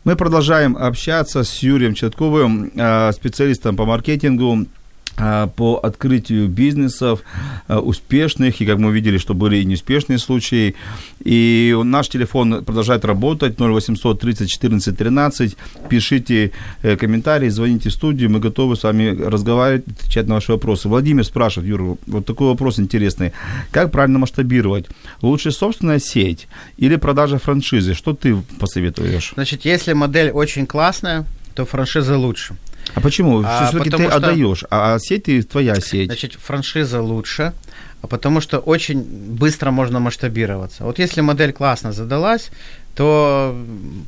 Мы 0.10 0.16
продолжаем 0.16 0.76
общаться 0.76 1.44
с 1.44 1.60
Юрием 1.60 1.94
Четковым, 1.94 2.72
э, 2.74 3.12
специалистом 3.12 3.76
по 3.76 3.86
маркетингу, 3.86 4.66
по 5.56 5.80
открытию 5.84 6.48
бизнесов 6.48 7.22
э, 7.68 7.78
успешных, 7.78 8.62
и 8.62 8.66
как 8.66 8.78
мы 8.78 8.92
видели, 8.92 9.18
что 9.18 9.34
были 9.34 9.58
и 9.58 9.66
неуспешные 9.66 10.18
случаи. 10.18 10.76
И 11.24 11.76
наш 11.84 12.08
телефон 12.10 12.64
продолжает 12.64 13.06
работать, 13.06 13.60
0800 13.60 14.20
30 14.20 14.50
14 14.50 14.98
13. 14.98 15.58
Пишите 15.90 16.52
э, 16.82 16.96
комментарии, 16.96 17.50
звоните 17.50 17.90
в 17.90 17.94
студию, 17.94 18.30
мы 18.30 18.40
готовы 18.40 18.76
с 18.76 18.84
вами 18.84 19.10
разговаривать, 19.22 19.88
отвечать 19.88 20.28
на 20.28 20.36
ваши 20.36 20.52
вопросы. 20.52 20.88
Владимир 20.88 21.26
спрашивает, 21.26 21.70
Юра, 21.70 21.98
вот 22.08 22.26
такой 22.26 22.48
вопрос 22.48 22.80
интересный. 22.80 23.34
Как 23.72 23.92
правильно 23.92 24.20
масштабировать? 24.20 24.86
Лучше 25.22 25.52
собственная 25.52 26.00
сеть 26.00 26.48
или 26.78 26.96
продажа 26.96 27.40
франшизы? 27.40 27.94
Что 27.94 28.14
ты 28.14 28.38
посоветуешь? 28.60 29.34
Значит, 29.36 29.66
если 29.66 29.94
модель 29.94 30.32
очень 30.32 30.66
классная, 30.66 31.26
то 31.56 31.66
франшиза 31.66 32.18
лучше. 32.18 32.56
А 32.96 33.02
почему? 33.02 33.42
А, 33.46 33.68
Все-таки 33.68 33.90
ты 33.90 34.08
что- 34.08 34.16
отдаешь, 34.16 34.64
а 34.70 34.98
сеть 35.00 35.24
ты 35.24 35.42
твоя 35.44 35.76
сеть. 35.80 36.08
Значит, 36.08 36.34
франшиза 36.34 37.02
лучше, 37.02 37.54
а 38.02 38.08
потому 38.08 38.42
что 38.42 38.60
очень 38.60 39.02
быстро 39.02 39.72
можно 39.72 40.00
масштабироваться. 40.00 40.84
Вот 40.84 41.00
если 41.00 41.22
модель 41.22 41.54
классно 41.54 41.94
задалась, 41.94 42.50
то, 42.96 43.56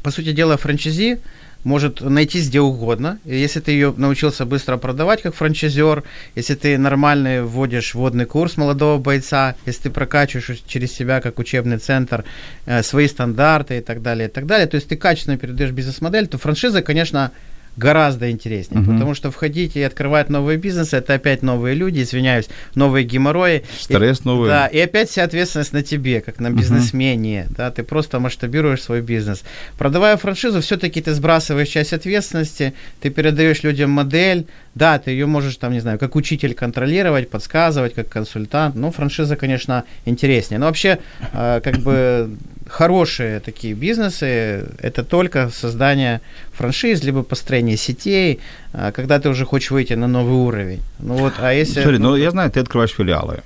по 0.03 0.11
сути 0.11 0.31
дела, 0.31 0.57
франчайзи 0.57 1.19
может 1.63 2.01
найтись 2.01 2.49
где 2.49 2.59
угодно. 2.59 3.19
И 3.23 3.35
если 3.37 3.59
ты 3.59 3.71
ее 3.71 3.93
научился 3.95 4.45
быстро 4.45 4.77
продавать 4.77 5.21
как 5.21 5.35
франчайзер, 5.35 6.03
если 6.35 6.55
ты 6.55 6.77
нормальный 6.77 7.43
вводишь 7.43 7.93
вводный 7.93 8.25
курс 8.25 8.57
молодого 8.57 8.97
бойца, 8.97 9.55
если 9.67 9.83
ты 9.83 9.89
прокачиваешь 9.91 10.63
через 10.67 10.91
себя 10.91 11.21
как 11.21 11.37
учебный 11.39 11.77
центр 11.77 12.25
э, 12.65 12.81
свои 12.81 13.07
стандарты 13.07 13.77
и 13.77 13.81
так 13.81 14.01
далее, 14.01 14.27
и 14.27 14.31
так 14.31 14.47
далее, 14.47 14.67
то 14.67 14.75
есть 14.75 14.87
ты 14.87 14.95
качественно 14.95 15.37
передаешь 15.37 15.71
бизнес-модель, 15.71 16.27
то 16.27 16.37
франшиза, 16.39 16.81
конечно, 16.81 17.31
гораздо 17.77 18.29
интереснее, 18.29 18.81
Мгм. 18.81 18.93
потому 18.93 19.13
что 19.13 19.31
входить 19.31 19.75
и 19.75 19.81
открывать 19.81 20.29
новые 20.29 20.57
бизнесы, 20.57 20.97
это 20.97 21.13
опять 21.13 21.41
новые 21.41 21.73
люди, 21.75 22.01
извиняюсь, 22.01 22.47
новые 22.75 23.05
геморрои. 23.05 23.63
Стресс 23.79 24.19
И- 24.19 24.23
новый. 24.25 24.49
Да, 24.49 24.67
и 24.67 24.77
опять 24.79 25.09
вся 25.09 25.23
ответственность 25.23 25.73
на 25.73 25.81
тебе, 25.81 26.21
как 26.21 26.39
на 26.39 26.49
бизнесмене, 26.49 27.47
да, 27.57 27.71
ты 27.71 27.83
просто 27.83 28.19
масштабируешь 28.19 28.81
свой 28.81 29.01
бизнес. 29.01 29.43
Продавая 29.77 30.17
франшизу, 30.17 30.61
все-таки 30.61 31.01
ты 31.01 31.13
сбрасываешь 31.13 31.69
часть 31.69 31.93
ответственности, 31.93 32.73
ты 33.01 33.09
передаешь 33.09 33.63
людям 33.63 33.89
модель, 33.91 34.47
да, 34.75 34.97
ты 34.99 35.11
ее 35.11 35.25
можешь, 35.25 35.57
там, 35.57 35.73
не 35.73 35.79
знаю, 35.81 35.99
как 35.99 36.15
учитель 36.15 36.53
контролировать, 36.53 37.29
подсказывать, 37.29 37.93
как 37.93 38.07
консультант, 38.09 38.75
ну, 38.75 38.91
франшиза, 38.91 39.35
конечно, 39.35 39.83
интереснее. 40.05 40.59
Но 40.59 40.65
вообще, 40.67 40.99
э, 41.33 41.59
как 41.63 41.77
бы, 41.79 42.29
хорошие 42.69 43.39
такие 43.41 43.73
бизнесы, 43.73 44.65
это 44.79 45.03
только 45.03 45.49
создание 45.49 46.21
франшиз, 46.53 47.03
либо 47.03 47.21
построение 47.23 47.75
сетей, 47.77 48.39
э, 48.73 48.91
когда 48.95 49.19
ты 49.19 49.27
уже 49.29 49.45
хочешь 49.45 49.71
выйти 49.71 49.93
на 49.93 50.07
новый 50.07 50.33
уровень. 50.35 50.79
Ну 50.99 51.15
вот, 51.15 51.33
а 51.39 51.51
если... 51.53 51.81
Смотри, 51.81 51.97
ну 51.97 52.15
я 52.15 52.31
знаю, 52.31 52.49
ты 52.49 52.61
открываешь 52.61 52.91
филиалы. 52.91 53.41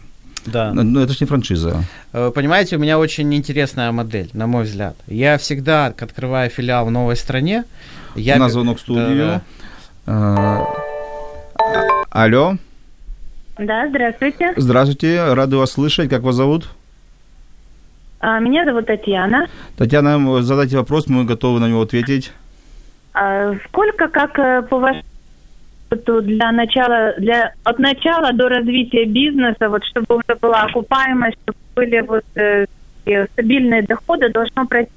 да. 0.46 0.74
Но 0.74 1.02
это 1.02 1.12
же 1.14 1.18
не 1.22 1.26
франшиза. 1.28 1.84
Э, 2.14 2.32
Понимаете, 2.36 2.76
у 2.76 2.80
меня 2.80 3.00
очень 3.00 3.34
интересная 3.34 3.92
модель, 3.92 4.30
на 4.34 4.46
мой 4.46 4.64
взгляд. 4.66 4.96
Я 5.08 5.38
всегда 5.40 5.88
открываю 5.88 6.52
филиал 6.52 6.86
в 6.86 6.92
новой 6.92 7.16
стране. 7.16 7.64
Я 8.16 8.38
бе- 8.38 8.50
звонок 8.50 8.80
студию. 8.80 9.18
Да-да. 9.18 9.42
А, 10.08 10.68
Алло, 12.18 12.54
Да, 13.58 13.90
здравствуйте. 13.90 14.54
здравствуйте, 14.56 15.34
рады 15.34 15.58
вас 15.58 15.72
слышать. 15.74 16.10
Как 16.10 16.22
вас 16.22 16.36
зовут? 16.36 16.70
А, 18.22 18.40
Меня 18.40 18.64
зовут 18.64 18.86
Татьяна. 18.86 19.48
Татьяна, 19.78 20.42
задайте 20.42 20.78
вопрос, 20.78 21.08
мы 21.08 21.26
готовы 21.26 21.60
на 21.60 21.68
него 21.68 21.82
ответить. 21.82 22.32
А 23.14 23.54
Сколько, 23.68 24.08
как 24.08 24.40
э, 24.40 24.62
по 24.62 24.80
вашему 24.80 25.04
для 26.22 26.54
начала, 26.54 27.16
для 27.18 27.54
от 27.66 27.80
начала 27.80 28.32
до 28.32 28.48
развития 28.48 29.04
бизнеса, 29.04 29.68
вот 29.68 29.84
чтобы 29.84 30.16
уже 30.16 30.40
была 30.40 30.64
окупаемость, 30.64 31.36
чтобы 31.44 31.58
были 31.76 32.00
вот 32.00 32.24
э, 32.36 32.66
стабильные 33.34 33.82
доходы, 33.82 34.30
должно 34.30 34.66
пройти? 34.66 34.90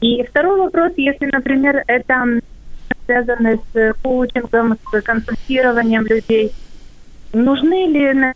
И 0.00 0.24
второй 0.24 0.58
вопрос, 0.58 0.92
если, 0.96 1.26
например, 1.26 1.84
это 1.86 2.40
связано 3.06 3.58
с 3.72 3.94
коучингом, 4.02 4.76
с 4.92 5.02
консультированием 5.02 6.04
людей, 6.06 6.52
нужны 7.32 7.86
ли 7.88 8.12
на 8.12 8.32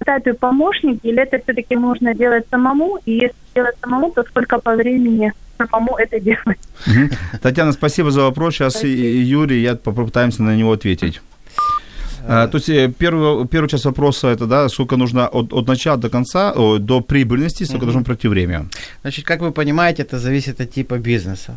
этапе 0.00 0.34
помощники, 0.34 1.06
или 1.06 1.22
это 1.22 1.38
все-таки 1.38 1.76
нужно 1.76 2.14
делать 2.14 2.44
самому? 2.50 2.98
И 3.06 3.12
если 3.12 3.34
делать 3.54 3.76
самому, 3.80 4.10
то 4.10 4.22
сколько 4.24 4.58
по 4.58 4.74
времени 4.76 5.32
самому 5.58 5.96
это 5.96 6.20
делать? 6.20 6.58
Татьяна, 7.42 7.72
спасибо 7.72 8.10
за 8.10 8.22
вопрос. 8.22 8.54
Сейчас 8.54 8.84
и 8.84 8.88
Юрий, 8.88 9.62
я 9.62 9.74
попытаемся 9.74 10.42
на 10.42 10.54
него 10.56 10.72
ответить. 10.72 11.20
А, 12.28 12.48
то 12.48 12.56
есть 12.58 12.68
э, 12.68 12.92
первый, 12.98 13.46
первая 13.46 13.68
часть 13.68 13.84
вопроса 13.84 14.28
это, 14.28 14.46
да, 14.46 14.68
сколько 14.68 14.96
нужно 14.96 15.28
от, 15.28 15.52
от 15.52 15.68
начала 15.68 15.96
до 15.96 16.10
конца, 16.10 16.52
о, 16.52 16.78
до 16.78 17.00
прибыльности, 17.00 17.62
сколько 17.62 17.84
Мгм. 17.84 17.86
должно 17.86 18.04
пройти 18.04 18.26
время. 18.26 18.66
Значит, 19.02 19.24
как 19.24 19.40
вы 19.40 19.52
понимаете, 19.52 20.02
это 20.02 20.18
зависит 20.18 20.60
от 20.60 20.72
типа 20.72 20.98
бизнеса. 20.98 21.56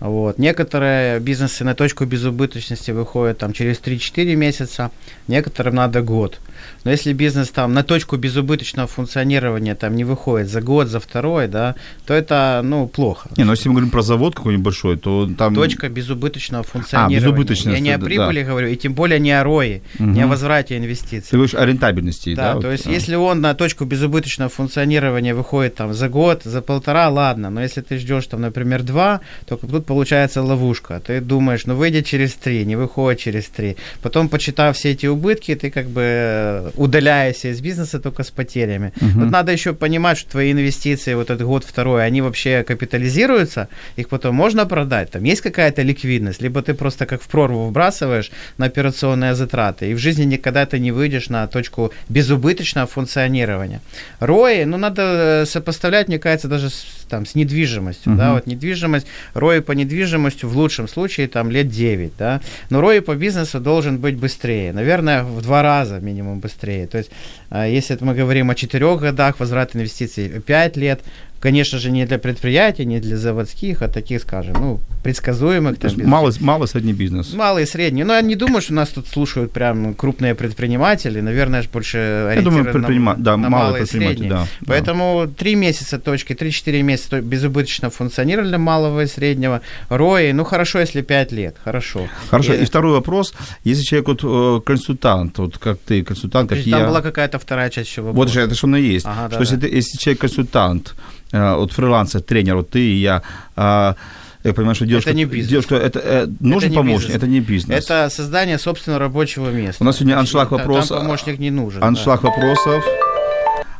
Вот. 0.00 0.38
Некоторые 0.38 1.20
бизнесы 1.20 1.62
на 1.64 1.74
точку 1.74 2.06
безубыточности 2.06 2.90
выходят 2.90 3.38
там, 3.38 3.52
через 3.52 3.78
3-4 3.80 4.34
месяца, 4.34 4.90
некоторым 5.28 5.74
надо 5.74 6.00
год. 6.02 6.40
Но 6.84 6.90
если 6.90 7.12
бизнес 7.12 7.50
там 7.50 7.74
на 7.74 7.82
точку 7.82 8.16
безубыточного 8.16 8.88
функционирования 8.88 9.74
там 9.74 9.94
не 9.94 10.04
выходит 10.04 10.48
за 10.48 10.60
год, 10.60 10.88
за 10.88 11.00
второй, 11.00 11.48
да, 11.48 11.74
то 12.06 12.14
это, 12.14 12.62
ну, 12.64 12.88
плохо. 12.88 13.28
Не, 13.36 13.44
ну 13.44 13.52
если 13.52 13.68
мы 13.68 13.74
говорим 13.74 13.90
про 13.90 14.02
завод 14.02 14.34
какой-нибудь 14.34 14.64
большой, 14.64 14.96
то 14.96 15.28
там... 15.36 15.54
Точка 15.54 15.88
безубыточного 15.88 16.64
функционирования. 16.64 17.16
безубыточности, 17.20 17.76
Я 17.76 17.80
не 17.80 17.90
о 17.90 17.98
да, 17.98 18.06
прибыли 18.06 18.42
говорю, 18.42 18.68
и 18.68 18.76
тем 18.76 18.94
более 18.94 19.20
не 19.20 19.32
о 19.32 19.44
ROI, 19.44 19.82
не 19.98 20.22
о 20.22 20.26
возврате 20.26 20.68
Ты 20.68 20.78
инвестиций. 20.78 21.28
говоришь 21.32 21.54
о 21.54 21.64
рентабельности, 21.66 22.34
да? 22.34 22.50
Да, 22.50 22.54
вот, 22.54 22.62
то 22.62 22.72
есть 22.72 22.86
а. 22.86 22.90
если 22.90 23.14
он 23.14 23.40
на 23.40 23.54
точку 23.54 23.84
безубыточного 23.84 24.50
функционирования 24.50 25.34
выходит 25.34 25.74
там 25.74 25.92
за 25.92 26.08
год, 26.08 26.42
за 26.44 26.62
полтора, 26.62 27.08
ладно, 27.08 27.50
но 27.50 27.62
если 27.62 27.82
ты 27.82 27.98
ждешь 27.98 28.26
там, 28.26 28.40
например, 28.40 28.82
два, 28.82 29.20
то 29.46 29.56
тут 29.56 29.89
получается 29.90 30.40
ловушка. 30.42 31.00
Ты 31.04 31.20
думаешь, 31.20 31.66
ну 31.66 31.74
выйдет 31.74 32.06
через 32.06 32.34
три, 32.34 32.64
не 32.64 32.76
выходит 32.76 33.18
через 33.20 33.46
три. 33.46 33.76
Потом, 34.02 34.28
почитав 34.28 34.76
все 34.76 34.90
эти 34.92 35.06
убытки, 35.06 35.56
ты 35.56 35.70
как 35.70 35.86
бы 35.86 36.02
э, 36.04 36.70
удаляешься 36.76 37.48
из 37.48 37.60
бизнеса 37.60 37.98
только 37.98 38.22
с 38.22 38.30
потерями. 38.30 38.92
Мгм. 39.00 39.20
Тут 39.20 39.30
надо 39.32 39.50
еще 39.52 39.72
понимать, 39.72 40.16
что 40.18 40.30
твои 40.30 40.52
инвестиции 40.52 41.14
вот 41.14 41.30
этот 41.30 41.44
год 41.46 41.64
второй, 41.64 42.06
они 42.06 42.22
вообще 42.22 42.62
капитализируются, 42.62 43.68
их 43.96 44.08
потом 44.08 44.36
можно 44.36 44.64
продать, 44.64 45.10
там 45.10 45.24
есть 45.24 45.40
какая-то 45.40 45.82
ликвидность, 45.82 46.42
либо 46.42 46.62
ты 46.62 46.74
просто 46.74 47.06
как 47.06 47.20
в 47.22 47.26
прорву 47.26 47.66
выбрасываешь 47.66 48.30
на 48.58 48.66
операционные 48.66 49.34
затраты, 49.34 49.90
и 49.90 49.94
в 49.94 49.98
жизни 49.98 50.24
никогда 50.24 50.66
ты 50.66 50.78
не 50.78 50.92
выйдешь 50.92 51.30
на 51.30 51.46
точку 51.48 51.92
безубыточного 52.08 52.86
функционирования. 52.86 53.80
ROI, 54.20 54.66
ну, 54.66 54.76
надо 54.76 55.02
э, 55.02 55.46
сопоставлять, 55.46 56.08
мне 56.08 56.18
кажется, 56.20 56.46
даже 56.48 56.70
с, 56.70 56.84
там, 57.08 57.26
с 57.26 57.34
недвижимостью, 57.34 58.14
да, 58.16 58.26
Мгм. 58.26 58.34
вот 58.34 58.46
недвижимость, 58.46 59.06
ROI 59.34 59.60
по 59.62 59.72
недвижимости 59.80 60.44
в 60.44 60.56
лучшем 60.56 60.88
случае 60.88 61.28
там 61.28 61.50
лет 61.50 61.68
9, 61.68 62.12
да, 62.18 62.40
но 62.70 62.80
ROI 62.80 63.00
по 63.00 63.14
бизнесу 63.14 63.60
должен 63.60 63.98
быть 63.98 64.16
быстрее, 64.16 64.72
наверное, 64.72 65.22
в 65.22 65.42
два 65.42 65.62
раза 65.62 66.00
минимум 66.00 66.40
быстрее, 66.40 66.86
то 66.86 66.98
есть 66.98 67.10
а 67.50 67.66
если 67.66 67.98
мы 68.00 68.14
говорим 68.14 68.50
о 68.50 68.54
четырех 68.54 69.00
годах, 69.00 69.40
возврат 69.40 69.74
инвестиций 69.74 70.40
5 70.40 70.76
лет, 70.76 71.00
конечно 71.40 71.78
же, 71.78 71.90
не 71.90 72.06
для 72.06 72.18
предприятий, 72.18 72.84
не 72.84 73.00
для 73.00 73.16
заводских, 73.16 73.82
а 73.82 73.88
таких, 73.88 74.20
скажем, 74.20 74.54
ну, 74.54 74.80
предсказуемых. 75.02 75.78
То 75.78 75.88
там, 75.88 76.06
малый, 76.06 76.32
малый 76.40 76.68
средний 76.68 76.92
бизнес. 76.92 77.32
Малый 77.32 77.62
и 77.64 77.66
средний. 77.66 78.04
Но 78.04 78.12
я 78.14 78.20
не 78.20 78.36
думаю, 78.36 78.60
что 78.60 78.74
нас 78.74 78.90
тут 78.90 79.08
слушают 79.08 79.50
прям 79.52 79.94
крупные 79.94 80.34
предприниматели. 80.34 81.20
Наверное, 81.20 81.64
больше 81.72 82.32
Я 82.36 82.42
думаю, 82.42 82.64
предпринима... 82.64 83.14
да, 83.18 83.36
на 83.36 83.48
малый 83.48 83.64
малые 83.64 83.82
и 83.82 83.86
предприниматель, 83.86 84.18
средние. 84.18 84.30
да. 84.30 84.46
да. 84.60 84.66
Поэтому 84.66 85.26
3 85.38 85.54
месяца 85.54 85.98
точки, 85.98 86.32
3-4 86.34 86.82
месяца 86.82 87.10
то- 87.10 87.20
безубыточно 87.22 87.88
функционировали 87.90 88.48
для 88.48 88.58
малого 88.58 89.02
и 89.02 89.06
среднего. 89.06 89.60
ROI, 89.88 90.32
ну 90.34 90.44
хорошо, 90.44 90.80
если 90.80 91.00
5 91.00 91.32
лет, 91.32 91.56
хорошо. 91.64 92.06
Хорошо, 92.30 92.54
И- 92.54 92.62
и 92.62 92.64
второй 92.64 92.92
вопрос. 92.92 93.34
Если 93.64 93.82
человек 93.84 94.08
вот 94.08 94.20
э, 94.24 94.60
консультант, 94.66 95.38
вот 95.38 95.58
как 95.58 95.78
ты, 95.78 96.02
консультант, 96.02 96.50
как 96.50 96.58
там 96.58 96.80
я... 96.80 96.86
была 96.86 97.00
какая-то 97.00 97.38
вторая 97.38 97.70
часть 97.70 97.88
еще 97.90 98.02
Вот 98.02 98.08
вопроса. 98.08 98.34
же 98.34 98.40
это 98.42 98.54
что 98.54 98.66
оно 98.66 98.76
и 98.76 98.94
есть. 98.94 99.06
Ага, 99.06 99.28
что 99.28 99.36
да, 99.36 99.40
если, 99.40 99.56
да. 99.56 99.66
ты, 99.66 99.76
если 99.76 99.98
человек 99.98 100.20
консультант, 100.20 100.94
э, 101.32 101.54
вот 101.56 101.72
фрилансер, 101.72 102.20
тренер, 102.20 102.56
вот 102.56 102.70
ты 102.70 102.80
и 102.80 102.96
я, 102.96 103.22
а, 103.56 103.96
я 104.42 104.54
понимаю, 104.54 104.74
что 104.74 104.86
девушка... 104.86 105.10
Это 105.10 105.16
не 105.16 105.24
бизнес. 105.26 105.48
Девушка, 105.48 105.74
это 105.76 105.98
э, 105.98 106.26
нужен 106.40 106.70
не 106.70 106.76
помощник, 106.76 107.08
бизнес. 107.08 107.16
это 107.16 107.26
не 107.26 107.40
бизнес. 107.40 107.84
Это 107.84 108.08
создание 108.10 108.58
собственного 108.58 109.00
рабочего 109.00 109.50
места. 109.50 109.82
У 109.82 109.86
нас 109.86 109.96
сегодня 109.96 110.18
аншлаг 110.18 110.48
Там- 110.48 110.58
вопрос. 110.58 110.88
Там 110.88 111.00
помощник 111.00 111.38
не 111.38 111.50
нужен. 111.50 111.82
Аншлаг 111.82 112.22
вопросов. 112.22 112.84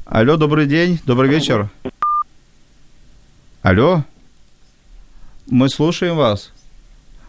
Алло, 0.05 0.37
добрый 0.37 0.67
день, 0.67 1.01
добрый 1.07 1.31
вечер. 1.31 1.71
Алло, 3.63 4.05
мы 5.49 5.69
слушаем 5.69 6.17
вас. 6.17 6.53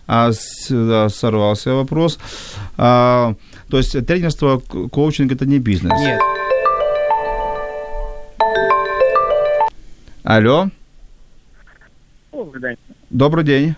А, 0.07 0.31
да, 0.69 1.07
сорвался 1.09 1.73
вопрос. 1.73 2.19
А, 2.77 3.35
то 3.69 3.77
есть 3.77 4.05
тренерство, 4.05 4.59
коучинг– 4.59 5.31
это 5.33 5.45
не 5.45 5.59
бизнес? 5.59 5.91
Да. 5.91 5.99
Нет. 5.99 6.21
Алло, 10.24 10.70
Добрий 12.32 12.60
день. 12.62 12.76
добрий 13.10 13.44
день. 13.44 13.74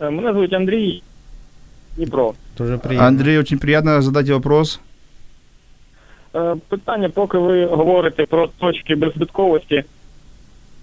Е, 0.00 0.10
Мене 0.10 0.32
звуть 0.32 0.52
Андрій 0.52 1.02
Дніпро. 1.96 2.34
Тоже 2.54 2.78
приятно. 2.78 3.06
Андрей, 3.08 3.38
очень 3.38 3.58
приятно 3.58 4.02
задать 4.02 4.28
вопрос. 4.28 4.80
Е, 6.34 6.56
Питання, 6.68 7.08
поки 7.08 7.38
ви 7.38 7.66
говорите 7.66 8.26
про 8.26 8.46
точки 8.46 8.94
беззбитковості. 8.94 9.84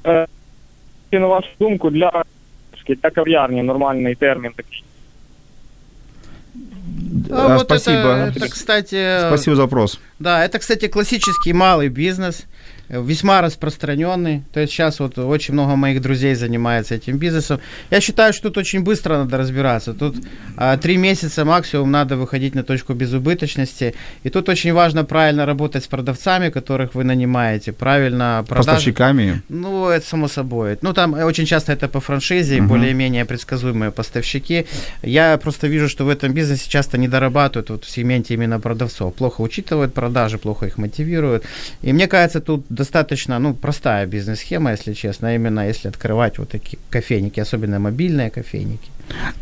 Е, 0.05 0.27
і 1.11 1.19
На 1.19 1.27
вашу 1.27 1.47
думку, 1.59 1.89
для 1.89 2.23
для 3.03 3.09
кав'ярні 3.09 3.63
нормальний 3.63 4.15
термін 4.15 4.51
такий. 4.55 4.83
А 7.31 7.35
А, 7.35 7.47
вот 7.57 7.61
спасибо. 7.61 7.97
Это, 7.97 8.37
это, 8.37 8.49
кстати, 8.49 9.19
Спасибо 9.27 9.55
за 9.55 9.61
вопрос. 9.61 9.99
да, 10.19 10.43
это, 10.47 10.59
кстати, 10.59 10.87
классический 10.87 11.53
малый 11.53 11.89
бизнес, 11.89 12.39
э, 12.41 12.45
весьма 12.88 13.40
распространенный. 13.42 14.42
То 14.52 14.60
есть 14.60 14.72
сейчас 14.72 15.00
вот 15.00 15.18
очень 15.18 15.54
много 15.54 15.76
моих 15.76 16.00
друзей 16.00 16.34
занимается 16.34 16.94
этим 16.94 17.18
бизнесом. 17.18 17.60
Я 17.90 18.00
считаю, 18.00 18.32
что 18.32 18.44
тут 18.48 18.58
очень 18.58 18.80
быстро 18.82 19.18
надо 19.18 19.36
разбираться. 19.38 19.94
Тут 19.94 20.16
а, 20.56 20.76
три 20.76 20.96
месяца 20.96 21.44
максимум 21.44 21.90
надо 21.90 22.16
выходить 22.16 22.54
на 22.54 22.62
точку 22.62 22.94
безубыточности. 22.94 23.94
И 24.22 24.30
тут 24.30 24.48
очень 24.48 24.72
важно 24.72 25.04
правильно 25.04 25.46
работать 25.46 25.84
с 25.84 25.86
продавцами, 25.86 26.50
которых 26.50 26.94
вы 26.94 27.04
нанимаете, 27.04 27.72
правильно 27.72 28.44
продажи. 28.48 28.66
Поставщиками. 28.66 29.42
Ну, 29.48 29.88
это 29.88 30.06
само 30.06 30.28
собой. 30.28 30.78
Ну, 30.82 30.92
там 30.92 31.14
э, 31.14 31.24
очень 31.24 31.46
часто 31.46 31.72
это 31.72 31.88
по 31.88 32.00
франшизе, 32.00 32.60
Мгм. 32.60 32.68
более-менее 32.68 33.24
предсказуемые 33.24 33.90
поставщики. 33.90 34.66
Я 35.02 35.36
просто 35.38 35.66
вижу, 35.68 35.88
что 35.88 36.04
в 36.04 36.08
этом 36.08 36.32
бизнесе 36.32 36.68
часто 36.68 36.98
не 36.98 37.08
дорабатывают 37.08 37.70
вот 37.70 37.84
в 37.84 37.90
сегменте 37.90 38.34
именно 38.34 38.60
продавцов. 38.60 39.14
Плохо 39.14 39.40
учитывают 39.42 39.94
продажи, 39.94 40.38
плохо 40.38 40.66
их 40.66 40.78
мотивируют. 40.78 41.44
И 41.82 41.92
мне 41.92 42.06
кажется, 42.06 42.40
тут 42.40 42.64
достаточно, 42.74 43.38
ну, 43.38 43.54
простая 43.54 44.06
бизнес-схема, 44.06 44.70
если 44.72 44.92
честно, 44.94 45.28
а 45.28 45.34
именно 45.34 45.66
если 45.68 45.88
открывать 45.88 46.38
вот 46.38 46.48
такие 46.50 46.78
кофейники, 46.90 47.40
особенно 47.40 47.78
мобильные 47.78 48.30
кофейники. 48.30 48.90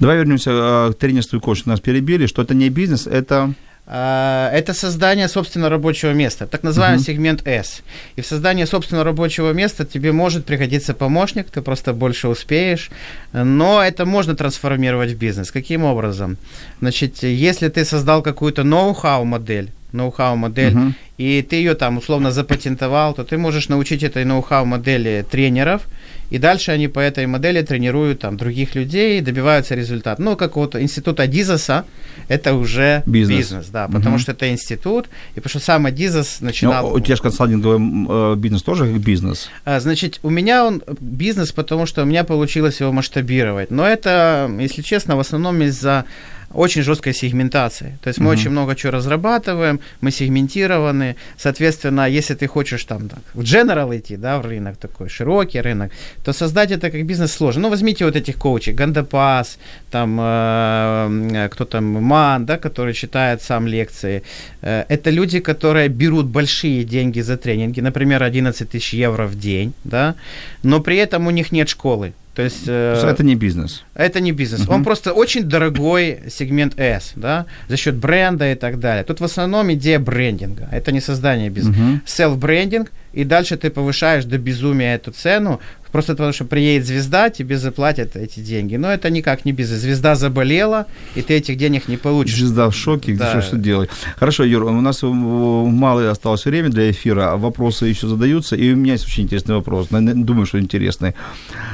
Давай 0.00 0.16
вернемся 0.18 0.50
э, 0.50 0.92
к 0.92 0.98
тренерству 0.98 1.38
и 1.38 1.40
коучингу. 1.40 1.70
Нас 1.70 1.80
перебили, 1.80 2.26
что 2.26 2.42
это 2.42 2.54
не 2.54 2.68
бизнес, 2.70 3.06
это... 3.06 3.52
А, 3.86 4.48
Это 4.54 4.74
создание 4.74 5.28
собственного 5.28 5.70
рабочего 5.70 6.12
места, 6.14 6.46
так 6.46 6.62
называемый 6.62 6.98
Мгм. 6.98 7.04
сегмент 7.04 7.46
S. 7.48 7.82
И 8.16 8.20
в 8.20 8.26
создании 8.26 8.64
собственного 8.64 9.04
рабочего 9.04 9.52
места 9.52 9.84
тебе 9.84 10.12
может 10.12 10.44
пригодиться 10.46 10.94
помощник, 10.94 11.50
ты 11.50 11.62
просто 11.62 11.92
больше 11.92 12.28
успеешь, 12.28 12.90
но 13.32 13.82
это 13.82 14.06
можно 14.06 14.34
трансформировать 14.36 15.10
в 15.10 15.18
бизнес. 15.18 15.50
Каким 15.50 15.82
образом? 15.84 16.36
Значит, 16.80 17.24
если 17.24 17.68
ты 17.68 17.84
создал 17.84 18.22
какую-то 18.22 18.62
ноу-хау 18.62 19.24
модель, 19.24 19.70
ноу-хау 19.93 20.36
модель, 20.36 20.74
Мгм. 20.74 20.95
и 21.18 21.43
ты 21.43 21.57
ее 21.57 21.74
там 21.74 21.99
условно 21.99 22.30
запатентовал, 22.32 23.14
то 23.14 23.24
ты 23.24 23.38
можешь 23.38 23.68
научить 23.68 24.03
этой 24.03 24.24
ноу-хау 24.24 24.64
модели 24.64 25.24
тренеров, 25.30 25.82
и 26.30 26.38
дальше 26.38 26.72
они 26.72 26.88
по 26.88 26.99
этой 26.99 27.26
модели 27.26 27.61
тренируют 27.61 28.20
там 28.20 28.36
других 28.38 28.74
людей, 28.74 29.20
добиваются 29.20 29.74
результата. 29.74 30.20
Ну, 30.22 30.34
как 30.34 30.57
вот 30.57 30.74
институт 30.76 31.20
Адизаса, 31.20 31.84
это 32.28 32.55
уже 32.55 33.03
Бизнес. 33.05 33.38
бизнес, 33.38 33.66
да, 33.66 33.86
потому 33.88 34.18
что 34.18 34.32
это 34.32 34.51
институт, 34.51 35.07
и 35.34 35.40
потому 35.40 35.51
что 35.51 35.59
сам 35.61 35.84
Адизас 35.84 36.40
начинал... 36.40 36.88
Ну, 36.88 36.95
у 36.95 37.01
тебя 37.01 37.16
же 37.16 37.22
консалтинговый 37.22 37.78
э, 38.09 38.34
бизнес 38.36 38.62
тоже 38.62 38.86
как 38.90 38.99
бизнес. 39.03 39.51
А, 39.66 39.78
Значит, 39.80 40.20
у 40.22 40.30
меня 40.30 40.64
он 40.64 40.82
бизнес, 41.01 41.53
потому 41.53 41.84
что 41.84 42.03
у 42.03 42.07
меня 42.07 42.24
получилось 42.24 42.80
его 42.80 42.93
масштабировать. 42.93 43.70
Но 43.70 43.86
это, 43.86 44.51
если 44.59 44.80
честно, 44.80 45.16
в 45.16 45.20
основном 45.20 45.61
из-за 45.62 46.07
очень 46.55 46.82
жесткой 46.82 47.14
сегментации. 47.14 47.98
То 48.03 48.09
есть 48.09 48.20
мы 48.20 48.26
Мгм. 48.26 48.32
очень 48.32 48.50
много 48.50 48.74
чего 48.74 48.92
разрабатываем, 48.92 49.80
мы 50.00 50.11
сегментированы. 50.11 51.16
Соответственно, 51.38 52.09
если 52.09 52.34
ты 52.34 52.46
хочешь 52.46 52.84
там 52.84 53.09
так, 53.09 53.20
в 53.34 53.40
general 53.42 53.96
идти, 53.98 54.16
да, 54.16 54.38
в 54.38 54.46
рынок 54.46 54.76
такой, 54.76 55.09
широкий 55.09 55.61
рынок, 55.62 55.90
то 56.24 56.32
создать 56.32 56.70
это 56.70 56.90
как 56.90 57.07
бизнес 57.07 57.32
сложно. 57.32 57.62
Ну, 57.62 57.70
возьмите 57.70 58.05
вот 58.05 58.16
этих 58.16 58.36
коучей, 58.36 58.72
Гандапас, 58.72 59.59
там, 59.90 60.18
э, 60.20 61.48
кто 61.50 61.64
там, 61.64 61.84
Ман, 61.84 62.46
да, 62.46 62.59
который 62.59 62.94
читает 62.94 63.42
сам 63.42 63.66
лекции. 63.66 64.22
Э, 64.62 64.84
это 64.88 65.11
люди, 65.11 65.40
которые 65.40 65.88
берут 65.88 66.26
большие 66.26 66.84
деньги 66.84 67.22
за 67.22 67.36
тренинги, 67.36 67.80
например, 67.80 68.22
11 68.22 68.68
тысяч 68.70 68.94
евро 68.94 69.26
в 69.26 69.34
день, 69.38 69.72
да, 69.84 70.14
но 70.62 70.80
при 70.80 70.96
этом 70.96 71.26
у 71.26 71.30
них 71.30 71.53
нет 71.53 71.68
школы. 71.68 72.12
То 72.34 72.42
есть, 72.42 72.64
э, 72.66 72.94
это 73.10 73.22
не 73.22 73.34
бизнес. 73.34 73.84
это 73.94 74.20
не 74.20 74.32
бизнес. 74.32 74.60
Мгм. 74.60 74.74
Он 74.74 74.84
просто 74.84 75.12
очень 75.12 75.42
дорогой 75.42 76.20
сегмент 76.30 76.78
S, 76.78 77.12
да, 77.14 77.44
за 77.68 77.76
счет 77.76 77.94
бренда 77.96 78.52
и 78.52 78.54
так 78.54 78.78
далее. 78.78 79.04
Тут 79.04 79.20
в 79.20 79.24
основном 79.24 79.70
идея 79.72 79.98
брендинга. 79.98 80.68
Это 80.72 80.92
не 80.92 81.00
создание 81.00 81.50
бизнеса. 81.50 81.78
Мгм. 81.78 82.02
Self-брендинг, 82.06 82.90
и 83.12 83.24
дальше 83.24 83.56
ты 83.56 83.70
повышаешь 83.70 84.24
до 84.24 84.38
безумия 84.38 84.94
эту 84.94 85.10
цену, 85.12 85.60
просто 85.92 86.12
потому 86.14 86.32
что 86.32 86.46
приедет 86.46 86.86
звезда, 86.86 87.28
тебе 87.28 87.58
заплатят 87.58 88.16
эти 88.16 88.40
деньги. 88.40 88.76
Но 88.76 88.90
это 88.90 89.10
никак 89.10 89.44
не 89.44 89.52
бизнес. 89.52 89.80
Звезда 89.80 90.14
заболела, 90.14 90.86
и 91.14 91.20
ты 91.20 91.34
этих 91.34 91.58
денег 91.58 91.86
не 91.88 91.98
получишь. 91.98 92.36
Звезда 92.38 92.70
в 92.70 92.74
шоке, 92.74 93.14
Да. 93.14 93.28
что, 93.30 93.42
что 93.42 93.56
делать. 93.58 93.90
Хорошо, 94.16 94.44
Юр, 94.44 94.64
у 94.64 94.80
нас 94.80 95.02
э, 95.02 95.06
мало 95.06 96.10
осталось 96.10 96.46
времени 96.46 96.70
для 96.72 96.90
эфира, 96.90 97.36
вопросы 97.36 97.86
еще 97.86 98.08
задаются, 98.08 98.56
и 98.56 98.72
у 98.72 98.76
меня 98.76 98.92
есть 98.94 99.04
очень 99.06 99.24
интересный 99.24 99.54
вопрос, 99.56 99.88
думаю, 99.90 100.46
что 100.46 100.58
интересный. 100.58 101.14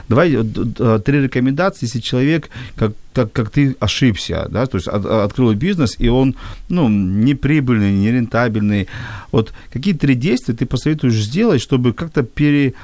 Давай 0.08 0.34
э, 0.34 0.42
д- 0.42 0.98
три 0.98 1.20
рекомендации, 1.22 1.86
если 1.86 2.00
человек, 2.00 2.48
как, 2.76 2.92
как, 3.12 3.30
как 3.32 3.50
ты 3.50 3.76
ошибся, 3.78 4.48
да, 4.50 4.66
то 4.66 4.78
есть 4.78 4.88
от- 4.88 5.06
открыл 5.06 5.54
бизнес, 5.54 5.94
и 6.00 6.08
он, 6.08 6.34
ну, 6.68 6.88
неприбыльный, 6.88 7.92
нерентабельный. 7.92 8.88
Вот 9.30 9.52
какие 9.72 9.94
три 9.94 10.14
действия 10.14 10.54
ты 10.54 10.66
посоветуешь 10.66 11.14
сделать, 11.28 11.60
чтобы 11.60 11.92
как-то 11.92 12.22
пере, 12.22 12.74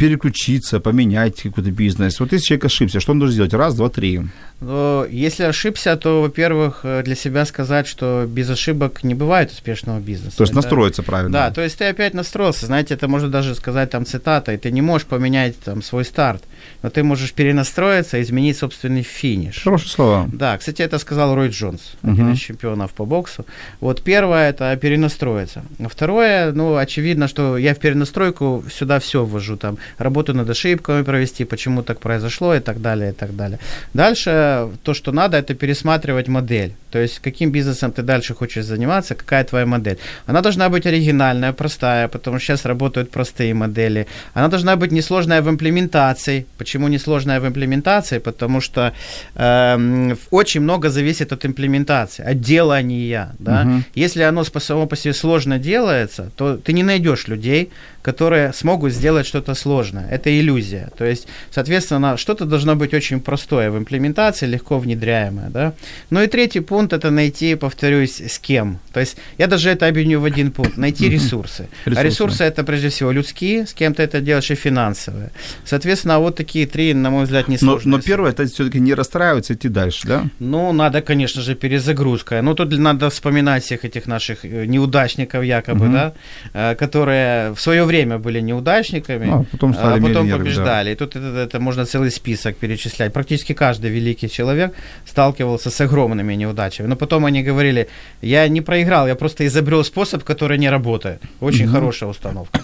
переключиться, 0.00 0.80
поменять 0.80 1.42
какой-то 1.42 1.70
бизнес? 1.70 2.18
Вот 2.20 2.32
если 2.32 2.46
человек 2.46 2.64
ошибся, 2.64 3.00
что 3.00 3.12
он 3.12 3.18
должен 3.18 3.34
сделать? 3.34 3.54
Раз, 3.54 3.74
два, 3.74 3.88
три. 3.88 4.22
Но 4.60 5.06
если 5.10 5.44
ошибся, 5.44 5.96
то, 5.96 6.20
во-первых, 6.20 6.80
э, 6.82 7.02
для 7.02 7.14
себя 7.14 7.46
сказать, 7.46 7.86
что 7.86 8.26
без 8.28 8.50
ошибок 8.50 9.02
не 9.04 9.14
бывает 9.14 9.50
успешного 9.52 10.00
бизнеса. 10.00 10.36
То 10.36 10.42
есть 10.42 10.52
Это- 10.52 10.56
настроиться 10.60 11.02
правильно. 11.02 11.32
Да, 11.32 11.50
то 11.50 11.62
есть 11.62 11.78
ты 11.78 11.84
опять 11.86 12.12
настроился. 12.14 12.66
Знаете, 12.66 12.92
это 12.94 13.08
можно 13.08 13.28
даже 13.28 13.54
сказать 13.54 13.88
там 13.90 14.04
цитата, 14.04 14.52
и 14.52 14.58
ты 14.58 14.70
не 14.70 14.82
можешь 14.82 15.06
поменять 15.06 15.58
там 15.60 15.82
свой 15.82 16.04
старт, 16.04 16.42
но 16.82 16.90
ты 16.90 17.02
можешь 17.02 17.32
перенастроиться 17.32 18.18
и 18.18 18.22
изменить 18.22 18.58
собственный 18.58 19.02
финиш. 19.02 19.62
Хорошие 19.64 19.88
слова. 19.88 20.28
Да, 20.30 20.58
кстати, 20.58 20.82
это 20.82 20.98
сказал 20.98 21.34
Рой 21.34 21.48
Джонс, 21.48 21.80
один 22.02 22.24
Мгм. 22.26 22.32
из 22.34 22.38
чемпионов 22.40 22.90
по 22.92 23.06
боксу. 23.06 23.46
Вот 23.80 24.02
первое 24.02 24.50
это 24.50 24.76
перенастроиться. 24.76 25.62
Второе, 25.88 26.52
ну, 26.52 26.76
очевидно, 26.76 27.28
что 27.28 27.56
я 27.56 27.74
в 27.74 27.78
перенастройку 27.78 28.62
сюда 28.70 28.98
все 28.98 29.24
ввожу, 29.24 29.56
там, 29.56 29.78
работу 29.98 30.34
над 30.34 30.50
ошибками 30.50 31.02
провести, 31.02 31.44
почему 31.44 31.82
так 31.82 32.00
произошло 32.00 32.54
и 32.54 32.60
так 32.60 32.80
далее, 32.80 33.10
и 33.10 33.14
так 33.14 33.36
далее. 33.36 33.58
Дальше 33.94 34.68
то, 34.82 34.94
что 34.94 35.12
надо, 35.12 35.36
это 35.36 35.54
пересматривать 35.54 36.28
модель. 36.28 36.72
То 36.90 36.98
есть, 36.98 37.20
каким 37.20 37.52
бизнесом 37.52 37.92
ты 37.92 38.02
дальше 38.02 38.34
хочешь 38.34 38.64
заниматься, 38.64 39.14
какая 39.14 39.44
твоя 39.44 39.66
модель. 39.66 39.98
Она 40.26 40.40
должна 40.40 40.68
быть 40.68 40.86
оригинальная, 40.86 41.52
простая, 41.52 42.08
потому 42.08 42.38
что 42.38 42.46
сейчас 42.46 42.64
работают 42.66 43.10
простые 43.10 43.54
модели. 43.54 44.06
Она 44.34 44.48
должна 44.48 44.76
быть 44.76 44.92
несложная 44.92 45.42
в 45.42 45.48
имплементации. 45.48 46.46
Почему 46.58 46.88
несложная 46.88 47.40
в 47.40 47.46
имплементации? 47.46 48.18
Потому 48.18 48.60
что 48.60 48.92
эм, 49.36 50.18
очень 50.30 50.60
много 50.60 50.90
зависит 50.90 51.32
от 51.32 51.44
имплементации, 51.44 52.24
от 52.32 52.40
делания. 52.40 53.34
Да? 53.38 53.64
Мгм. 53.64 53.84
Если 53.94 54.22
оно 54.22 54.44
само 54.44 54.86
по 54.86 54.96
себе 54.96 55.14
сложно 55.14 55.58
делается, 55.58 56.30
то 56.36 56.56
ты 56.56 56.72
не 56.72 56.82
найдешь 56.82 57.28
людей, 57.28 57.70
которые 58.02 58.52
смогут 58.52 58.92
сделать 58.92 59.26
что-то 59.26 59.54
сложное. 59.54 59.79
Это 60.10 60.30
иллюзия. 60.30 60.90
То 60.96 61.04
есть, 61.04 61.26
соответственно, 61.50 62.16
что-то 62.16 62.44
должно 62.44 62.76
быть 62.76 62.94
очень 62.94 63.20
простое 63.20 63.70
в 63.70 63.78
имплементации, 63.78 64.46
легко 64.46 64.78
внедряемое. 64.78 65.48
Да? 65.50 65.72
Ну 66.10 66.22
и 66.22 66.26
третий 66.26 66.60
пункт– 66.60 66.92
это 66.94 67.10
найти, 67.10 67.54
повторюсь, 67.54 68.20
с 68.20 68.38
кем. 68.38 68.78
То 68.92 69.00
есть, 69.00 69.16
я 69.38 69.46
даже 69.46 69.70
это 69.70 69.86
объединю 69.86 70.20
в 70.20 70.24
один 70.24 70.50
пункт– 70.50 70.76
найти 70.76 71.08
ресурсы. 71.08 71.68
А 71.84 71.90
Ресурсы. 71.90 72.06
ресурсы– 72.06 72.44
это 72.44 72.64
прежде 72.64 72.88
всего 72.88 73.12
людские, 73.12 73.66
с 73.66 73.72
кем 73.74 73.94
ты 73.94 74.02
это 74.02 74.20
делаешь, 74.20 74.50
и 74.50 74.54
финансовые. 74.54 75.30
Соответственно, 75.64 76.18
вот 76.18 76.36
такие 76.36 76.66
три, 76.66 76.94
на 76.94 77.10
мой 77.10 77.24
взгляд, 77.24 77.48
Но, 77.48 77.52
несложные. 77.54 77.90
но 77.96 78.00
первое, 78.02 78.30
это 78.30 78.46
все-таки 78.46 78.80
не 78.80 78.94
расстраиваться, 78.94 79.54
идти 79.54 79.68
дальше, 79.68 80.06
да? 80.08 80.24
Ну, 80.38 80.72
надо, 80.72 81.00
конечно 81.02 81.42
же, 81.42 81.54
перезагрузка. 81.54 82.42
Ну, 82.42 82.54
тут 82.54 82.76
надо 82.78 83.08
вспоминать 83.10 83.64
всех 83.64 83.84
этих 83.84 84.06
наших 84.06 84.44
э, 84.44 84.66
неудачников, 84.66 85.44
якобы, 85.44 85.84
Мгм. 85.86 85.92
да, 85.92 86.12
э, 86.54 86.74
которые 86.74 87.52
в 87.54 87.60
свое 87.60 87.84
время 87.84 88.18
были 88.18 88.40
неудачниками, 88.40 89.26
Ну, 89.26 89.40
а 89.40 89.44
потом 89.44 89.69
стали 89.74 89.88
а 89.98 90.02
потом 90.02 90.08
миллионерами, 90.10 90.30
да. 90.30 90.38
побеждали. 90.38 90.90
И 90.92 90.94
тут 90.94 91.16
это, 91.16 91.38
это 91.38 91.60
можно 91.60 91.84
целый 91.86 92.10
список 92.10 92.56
перечислять. 92.56 93.12
Практически 93.12 93.52
каждый 93.54 93.90
великий 93.90 94.28
человек 94.28 94.72
сталкивался 95.06 95.70
с 95.70 95.80
огромными 95.80 96.34
неудачами. 96.34 96.86
Но 96.88 96.96
потом 96.96 97.24
они 97.24 97.42
говорили, 97.42 97.88
я 98.22 98.48
не 98.48 98.60
проиграл, 98.60 99.06
я 99.08 99.14
просто 99.14 99.46
изобрел 99.46 99.84
способ, 99.84 100.24
который 100.24 100.58
не 100.58 100.70
работает. 100.70 101.20
Очень 101.40 101.66
Мгм. 101.66 101.74
хорошая 101.74 102.10
установка. 102.10 102.60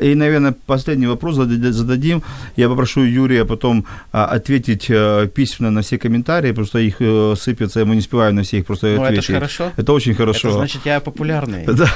И, 0.00 0.14
наверное, 0.14 0.54
последний 0.66 1.06
вопрос 1.06 1.36
задади- 1.36 1.70
зададим. 1.72 2.22
Я 2.56 2.68
попрошу 2.68 3.02
Юрия 3.04 3.44
потом 3.44 3.86
а, 4.12 4.26
ответить 4.26 4.86
а, 4.90 5.26
письменно 5.26 5.70
на 5.70 5.82
все 5.82 5.98
комментарии, 5.98 6.50
потому 6.50 6.66
что 6.66 6.78
их 6.78 6.96
э, 7.00 7.34
сыпется, 7.38 7.80
и 7.80 7.84
мы 7.84 7.94
не 7.94 8.00
успеваем 8.00 8.34
на 8.36 8.42
все 8.42 8.58
их 8.58 8.66
просто 8.66 8.86
Ну, 8.86 8.92
это 8.94 9.04
ответить. 9.04 9.24
ж 9.24 9.32
хорошо. 9.34 9.72
Это 9.76 9.92
очень 9.92 10.14
хорошо. 10.14 10.48
Это 10.48 10.56
значит, 10.58 10.80
я 10.84 11.00
популярный. 11.00 11.64
Да. 11.74 11.88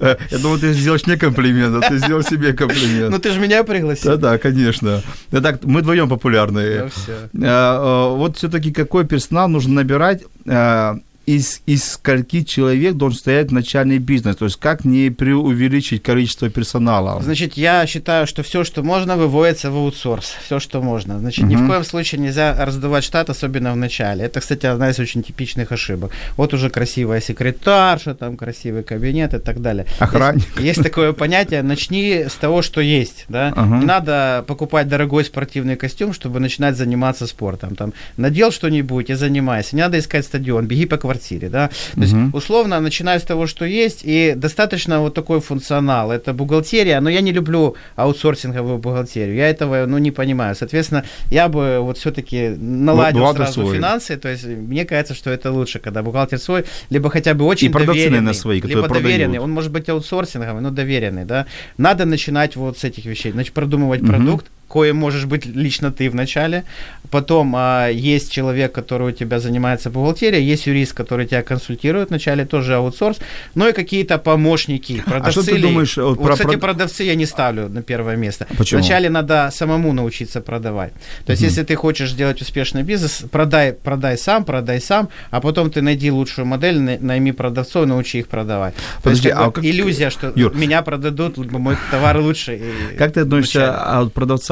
Э, 0.00 0.16
Я 0.30 0.38
думал, 0.38 0.58
ты 0.58 0.72
сделаешь 0.72 1.06
мне 1.06 1.16
комплимент, 1.16 1.82
а 1.84 1.88
ты 1.88 1.98
сделал 1.98 2.22
себе 2.22 2.52
комплимент. 2.60 3.10
Ну, 3.10 3.18
ты 3.18 3.30
же 3.32 3.40
меня 3.40 3.62
пригласил. 3.70 4.12
Да, 4.12 4.16
да, 4.32 4.38
конечно. 4.38 5.02
Да, 5.30 5.40
так, 5.40 5.64
мы 5.64 5.80
вдвоем 5.80 6.08
популярные. 6.08 6.84
Ну, 6.84 6.88
всё. 6.90 7.12
А, 7.42 8.08
а, 8.08 8.14
Вот 8.14 8.36
все-таки 8.36 8.72
какой 8.72 9.06
персонал 9.06 9.48
нужно 9.48 9.74
набирать, 9.74 10.22
а, 10.46 10.98
из, 11.26 11.62
из 11.66 11.84
скольки 11.84 12.42
человек 12.42 12.94
должен 12.94 13.18
стоять 13.18 13.50
начальный 13.50 13.98
бизнес? 13.98 14.36
То 14.36 14.46
есть 14.46 14.56
как 14.56 14.84
не 14.84 15.10
преувеличить 15.10 16.02
количество 16.02 16.48
персонала? 16.50 17.22
Значит, 17.22 17.54
я 17.54 17.86
считаю, 17.86 18.26
что 18.26 18.42
все, 18.42 18.64
что 18.64 18.82
можно, 18.82 19.16
выводится 19.16 19.70
в 19.70 19.76
аутсорс. 19.76 20.34
Все, 20.44 20.58
что 20.58 20.82
можно. 20.82 21.18
Значит, 21.18 21.44
ни 21.46 21.56
в 21.56 21.66
коем 21.66 21.84
случае 21.84 22.20
нельзя 22.20 22.64
раздувать 22.64 23.04
штат, 23.04 23.30
особенно 23.30 23.72
в 23.72 23.76
начале. 23.76 24.24
Это, 24.24 24.40
кстати, 24.40 24.66
одна 24.66 24.90
из 24.90 24.98
очень 24.98 25.22
типичных 25.22 25.72
ошибок. 25.72 26.12
Вот 26.36 26.54
уже 26.54 26.70
красивая 26.70 27.20
секретарша, 27.20 28.14
там 28.14 28.36
красивый 28.36 28.82
кабинет 28.82 29.34
и 29.34 29.38
так 29.38 29.60
далее. 29.60 29.86
Охранник. 29.98 30.44
Есть, 30.56 30.60
есть 30.78 30.82
такое 30.82 31.12
понятие, 31.12 31.62
начни 31.62 32.24
с 32.28 32.34
того, 32.34 32.62
что 32.62 32.80
есть. 32.80 33.26
Да? 33.28 33.52
Ага. 33.56 33.76
Не 33.78 33.84
надо 33.84 34.44
покупать 34.46 34.88
дорогой 34.88 35.24
спортивный 35.24 35.76
костюм, 35.76 36.12
чтобы 36.12 36.40
начинать 36.40 36.76
заниматься 36.76 37.26
спортом. 37.26 37.76
Там, 37.76 37.92
надел 38.16 38.50
что-нибудь 38.50 39.10
и 39.10 39.14
занимайся. 39.14 39.76
Не 39.76 39.82
надо 39.82 39.98
искать 39.98 40.24
стадион, 40.24 40.66
беги 40.66 40.86
по 40.86 40.96
квартире. 41.10 41.48
Да? 41.48 41.68
То 41.94 42.00
есть, 42.02 42.14
условно, 42.32 42.80
начиная 42.80 43.18
с 43.18 43.22
того, 43.22 43.46
что 43.46 43.64
есть, 43.64 44.00
и 44.04 44.34
достаточно 44.36 45.00
вот 45.00 45.14
такой 45.14 45.40
функционал. 45.40 46.12
Это 46.12 46.32
бухгалтерия, 46.32 47.00
но 47.00 47.10
я 47.10 47.20
не 47.20 47.32
люблю 47.32 47.74
аутсорсинговую 47.96 48.78
бухгалтерию. 48.78 49.34
Я 49.34 49.48
этого, 49.50 49.86
ну, 49.86 49.98
не 49.98 50.10
понимаю. 50.10 50.54
Соответственно, 50.54 51.04
я 51.30 51.48
бы 51.48 51.80
вот 51.80 51.98
все-таки 51.98 52.48
наладил 52.58 53.20
бухгалтер 53.20 53.44
сразу 53.46 53.62
свой. 53.62 53.76
финансы. 53.76 54.16
То 54.16 54.28
есть, 54.28 54.46
мне 54.46 54.84
кажется, 54.84 55.14
что 55.14 55.30
это 55.30 55.50
лучше, 55.52 55.78
когда 55.78 56.02
бухгалтер 56.02 56.38
свой, 56.38 56.64
либо 56.90 57.10
хотя 57.10 57.34
бы 57.34 57.44
очень 57.44 57.68
И 57.68 57.72
доверенный. 57.72 58.04
наверное, 58.10 58.32
свои, 58.34 58.60
либо 58.60 58.82
продают. 58.82 59.02
доверенный. 59.02 59.38
Он 59.38 59.50
может 59.50 59.72
быть 59.72 59.88
аутсорсинговый, 59.88 60.62
но 60.62 60.70
доверенный, 60.70 61.24
да. 61.24 61.46
Надо 61.78 62.04
начинать 62.04 62.56
вот 62.56 62.78
с 62.78 62.84
этих 62.84 63.04
вещей. 63.06 63.32
Значит, 63.32 63.52
продумывать 63.54 64.02
Мгм. 64.02 64.10
продукт, 64.10 64.46
коим 64.70 64.96
можешь 64.96 65.24
быть 65.26 65.46
лично 65.46 65.90
ты 65.90 66.08
в 66.08 66.14
начале. 66.14 66.62
Потом 67.10 67.54
а, 67.56 67.88
есть 67.88 68.30
человек, 68.30 68.70
который 68.72 69.08
у 69.08 69.10
тебя 69.12 69.40
занимается 69.40 69.90
бухгалтерией, 69.90 70.44
есть 70.44 70.66
юрист, 70.68 70.92
который 70.94 71.26
тебя 71.26 71.42
консультирует 71.42 72.10
вначале, 72.10 72.44
тоже 72.44 72.76
аутсорс. 72.76 73.18
Ну 73.56 73.68
и 73.68 73.72
какие-то 73.72 74.18
помощники, 74.18 75.02
продавцы. 75.04 75.40
А 75.40 75.42
что 75.42 75.50
ты 75.54 75.60
думаешь, 75.60 75.96
вот 75.96 76.18
Вот, 76.18 76.22
про 76.26 76.32
кстати, 76.34 76.54
прод- 76.54 76.58
продавцы 76.60 77.02
я 77.02 77.16
не 77.16 77.26
ставлю 77.26 77.68
на 77.68 77.82
первое 77.82 78.16
место. 78.16 78.46
Почему? 78.56 78.80
Вначале 78.80 79.10
надо 79.10 79.50
самому 79.52 79.92
научиться 79.92 80.40
продавать. 80.40 80.92
То 81.26 81.32
есть, 81.32 81.42
Мгм. 81.42 81.48
если 81.50 81.62
ты 81.64 81.74
хочешь 81.74 82.10
сделать 82.12 82.40
успешный 82.42 82.84
бизнес, 82.84 83.24
продай, 83.32 83.72
продай 83.72 84.16
сам, 84.16 84.44
продай 84.44 84.80
сам, 84.80 85.08
а 85.32 85.40
потом 85.40 85.70
ты 85.70 85.82
найди 85.82 86.10
лучшую 86.12 86.46
модель, 86.46 86.78
на- 86.78 86.98
найми 87.00 87.32
продавцов, 87.32 87.86
научи 87.86 88.18
их 88.20 88.28
продавать. 88.28 88.74
Есть, 88.74 89.02
Подожди, 89.02 89.28
как 89.30 89.38
а 89.40 89.50
как- 89.50 89.64
иллюзия, 89.64 90.10
что 90.10 90.32
Юр. 90.36 90.54
меня 90.54 90.82
продадут, 90.82 91.38
мой 91.52 91.76
товар 91.90 92.18
лучше. 92.20 92.60
Как 92.98 93.12
ты 93.14 93.20
относишься 93.20 93.58
вначале. 93.58 94.06
а, 94.06 94.10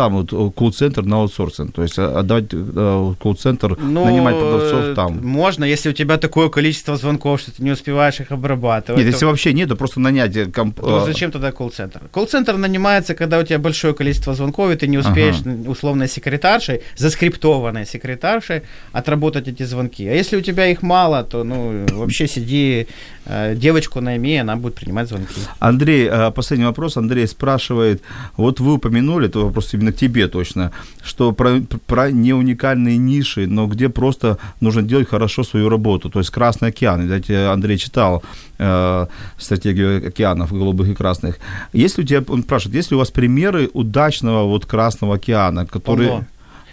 продавцам, 0.08 0.14
вот 0.14 0.32
э, 0.32 0.50
колл-центр 0.56 1.02
на 1.02 1.16
аутсорсинг? 1.16 1.72
То 1.72 1.82
есть 1.82 1.98
а, 1.98 2.18
отдавать 2.18 2.44
э, 2.52 3.14
колл-центр, 3.22 3.76
Ну, 3.80 4.04
нанимать 4.04 4.38
продавцов 4.38 4.80
э, 4.84 4.94
там? 4.94 5.26
Можно, 5.26 5.64
если 5.64 5.90
у 5.90 5.92
тебя 5.92 6.16
такое 6.16 6.48
количество 6.48 6.96
звонков, 6.96 7.40
что 7.40 7.50
ты 7.50 7.62
не 7.62 7.70
успеваешь 7.70 8.20
их 8.20 8.32
обрабатывать. 8.32 8.98
Нет, 8.98 9.10
то- 9.10 9.14
если 9.14 9.26
вообще 9.26 9.52
нет, 9.52 9.68
то 9.68 9.76
просто 9.76 10.00
нанять 10.00 10.36
э, 10.36 10.46
комп... 10.46 10.80
то 10.80 11.02
э, 11.02 11.06
зачем 11.06 11.30
тогда 11.30 11.52
колл-центр? 11.52 12.00
Колл-центр 12.12 12.56
нанимается, 12.56 13.14
когда 13.14 13.38
у 13.38 13.42
тебя 13.42 13.58
большое 13.58 13.94
количество 13.94 14.34
звонков, 14.34 14.70
и 14.70 14.76
ты 14.76 14.88
не 14.88 14.98
успеешь 14.98 15.36
Ага. 15.40 15.70
условной 15.70 16.08
секретаршей, 16.08 16.80
заскриптованной 16.96 17.86
секретаршей 17.86 18.62
отработать 18.92 19.48
эти 19.48 19.64
звонки. 19.64 20.08
А 20.08 20.12
если 20.12 20.36
у 20.36 20.40
тебя 20.40 20.66
их 20.66 20.82
мало, 20.82 21.22
то 21.22 21.44
ну 21.44 21.86
вообще 21.92 22.26
сиди, 22.28 22.86
э, 23.17 23.17
девочку 23.54 24.00
найми, 24.00 24.38
она 24.38 24.56
будет 24.56 24.74
принимать 24.74 25.08
звонки. 25.08 25.40
Андрей, 25.58 26.08
э, 26.10 26.30
последний 26.30 26.66
вопрос. 26.66 26.96
Андрей 26.96 27.26
спрашивает, 27.26 28.02
вот 28.36 28.60
вы 28.60 28.74
упомянули, 28.74 29.28
это 29.28 29.40
вопрос 29.40 29.74
именно 29.74 29.92
к 29.92 29.96
тебе 29.96 30.28
точно, 30.28 30.72
что 31.02 31.32
про, 31.32 31.60
про 31.86 32.10
неуникальные 32.10 32.96
ниши, 32.96 33.46
но 33.46 33.66
где 33.66 33.88
просто 33.88 34.38
нужно 34.60 34.82
делать 34.82 35.08
хорошо 35.08 35.44
свою 35.44 35.68
работу, 35.68 36.10
то 36.10 36.18
есть 36.18 36.30
Красный 36.30 36.68
океан. 36.68 37.02
Видать, 37.02 37.30
э, 37.30 37.52
Андрей 37.52 37.78
читал 37.78 38.22
э, 38.58 39.06
стратегию 39.38 40.08
океанов, 40.08 40.52
голубых 40.52 40.88
и 40.88 40.94
красных. 40.94 41.38
Есть 41.72 41.98
ли 41.98 42.04
у 42.04 42.06
тебя, 42.06 42.24
он 42.28 42.42
спрашивает, 42.42 42.76
есть 42.76 42.90
ли 42.90 42.96
у 42.96 42.98
вас 42.98 43.10
примеры 43.10 43.68
удачного 43.72 44.44
вот 44.44 44.66
Красного 44.66 45.16
океана, 45.16 45.66
который... 45.66 46.08
Полно. 46.08 46.24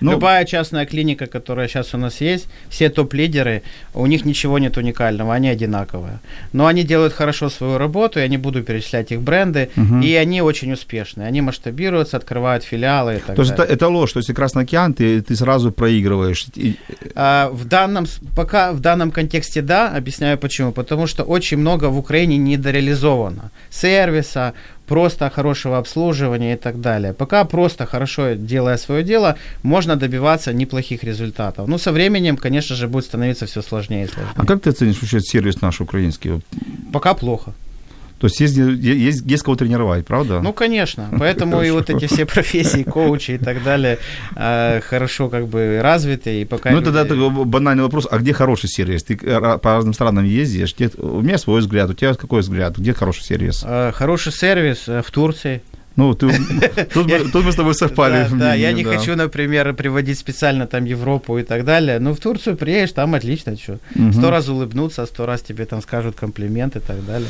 Ну- 0.01 0.11
Любая 0.11 0.45
частная 0.45 0.85
клиника, 0.85 1.25
которая 1.25 1.67
сейчас 1.67 1.93
у 1.93 1.97
нас 1.97 2.21
есть, 2.21 2.47
все 2.69 2.89
топ-лидеры, 2.89 3.61
у 3.93 4.05
них 4.05 4.25
ничего 4.25 4.59
нет 4.59 4.77
уникального, 4.77 5.33
они 5.33 5.49
одинаковые. 5.49 6.19
Но 6.53 6.65
они 6.65 6.83
делают 6.83 7.13
хорошо 7.13 7.49
свою 7.49 7.77
работу, 7.77 8.19
я 8.19 8.27
не 8.27 8.37
буду 8.37 8.63
перечислять 8.63 9.11
их 9.11 9.21
бренды, 9.21 9.69
и 10.03 10.15
они 10.15 10.41
очень 10.41 10.71
успешные. 10.73 11.27
Они 11.27 11.41
масштабируются, 11.41 12.17
открывают 12.17 12.63
филиалы 12.63 13.15
и 13.15 13.19
так 13.19 13.35
То 13.35 13.41
есть 13.41 13.53
это, 13.53 13.63
это 13.63 13.87
ложь, 13.87 14.13
то 14.13 14.19
есть 14.19 14.33
Красный 14.33 14.63
океан, 14.63 14.93
ты, 14.93 15.21
ты 15.21 15.35
сразу 15.35 15.71
проигрываешь. 15.71 16.47
А, 17.15 17.49
в 17.49 17.65
данном, 17.65 18.05
пока 18.35 18.73
в 18.73 18.79
данном 18.79 19.11
контексте 19.11 19.61
да, 19.61 19.89
объясняю 19.89 20.37
почему. 20.37 20.71
Потому 20.71 21.07
что 21.07 21.23
очень 21.23 21.57
много 21.57 21.85
в 21.85 21.97
Украине 21.97 22.37
недореализовано. 22.37 23.51
Сервиса, 23.69 24.53
просто 24.87 25.29
хорошего 25.29 25.77
обслуживания 25.77 26.53
и 26.53 26.57
так 26.57 26.81
далее. 26.81 27.13
Пока 27.13 27.43
просто 27.45 27.85
хорошо 27.85 28.35
делая 28.35 28.77
свое 28.77 29.03
дело, 29.03 29.35
можно 29.63 29.95
добиваться 29.95 30.53
неплохих 30.53 31.03
результатов. 31.03 31.67
Ну, 31.67 31.77
со 31.77 31.91
временем, 31.91 32.37
конечно 32.37 32.75
же, 32.75 32.87
будет 32.87 33.05
становиться 33.05 33.45
все 33.45 33.61
сложнее 33.61 34.05
и 34.05 34.07
сложнее. 34.07 34.33
А 34.35 34.45
как 34.45 34.61
ты 34.61 34.69
оценишь 34.69 35.01
вообще 35.01 35.19
сервис 35.19 35.61
наш 35.61 35.81
украинский? 35.81 36.41
Пока 36.91 37.13
плохо. 37.13 37.53
То 38.19 38.27
есть 38.27 38.39
есть, 38.39 38.55
есть, 38.55 39.23
есть 39.25 39.43
кого 39.43 39.55
тренировать, 39.55 40.05
правда? 40.05 40.39
Ну, 40.41 40.53
конечно. 40.53 41.09
Поэтому 41.19 41.61
и 41.61 41.69
вот 41.71 41.89
эти 41.89 42.07
все 42.07 42.25
профессии, 42.25 42.83
коучи 42.83 43.31
и 43.31 43.37
так 43.37 43.61
далее, 43.63 43.97
э, 44.35 44.79
хорошо 44.81 45.29
как 45.29 45.47
бы 45.47 45.79
развиты. 45.83 46.41
И 46.41 46.45
пока 46.45 46.71
Ну, 46.71 46.79
люди- 46.79 46.91
тогда 46.91 47.29
банальный 47.29 47.83
вопрос, 47.83 48.07
а 48.09 48.17
где 48.17 48.33
хороший 48.33 48.69
сервис? 48.69 49.03
Ты 49.03 49.19
э, 49.21 49.57
по 49.57 49.73
разным 49.75 49.93
странам 49.93 50.23
ездишь, 50.25 50.73
где, 50.75 50.89
у 50.97 51.21
меня 51.21 51.37
свой 51.37 51.59
взгляд, 51.59 51.89
у 51.89 51.93
тебя 51.93 52.13
какой 52.13 52.41
взгляд, 52.41 52.77
где 52.77 52.93
хороший 52.93 53.23
сервис? 53.23 53.63
Э, 53.65 53.91
Хороший 53.93 54.31
сервис 54.31 54.87
э, 54.87 55.01
в 55.05 55.11
Турции. 55.11 55.61
Ну, 55.97 56.13
ты, 56.13 56.27
тут, 56.93 57.07
мы, 57.07 57.19
тут 57.31 57.45
мы 57.45 57.51
с 57.51 57.55
тобой 57.55 57.73
совпали. 57.73 58.23
Да, 58.23 58.25
в 58.27 58.37
да, 58.37 58.53
я 58.53 58.67
мнении, 58.71 58.83
не 58.83 58.91
да. 58.91 58.97
хочу, 58.97 59.15
например, 59.15 59.73
приводить 59.73 60.19
специально 60.19 60.67
там 60.67 60.83
Европу 60.85 61.37
и 61.37 61.43
так 61.43 61.63
далее. 61.63 61.99
Но 61.99 62.13
в 62.13 62.19
Турцию 62.19 62.57
приедешь, 62.57 62.91
там 62.91 63.15
отлично, 63.15 63.55
что. 63.57 63.79
Сто 64.11 64.29
раз 64.29 64.49
улыбнуться, 64.49 65.05
сто 65.05 65.25
раз 65.25 65.41
тебе 65.41 65.65
там 65.65 65.81
скажут 65.81 66.15
комплимент 66.15 66.75
и 66.75 66.79
так 66.79 67.05
далее. 67.05 67.29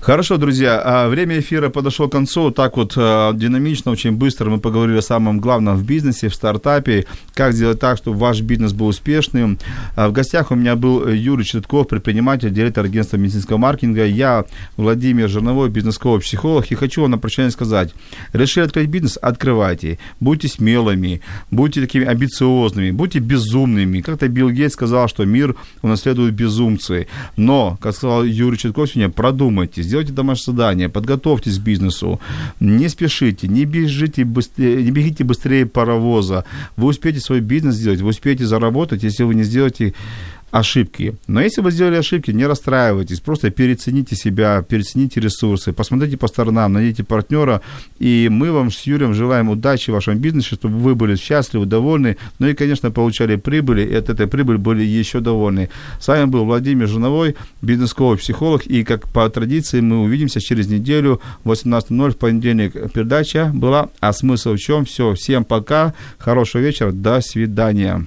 Хорошо, 0.00 0.36
друзья, 0.36 0.80
а, 0.84 1.08
время 1.08 1.40
эфира 1.40 1.68
подошло 1.68 2.06
к 2.06 2.12
концу. 2.12 2.52
Так 2.52 2.76
вот 2.76 2.92
а, 2.96 3.32
динамично, 3.32 3.90
очень 3.90 4.12
быстро 4.12 4.50
мы 4.50 4.60
поговорили 4.60 4.98
о 4.98 5.02
самом 5.02 5.40
главном 5.40 5.76
в 5.76 5.84
бизнесе, 5.84 6.28
в 6.28 6.34
стартапе, 6.34 7.06
как 7.34 7.54
сделать 7.54 7.80
так, 7.80 7.96
чтобы 7.96 8.18
ваш 8.18 8.40
бизнес 8.40 8.72
был 8.72 8.86
успешным. 8.88 9.58
А, 9.96 10.08
В 10.08 10.12
гостях 10.12 10.52
у 10.52 10.54
меня 10.54 10.76
был 10.76 11.08
Юрий 11.08 11.44
Четков, 11.44 11.88
предприниматель, 11.88 12.50
директор 12.52 12.84
агентства 12.84 13.16
медицинского 13.16 13.56
маркетинга. 13.56 14.04
Я 14.04 14.44
Владимир 14.76 15.28
Жирновой, 15.28 15.70
бизнес-коуч, 15.70 16.22
психолог. 16.24 16.70
И 16.70 16.76
хочу 16.76 17.02
вам 17.02 17.12
на 17.12 17.18
прощание 17.18 17.50
сказать, 17.50 17.92
решили 18.32 18.64
открыть 18.64 18.88
бизнес, 18.88 19.18
открывайте. 19.20 19.98
Будьте 20.20 20.46
смелыми, 20.46 21.20
будьте 21.50 21.80
такими 21.80 22.04
амбициозными, 22.04 22.92
будьте 22.92 23.18
безумными. 23.18 24.02
Как-то 24.02 24.28
Билл 24.28 24.50
Гейтс 24.50 24.74
сказал, 24.74 25.08
что 25.08 25.24
мир 25.24 25.56
унаследуют 25.82 26.34
безумцы. 26.34 27.08
Но, 27.36 27.76
как 27.80 27.96
сказал 27.96 28.22
Юрий 28.22 28.58
Четков 28.58 28.90
сегодня, 28.90 29.10
продумайте, 29.10 29.82
сделайте 29.86 30.12
домашнее 30.12 30.54
задание, 30.54 30.88
подготовьтесь 30.88 31.58
к 31.58 31.62
бизнесу, 31.62 32.20
не 32.60 32.88
спешите, 32.88 33.48
не 33.48 33.64
бежите 33.64 34.24
быстрее, 34.24 34.82
не 34.82 34.90
бегите 34.90 35.24
быстрее 35.24 35.66
паровоза. 35.66 36.44
Вы 36.76 36.88
успеете 36.88 37.20
свой 37.20 37.40
бизнес 37.40 37.76
сделать, 37.76 38.00
вы 38.00 38.10
успеете 38.10 38.46
заработать, 38.46 39.02
если 39.02 39.22
вы 39.22 39.34
не 39.34 39.44
сделаете 39.44 39.94
ошибки. 40.58 41.14
Но 41.26 41.40
если 41.40 41.60
вы 41.60 41.70
сделали 41.70 41.96
ошибки, 41.96 42.30
не 42.30 42.46
расстраивайтесь, 42.46 43.20
просто 43.20 43.50
перецените 43.50 44.16
себя, 44.16 44.62
перецените 44.62 45.20
ресурсы, 45.20 45.72
посмотрите 45.72 46.16
по 46.16 46.28
сторонам, 46.28 46.72
найдите 46.72 47.04
партнера, 47.04 47.60
и 47.98 48.28
мы 48.30 48.50
вам 48.52 48.70
с 48.70 48.82
Юрием 48.82 49.12
желаем 49.12 49.50
удачи 49.50 49.90
в 49.90 49.94
вашем 49.94 50.18
бизнесе, 50.18 50.54
чтобы 50.54 50.78
вы 50.78 50.94
были 50.94 51.16
счастливы, 51.16 51.66
довольны, 51.66 52.16
ну 52.38 52.48
и, 52.48 52.54
конечно, 52.54 52.90
получали 52.90 53.36
прибыли, 53.36 53.82
и 53.82 53.94
от 53.94 54.08
этой 54.08 54.26
прибыли 54.26 54.56
были 54.56 54.82
еще 54.82 55.20
довольны. 55.20 55.68
С 56.00 56.08
вами 56.08 56.24
был 56.24 56.46
Владимир 56.46 56.88
Жиновой, 56.88 57.36
бизнес-коуч, 57.60 58.20
психолог, 58.20 58.66
и, 58.66 58.82
как 58.82 59.08
по 59.12 59.28
традиции, 59.28 59.80
мы 59.80 60.02
увидимся 60.02 60.40
через 60.40 60.68
неделю 60.68 61.20
в 61.44 61.50
18.00 61.50 62.10
в 62.10 62.16
понедельник. 62.16 62.92
Передача 62.92 63.50
была 63.52 63.90
«А 64.00 64.12
смысл 64.12 64.54
в 64.54 64.58
чем?» 64.58 64.86
Все, 64.86 65.12
всем 65.14 65.44
пока, 65.44 65.92
хорошего 66.18 66.62
вечера, 66.62 66.92
до 66.92 67.20
свидания. 67.20 68.06